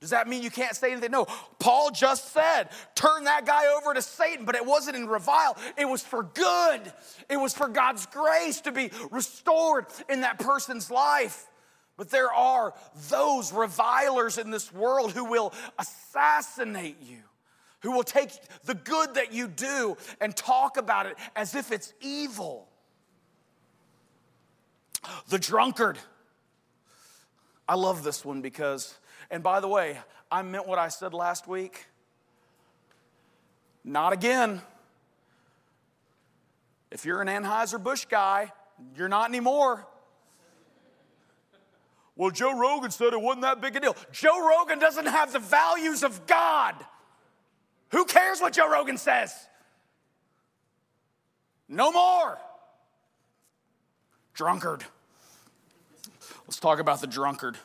Does 0.00 0.10
that 0.10 0.28
mean 0.28 0.42
you 0.42 0.50
can't 0.50 0.76
say 0.76 0.92
anything? 0.92 1.10
No. 1.10 1.26
Paul 1.58 1.90
just 1.90 2.32
said, 2.32 2.68
turn 2.94 3.24
that 3.24 3.46
guy 3.46 3.74
over 3.76 3.94
to 3.94 4.02
Satan, 4.02 4.44
but 4.44 4.54
it 4.54 4.64
wasn't 4.64 4.96
in 4.96 5.08
revile. 5.08 5.56
It 5.76 5.86
was 5.86 6.02
for 6.02 6.22
good. 6.22 6.92
It 7.28 7.36
was 7.36 7.52
for 7.52 7.68
God's 7.68 8.06
grace 8.06 8.60
to 8.60 8.72
be 8.72 8.90
restored 9.10 9.86
in 10.08 10.20
that 10.20 10.38
person's 10.38 10.90
life. 10.90 11.46
But 11.96 12.10
there 12.10 12.32
are 12.32 12.74
those 13.10 13.52
revilers 13.52 14.38
in 14.38 14.52
this 14.52 14.72
world 14.72 15.12
who 15.12 15.24
will 15.24 15.52
assassinate 15.80 16.98
you, 17.02 17.22
who 17.80 17.92
will 17.92 18.02
take 18.02 18.30
the 18.64 18.74
good 18.74 19.14
that 19.14 19.32
you 19.32 19.48
do 19.48 19.96
and 20.20 20.34
talk 20.34 20.76
about 20.76 21.06
it 21.06 21.16
as 21.36 21.54
if 21.54 21.72
it's 21.72 21.92
evil. 22.00 22.68
The 25.28 25.38
drunkard. 25.38 25.98
I 27.68 27.74
love 27.74 28.02
this 28.02 28.24
one 28.24 28.40
because 28.40 28.98
and 29.30 29.42
by 29.42 29.60
the 29.60 29.68
way, 29.68 29.98
I 30.30 30.42
meant 30.42 30.66
what 30.66 30.78
I 30.78 30.88
said 30.88 31.14
last 31.14 31.46
week. 31.46 31.86
Not 33.84 34.12
again. 34.12 34.62
If 36.90 37.04
you're 37.04 37.20
an 37.20 37.28
Anheuser-Busch 37.28 38.06
guy, 38.06 38.52
you're 38.96 39.08
not 39.08 39.28
anymore. 39.28 39.86
Well, 42.16 42.30
Joe 42.30 42.58
Rogan 42.58 42.90
said 42.90 43.12
it 43.12 43.20
wasn't 43.20 43.42
that 43.42 43.60
big 43.60 43.76
a 43.76 43.80
deal. 43.80 43.96
Joe 44.10 44.46
Rogan 44.46 44.78
doesn't 44.78 45.06
have 45.06 45.32
the 45.32 45.38
values 45.38 46.02
of 46.02 46.26
God. 46.26 46.74
Who 47.90 48.04
cares 48.04 48.40
what 48.40 48.52
Joe 48.52 48.70
Rogan 48.70 48.98
says? 48.98 49.34
No 51.68 51.92
more. 51.92 52.38
Drunkard. 54.34 54.84
Let's 56.46 56.60
talk 56.60 56.78
about 56.78 57.00
the 57.00 57.06
drunkard. 57.06 57.56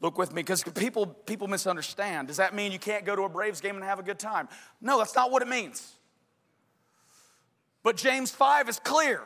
Look 0.00 0.18
with 0.18 0.32
me, 0.34 0.42
because 0.42 0.62
people, 0.62 1.06
people 1.06 1.48
misunderstand. 1.48 2.28
Does 2.28 2.36
that 2.36 2.54
mean 2.54 2.72
you 2.72 2.78
can't 2.78 3.04
go 3.04 3.16
to 3.16 3.22
a 3.22 3.28
Braves 3.28 3.60
game 3.60 3.76
and 3.76 3.84
have 3.84 3.98
a 3.98 4.02
good 4.02 4.18
time? 4.18 4.48
No, 4.80 4.98
that's 4.98 5.14
not 5.14 5.30
what 5.30 5.42
it 5.42 5.48
means. 5.48 5.94
But 7.82 7.96
James 7.96 8.30
5 8.30 8.68
is 8.68 8.78
clear. 8.78 9.22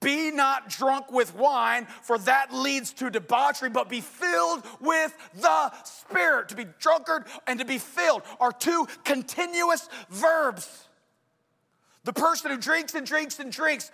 Be 0.00 0.30
not 0.30 0.68
drunk 0.68 1.10
with 1.10 1.34
wine, 1.34 1.86
for 2.02 2.18
that 2.18 2.52
leads 2.52 2.92
to 2.94 3.10
debauchery, 3.10 3.70
but 3.70 3.88
be 3.88 4.00
filled 4.00 4.62
with 4.80 5.16
the 5.34 5.72
Spirit. 5.84 6.48
To 6.50 6.56
be 6.56 6.66
drunkard 6.78 7.24
and 7.46 7.58
to 7.58 7.64
be 7.64 7.78
filled 7.78 8.22
are 8.40 8.52
two 8.52 8.86
continuous 9.04 9.88
verbs. 10.10 10.88
The 12.04 12.12
person 12.12 12.50
who 12.50 12.56
drinks 12.56 12.94
and 12.94 13.06
drinks 13.06 13.38
and 13.38 13.50
drinks 13.50 13.90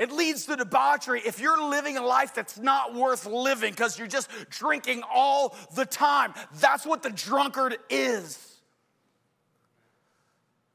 it 0.00 0.10
leads 0.10 0.46
to 0.46 0.56
debauchery 0.56 1.20
if 1.26 1.40
you're 1.40 1.62
living 1.62 1.98
a 1.98 2.02
life 2.02 2.34
that's 2.34 2.58
not 2.58 2.94
worth 2.94 3.26
living 3.26 3.70
because 3.70 3.98
you're 3.98 4.08
just 4.08 4.30
drinking 4.48 5.02
all 5.12 5.54
the 5.74 5.84
time. 5.84 6.32
That's 6.54 6.86
what 6.86 7.02
the 7.02 7.10
drunkard 7.10 7.76
is. 7.90 8.56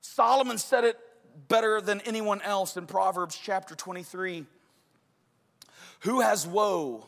Solomon 0.02 0.60
said 0.60 0.84
it 0.84 1.00
better 1.48 1.82
than 1.82 2.02
anyone 2.02 2.42
else 2.42 2.78
in 2.78 2.88
Proverbs 2.88 3.40
chapter 3.42 3.76
23. 3.76 4.46
Who 6.02 6.22
has 6.22 6.46
woe? 6.46 7.08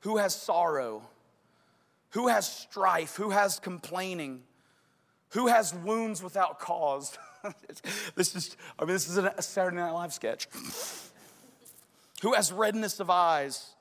Who 0.00 0.16
has 0.16 0.34
sorrow? 0.34 1.02
Who 2.10 2.28
has 2.28 2.50
strife? 2.50 3.16
Who 3.16 3.30
has 3.30 3.58
complaining? 3.58 4.42
Who 5.30 5.46
has 5.46 5.74
wounds 5.74 6.22
without 6.22 6.58
cause? 6.58 7.16
this 8.14 8.34
is, 8.34 8.56
I 8.78 8.84
mean, 8.84 8.94
this 8.94 9.08
is 9.08 9.18
a 9.18 9.42
Saturday 9.42 9.76
Night 9.76 9.92
Live 9.92 10.12
sketch. 10.12 10.48
Who 12.22 12.32
has 12.34 12.52
redness 12.52 13.00
of 13.00 13.10
eyes? 13.10 13.74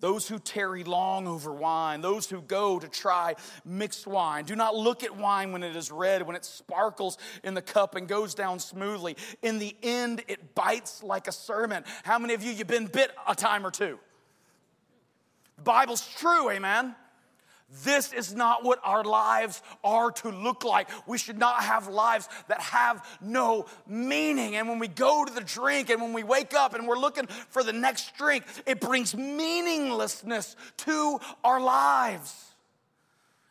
Those 0.00 0.28
who 0.28 0.38
tarry 0.38 0.84
long 0.84 1.26
over 1.26 1.52
wine, 1.52 2.00
those 2.00 2.30
who 2.30 2.40
go 2.40 2.78
to 2.78 2.86
try 2.88 3.34
mixed 3.64 4.06
wine. 4.06 4.44
Do 4.44 4.54
not 4.54 4.76
look 4.76 5.02
at 5.02 5.16
wine 5.16 5.50
when 5.50 5.64
it 5.64 5.74
is 5.74 5.90
red, 5.90 6.22
when 6.22 6.36
it 6.36 6.44
sparkles 6.44 7.18
in 7.42 7.54
the 7.54 7.62
cup 7.62 7.96
and 7.96 8.06
goes 8.06 8.32
down 8.32 8.60
smoothly. 8.60 9.16
In 9.42 9.58
the 9.58 9.74
end, 9.82 10.22
it 10.28 10.54
bites 10.54 11.02
like 11.02 11.26
a 11.26 11.32
serpent. 11.32 11.84
How 12.04 12.18
many 12.18 12.34
of 12.34 12.44
you 12.44 12.52
you've 12.52 12.68
been 12.68 12.86
bit 12.86 13.10
a 13.26 13.34
time 13.34 13.66
or 13.66 13.72
two? 13.72 13.98
The 15.56 15.62
Bible's 15.62 16.08
true, 16.14 16.48
amen. 16.50 16.94
This 17.84 18.14
is 18.14 18.34
not 18.34 18.64
what 18.64 18.80
our 18.82 19.04
lives 19.04 19.60
are 19.84 20.10
to 20.10 20.30
look 20.30 20.64
like. 20.64 20.88
We 21.06 21.18
should 21.18 21.38
not 21.38 21.62
have 21.62 21.86
lives 21.86 22.26
that 22.48 22.60
have 22.62 23.06
no 23.20 23.66
meaning. 23.86 24.56
And 24.56 24.68
when 24.68 24.78
we 24.78 24.88
go 24.88 25.24
to 25.24 25.32
the 25.32 25.42
drink 25.42 25.90
and 25.90 26.00
when 26.00 26.14
we 26.14 26.22
wake 26.22 26.54
up 26.54 26.72
and 26.74 26.88
we're 26.88 26.98
looking 26.98 27.26
for 27.26 27.62
the 27.62 27.74
next 27.74 28.16
drink, 28.16 28.44
it 28.64 28.80
brings 28.80 29.14
meaninglessness 29.14 30.56
to 30.78 31.20
our 31.44 31.60
lives. 31.60 32.34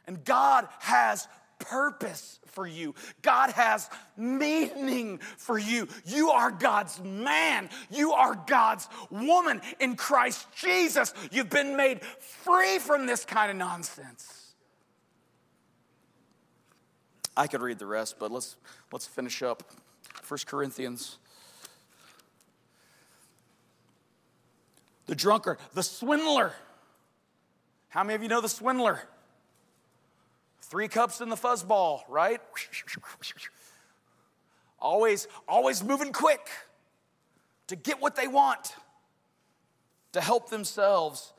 And 0.07 0.23
God 0.25 0.67
has 0.79 1.27
purpose 1.59 2.39
for 2.47 2.65
you. 2.65 2.95
God 3.21 3.51
has 3.51 3.89
meaning 4.15 5.19
for 5.37 5.57
you. 5.57 5.87
You 6.05 6.29
are 6.29 6.51
God's 6.51 6.99
man. 7.03 7.69
You 7.91 8.13
are 8.13 8.35
God's 8.47 8.87
woman 9.09 9.61
in 9.79 9.95
Christ 9.95 10.47
Jesus. 10.55 11.13
You've 11.31 11.49
been 11.49 11.75
made 11.75 12.01
free 12.03 12.79
from 12.79 13.05
this 13.05 13.25
kind 13.25 13.51
of 13.51 13.57
nonsense. 13.57 14.53
I 17.35 17.45
could 17.45 17.61
read 17.61 17.77
the 17.77 17.85
rest, 17.85 18.15
but 18.17 18.31
let's 18.31 18.55
let's 18.91 19.05
finish 19.05 19.43
up. 19.43 19.63
1 20.27 20.39
Corinthians. 20.47 21.17
The 25.05 25.15
drunkard, 25.15 25.59
the 25.73 25.83
swindler. 25.83 26.53
How 27.89 28.03
many 28.03 28.15
of 28.15 28.23
you 28.23 28.27
know 28.27 28.41
the 28.41 28.49
swindler? 28.49 29.01
Three 30.69 30.89
cups 30.89 31.21
in 31.21 31.29
the 31.29 31.37
fuzzball, 31.37 32.01
right? 32.09 32.41
Always, 34.79 35.29
always 35.47 35.81
moving 35.81 36.11
quick 36.11 36.49
to 37.67 37.77
get 37.77 38.01
what 38.01 38.17
they 38.17 38.27
want, 38.27 38.75
to 40.11 40.19
help 40.19 40.49
themselves. 40.49 41.31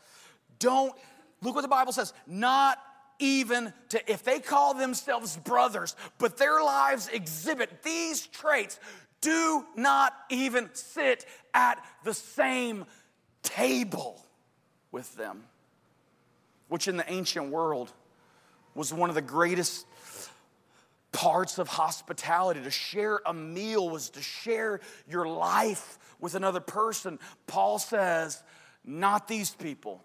Don't, 0.59 0.95
look 1.43 1.55
what 1.55 1.61
the 1.61 1.68
Bible 1.68 1.93
says, 1.93 2.14
not 2.26 2.79
even 3.18 3.74
to, 3.91 4.11
if 4.11 4.24
they 4.24 4.41
call 4.41 4.72
themselves 4.72 5.37
brothers, 5.37 5.95
but 6.16 6.39
their 6.39 6.62
lives 6.62 7.09
exhibit 7.12 7.83
these 7.83 8.26
traits, 8.29 8.81
do 9.20 9.66
not 9.76 10.14
even 10.31 10.70
sit 10.72 11.26
at 11.53 11.85
the 12.03 12.14
same 12.14 12.87
table 13.43 14.24
with 14.91 15.14
them, 15.16 15.45
which 16.68 16.89
in 16.89 16.97
the 16.97 17.12
ancient 17.12 17.51
world 17.51 17.93
was 18.79 18.95
one 18.95 19.09
of 19.09 19.16
the 19.16 19.20
greatest 19.20 19.85
parts 21.11 21.59
of 21.59 21.66
hospitality. 21.66 22.62
To 22.62 22.70
share 22.70 23.20
a 23.26 23.35
meal 23.35 23.91
was 23.91 24.11
to 24.11 24.22
share 24.22 24.79
your 25.11 25.26
life 25.26 25.99
with 26.20 26.37
another 26.37 26.61
person. 26.61 27.18
Paul 27.49 27.81
says, 27.81 28.41
not 28.85 29.26
these 29.26 29.51
people. 29.51 30.05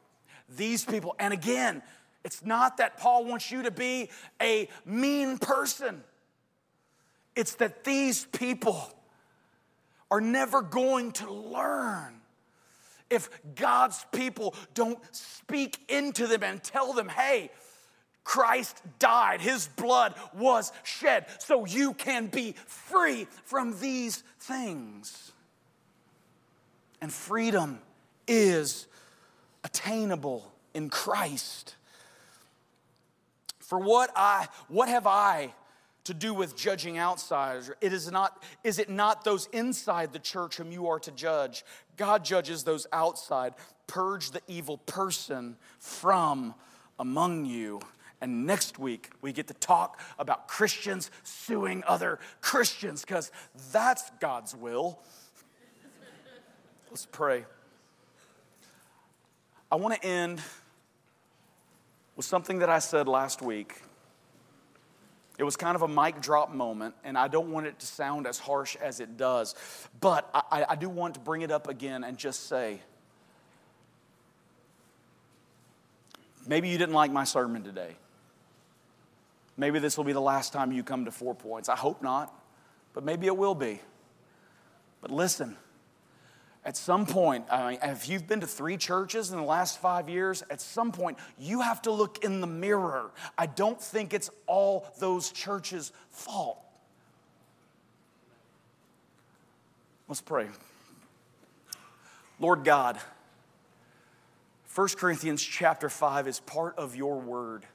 These 0.58 0.86
people. 0.86 1.16
And 1.20 1.34
again, 1.34 1.84
it's 2.24 2.44
not 2.44 2.78
that 2.78 2.98
Paul 2.98 3.26
wants 3.26 3.52
you 3.52 3.62
to 3.62 3.70
be 3.70 4.10
a 4.42 4.68
mean 4.86 5.38
person, 5.38 6.04
it's 7.36 7.56
that 7.56 7.84
these 7.84 8.26
people 8.26 8.92
are 10.10 10.22
never 10.22 10.64
going 10.64 11.12
to 11.12 11.32
learn 11.32 12.22
if 13.12 13.30
God's 13.56 14.04
people 14.12 14.56
don't 14.74 15.00
speak 15.12 15.78
into 15.90 16.26
them 16.26 16.42
and 16.42 16.64
tell 16.64 16.94
them, 16.94 17.08
hey, 17.08 17.52
Christ 18.24 18.82
died, 19.00 19.42
his 19.42 19.68
blood 19.68 20.16
was 20.34 20.72
shed, 20.84 21.26
so 21.40 21.66
you 21.66 21.94
can 21.94 22.28
be 22.28 22.54
free 22.66 23.28
from 23.44 23.80
these 23.80 24.24
things. 24.40 25.32
And 27.02 27.12
freedom 27.12 27.80
is 28.28 28.88
attainable 29.64 30.52
in 30.74 30.90
Christ. 30.90 31.76
For 33.60 33.80
what 33.80 34.12
I 34.16 34.48
what 34.68 34.88
have 34.88 35.08
I 35.08 35.54
to 36.06 36.14
do 36.14 36.34
with 36.34 36.56
judging 36.56 37.00
outsiders? 37.00 37.72
It 37.82 37.92
is 37.92 38.12
not 38.12 38.44
is 38.64 38.80
it 38.80 38.90
not 38.90 39.24
those 39.24 39.48
inside 39.48 40.14
the 40.14 40.20
church 40.20 40.58
whom 40.58 40.72
you 40.72 40.88
are 40.88 41.00
to 41.00 41.12
judge? 41.12 41.66
God 41.98 42.24
judges 42.24 42.64
those 42.64 42.88
outside. 42.94 43.54
Purge 43.88 44.32
the 44.32 44.42
evil 44.48 44.78
person 44.78 45.58
from 45.80 46.56
among 47.00 47.46
you. 47.46 47.80
And 48.24 48.48
next 48.48 48.80
week, 48.80 49.10
we 49.22 49.34
get 49.34 49.48
to 49.48 49.54
talk 49.54 50.00
about 50.18 50.48
Christians 50.48 51.12
suing 51.24 51.84
other 51.86 52.20
Christians 52.40 53.02
because 53.02 53.30
that's 53.74 54.10
God's 54.22 54.56
will. 54.56 54.98
Let's 56.90 57.06
pray. 57.06 57.44
I 59.70 59.76
want 59.76 59.96
to 59.96 60.08
end 60.08 60.40
with 62.16 62.26
something 62.26 62.60
that 62.60 62.70
I 62.70 62.80
said 62.80 63.10
last 63.10 63.42
week. 63.42 63.82
It 65.38 65.44
was 65.44 65.58
kind 65.58 65.76
of 65.76 65.82
a 65.82 65.88
mic 65.90 66.22
drop 66.22 66.54
moment, 66.54 66.96
and 67.04 67.18
I 67.18 67.28
don't 67.28 67.52
want 67.52 67.68
it 67.68 67.78
to 67.80 67.86
sound 67.86 68.26
as 68.26 68.40
harsh 68.40 68.78
as 68.78 69.02
it 69.02 69.18
does. 69.18 69.54
But 70.00 70.30
I, 70.34 70.66
I 70.70 70.76
do 70.78 70.88
want 70.88 71.16
to 71.16 71.20
bring 71.20 71.42
it 71.42 71.52
up 71.52 71.68
again 71.68 72.06
and 72.06 72.18
just 72.18 72.48
say 72.48 72.80
maybe 76.48 76.70
you 76.70 76.78
didn't 76.78 76.96
like 76.96 77.12
my 77.12 77.26
sermon 77.26 77.64
today. 77.64 77.98
Maybe 79.58 79.80
this 79.80 79.98
will 79.98 80.04
be 80.04 80.14
the 80.14 80.22
last 80.22 80.54
time 80.54 80.72
you 80.72 80.84
come 80.84 81.06
to 81.06 81.12
Four 81.12 81.36
Points. 81.36 81.70
I 81.70 81.76
hope 81.76 82.02
not, 82.02 82.34
but 82.94 83.04
maybe 83.04 83.28
it 83.28 83.38
will 83.38 83.56
be. 83.56 83.80
But 85.02 85.12
listen, 85.12 85.58
at 86.66 86.78
some 86.78 87.06
point, 87.06 87.46
I 87.52 87.72
mean, 87.72 87.80
if 87.84 88.08
you've 88.08 88.28
been 88.28 88.40
to 88.40 88.48
three 88.48 88.78
churches 88.78 89.32
in 89.32 89.38
the 89.38 89.44
last 89.44 89.80
five 89.80 90.08
years, 90.08 90.44
at 90.50 90.62
some 90.62 90.92
point, 90.92 91.18
you 91.38 91.62
have 91.62 91.82
to 91.84 91.92
look 91.92 92.24
in 92.24 92.40
the 92.40 92.48
mirror. 92.48 93.12
I 93.38 93.48
don't 93.48 93.80
think 93.82 94.14
it's 94.14 94.30
all 94.48 94.88
those 95.00 95.32
churches' 95.32 95.92
fault. 96.10 96.58
Let's 100.08 100.22
pray. 100.22 100.48
Lord 102.40 102.64
God, 102.64 102.98
1 104.74 104.88
Corinthians 104.98 105.44
chapter 105.44 105.90
5 105.90 106.28
is 106.28 106.40
part 106.40 106.78
of 106.78 106.96
your 106.96 107.20
word, 107.20 107.66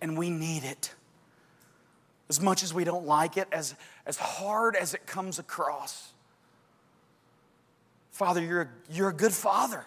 and 0.00 0.16
we 0.16 0.30
need 0.30 0.64
it. 0.64 0.94
As 2.28 2.40
much 2.40 2.62
as 2.62 2.72
we 2.72 2.84
don't 2.84 3.06
like 3.06 3.36
it, 3.36 3.48
as, 3.50 3.74
as 4.06 4.16
hard 4.16 4.76
as 4.76 4.94
it 4.94 5.06
comes 5.06 5.38
across. 5.38 6.12
Father, 8.10 8.42
you're 8.42 8.62
a, 8.62 8.68
you're 8.90 9.08
a 9.08 9.14
good 9.14 9.32
father. 9.32 9.84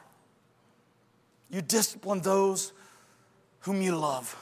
You 1.50 1.62
discipline 1.62 2.22
those 2.22 2.74
whom 3.60 3.82
you 3.82 3.96
love. 3.96 4.36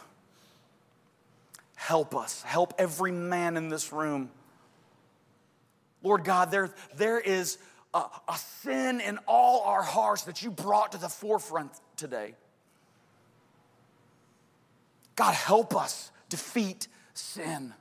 Help 1.76 2.16
us. 2.16 2.42
Help 2.44 2.74
every 2.78 3.12
man 3.12 3.58
in 3.58 3.70
this 3.70 3.92
room. 3.92 4.32
Lord 6.04 6.24
God, 6.24 6.52
there, 6.52 6.74
there 6.96 7.20
is 7.20 7.58
a, 7.94 8.04
a 8.28 8.38
sin 8.62 9.02
in 9.02 9.20
all 9.28 9.62
our 9.64 9.84
hearts 9.84 10.24
that 10.24 10.42
you 10.42 10.52
brought 10.52 10.94
to 10.94 10.98
the 10.98 11.10
forefront 11.10 11.72
today. 11.96 12.34
God, 15.22 15.36
help 15.36 15.76
us 15.76 16.12
defeat 16.30 16.88
sin. 17.14 17.76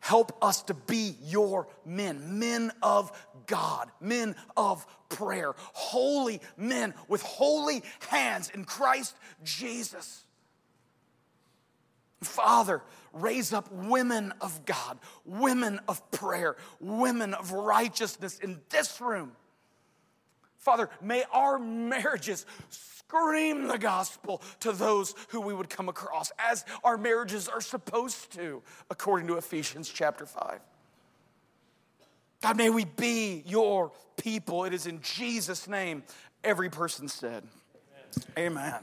Help 0.00 0.36
us 0.44 0.62
to 0.64 0.74
be 0.74 1.16
your 1.22 1.66
men, 1.86 2.38
men 2.38 2.72
of 2.82 3.10
God, 3.46 3.90
men 3.98 4.36
of 4.54 4.86
prayer, 5.08 5.54
holy 5.56 6.42
men 6.58 6.92
with 7.08 7.22
holy 7.22 7.82
hands 8.10 8.50
in 8.50 8.66
Christ 8.66 9.16
Jesus. 9.44 10.24
Father, 12.22 12.82
raise 13.14 13.54
up 13.54 13.72
women 13.72 14.34
of 14.42 14.66
God, 14.66 14.98
women 15.24 15.80
of 15.88 16.10
prayer, 16.10 16.56
women 16.80 17.32
of 17.32 17.52
righteousness 17.52 18.38
in 18.40 18.60
this 18.68 19.00
room. 19.00 19.32
Father, 20.68 20.90
may 21.00 21.24
our 21.32 21.58
marriages 21.58 22.44
scream 22.68 23.68
the 23.68 23.78
gospel 23.78 24.42
to 24.60 24.70
those 24.70 25.14
who 25.28 25.40
we 25.40 25.54
would 25.54 25.70
come 25.70 25.88
across, 25.88 26.30
as 26.38 26.66
our 26.84 26.98
marriages 26.98 27.48
are 27.48 27.62
supposed 27.62 28.30
to, 28.32 28.62
according 28.90 29.26
to 29.28 29.38
Ephesians 29.38 29.88
chapter 29.88 30.26
5. 30.26 30.60
God, 32.42 32.56
may 32.58 32.68
we 32.68 32.84
be 32.84 33.42
your 33.46 33.92
people. 34.18 34.64
It 34.66 34.74
is 34.74 34.86
in 34.86 35.00
Jesus' 35.00 35.68
name, 35.68 36.02
every 36.44 36.68
person 36.68 37.08
said. 37.08 37.44
Amen. 38.36 38.52
Amen. 38.52 38.74